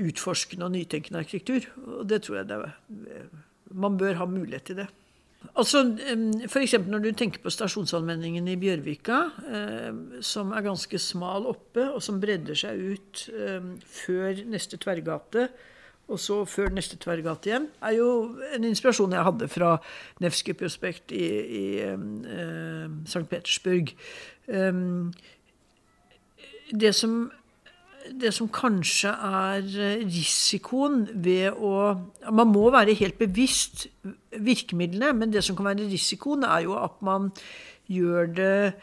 utforskende 0.02 0.68
og 0.68 0.76
nytenkende 0.76 1.20
arkitektur. 1.24 1.70
Og 2.00 2.10
det 2.10 2.24
tror 2.26 2.42
jeg 2.42 2.50
det 2.50 2.60
er. 2.60 3.30
Man 3.72 3.98
bør 3.98 4.20
ha 4.20 4.26
mulighet 4.26 4.70
til 4.70 4.84
det. 4.84 4.88
Altså, 5.58 5.82
F.eks. 6.48 6.76
når 6.86 7.02
du 7.02 7.12
tenker 7.18 7.42
på 7.42 7.50
stasjonsanvendingen 7.50 8.46
i 8.48 8.58
Bjørvika, 8.62 9.18
som 10.22 10.54
er 10.54 10.66
ganske 10.68 11.00
smal 11.02 11.48
oppe, 11.50 11.88
og 11.90 12.02
som 12.06 12.20
bredder 12.22 12.58
seg 12.58 12.78
ut 12.94 13.24
før 13.90 14.44
neste 14.54 14.78
tverrgate, 14.82 15.48
og 16.12 16.20
så 16.20 16.42
før 16.50 16.74
neste 16.76 16.98
tverrgate 17.00 17.50
igjen, 17.50 17.68
er 17.82 17.96
jo 17.96 18.08
en 18.56 18.68
inspirasjon 18.68 19.14
jeg 19.16 19.28
hadde 19.28 19.48
fra 19.52 19.76
Nevskij 20.22 20.58
prospekt 20.60 21.14
i, 21.16 21.28
i 21.62 21.66
St. 23.08 23.26
Petersburg. 23.32 23.94
Um, 24.52 25.14
det 26.72 26.94
som, 26.96 27.32
det 28.22 28.34
som 28.36 28.50
kanskje 28.52 29.12
er 29.12 29.60
eh, 29.66 30.06
risikoen 30.08 31.04
ved 31.14 31.58
å 31.58 31.74
Man 32.32 32.52
må 32.54 32.70
være 32.72 32.96
helt 32.98 33.20
bevisst 33.20 33.88
virkemidlene, 34.32 35.14
men 35.14 35.34
det 35.34 35.44
som 35.44 35.56
kan 35.56 35.72
være 35.72 35.90
risikoen, 35.92 36.44
er 36.44 36.66
jo 36.68 36.78
at 36.80 37.02
man 37.02 37.32
gjør 37.92 38.32
det 38.36 38.74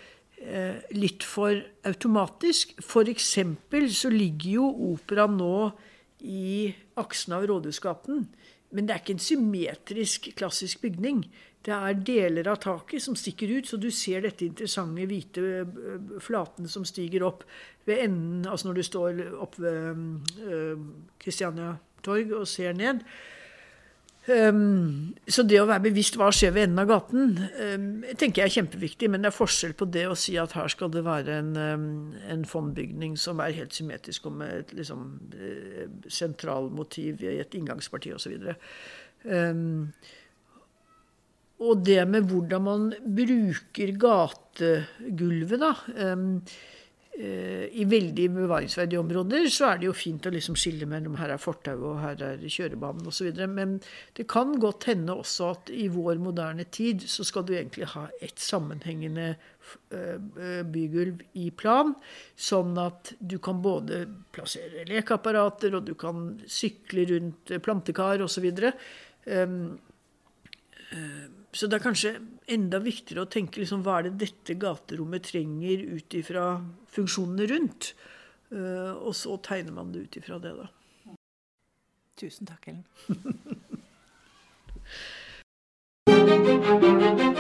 eh, 0.43 0.80
litt 0.93 1.24
for 1.24 1.57
automatisk. 1.89 2.76
F.eks. 2.82 3.36
så 3.97 4.11
ligger 4.12 4.51
jo 4.59 4.68
operaen 4.93 5.39
nå 5.39 5.70
i 6.20 6.74
aksen 6.99 7.36
av 7.36 7.47
Rådhusgaten. 7.49 8.26
Men 8.71 8.89
det 8.89 8.95
er 8.95 9.03
ikke 9.03 9.16
en 9.16 9.23
symmetrisk 9.23 10.29
klassisk 10.37 10.83
bygning. 10.85 11.23
Det 11.64 11.75
er 11.75 12.03
deler 12.07 12.51
av 12.53 12.61
taket 12.62 13.03
som 13.03 13.16
stikker 13.19 13.51
ut, 13.57 13.69
så 13.69 13.79
du 13.81 13.89
ser 13.95 14.23
dette 14.25 14.47
interessante 14.47 15.07
hvite 15.09 16.21
flaten 16.23 16.69
som 16.71 16.85
stiger 16.87 17.25
opp 17.27 17.43
ved 17.89 18.05
enden, 18.05 18.45
altså 18.47 18.69
når 18.69 18.79
du 18.79 18.85
står 18.87 19.23
oppe 19.41 19.64
ved 19.64 20.87
Kristiania 21.23 21.73
uh, 21.75 21.83
torg 22.05 22.33
og 22.37 22.47
ser 22.49 22.77
ned. 22.77 23.03
Um, 24.29 25.14
så 25.24 25.41
det 25.49 25.57
å 25.62 25.66
være 25.68 25.87
bevisst 25.87 26.18
hva 26.20 26.29
skjer 26.35 26.53
ved 26.53 26.66
enden 26.66 26.83
av 26.83 26.91
gaten, 26.91 27.31
um, 27.49 27.87
tenker 28.20 28.43
jeg 28.43 28.51
er 28.51 28.55
kjempeviktig. 28.59 29.09
Men 29.09 29.24
det 29.24 29.31
er 29.31 29.37
forskjell 29.37 29.74
på 29.79 29.89
det 29.89 30.05
å 30.11 30.16
si 30.18 30.37
at 30.41 30.53
her 30.59 30.68
skal 30.72 30.93
det 30.93 31.05
være 31.07 31.39
en, 31.41 31.51
um, 31.57 31.89
en 32.29 32.45
fondbygning 32.49 33.16
som 33.20 33.41
er 33.45 33.57
helt 33.57 33.76
symmetrisk 33.76 34.29
og 34.29 34.39
med 34.43 34.55
et 34.61 34.74
liksom, 34.76 35.05
uh, 35.33 35.85
sentralmotiv 36.12 37.24
i 37.24 37.39
et 37.39 37.57
inngangsparti 37.57 38.12
osv. 38.16 38.37
Um, 39.24 39.93
og 41.64 41.81
det 41.87 42.03
med 42.07 42.29
hvordan 42.31 42.66
man 42.68 42.91
bruker 43.03 43.95
gategulvet, 43.99 45.62
da. 45.64 45.72
Um, 46.12 46.43
i 47.19 47.83
veldig 47.91 48.29
bevaringsverdige 48.31 49.01
områder 49.01 49.49
så 49.51 49.73
er 49.73 49.81
det 49.81 49.89
jo 49.89 49.95
fint 49.97 50.27
å 50.29 50.31
liksom 50.31 50.55
skille 50.59 50.87
mellom 50.87 51.16
her 51.19 51.33
er 51.35 51.41
fortau 51.43 51.75
og 51.91 51.97
her 51.99 52.21
er 52.23 52.45
kjørebanen 52.45 53.09
osv. 53.11 53.33
Men 53.51 53.73
det 54.14 54.29
kan 54.31 54.53
godt 54.62 54.87
hende 54.87 55.16
også 55.19 55.49
at 55.57 55.73
i 55.75 55.89
vår 55.91 56.21
moderne 56.23 56.69
tid 56.71 57.03
så 57.11 57.27
skal 57.27 57.47
du 57.49 57.57
egentlig 57.57 57.89
ha 57.97 58.05
et 58.23 58.39
sammenhengende 58.39 59.33
eh, 59.33 60.62
bygulv 60.71 61.25
i 61.43 61.49
plan, 61.51 61.91
sånn 62.39 62.79
at 62.79 63.12
du 63.19 63.41
kan 63.43 63.64
både 63.66 64.05
plassere 64.35 64.87
lekeapparater, 64.87 65.75
og 65.75 65.91
du 65.91 65.97
kan 65.99 66.37
sykle 66.47 67.09
rundt 67.11 67.57
plantekar 67.66 68.23
osv. 68.29 68.47
Um, 69.27 69.59
så 71.53 71.67
det 71.67 71.79
er 71.79 71.85
kanskje 71.85 72.11
enda 72.53 72.79
viktigere 72.85 73.25
å 73.25 73.31
tenke 73.33 73.63
liksom, 73.63 73.83
hva 73.87 73.99
er 73.99 74.09
det 74.09 74.21
dette 74.27 74.57
gaterommet 74.61 75.25
trenger 75.31 75.79
ut 75.97 76.17
ifra 76.19 76.45
funksjonene 76.93 77.45
rundt. 77.53 77.95
Eh, 78.53 78.93
og 78.97 79.17
så 79.17 79.37
tegner 79.45 79.73
man 79.77 79.93
det 79.95 80.05
ut 80.07 80.21
ifra 80.21 80.37
det, 80.43 80.53
da. 80.59 80.67
Tusen 82.19 82.47
takk, 82.49 82.69
Ellen. 82.73 82.85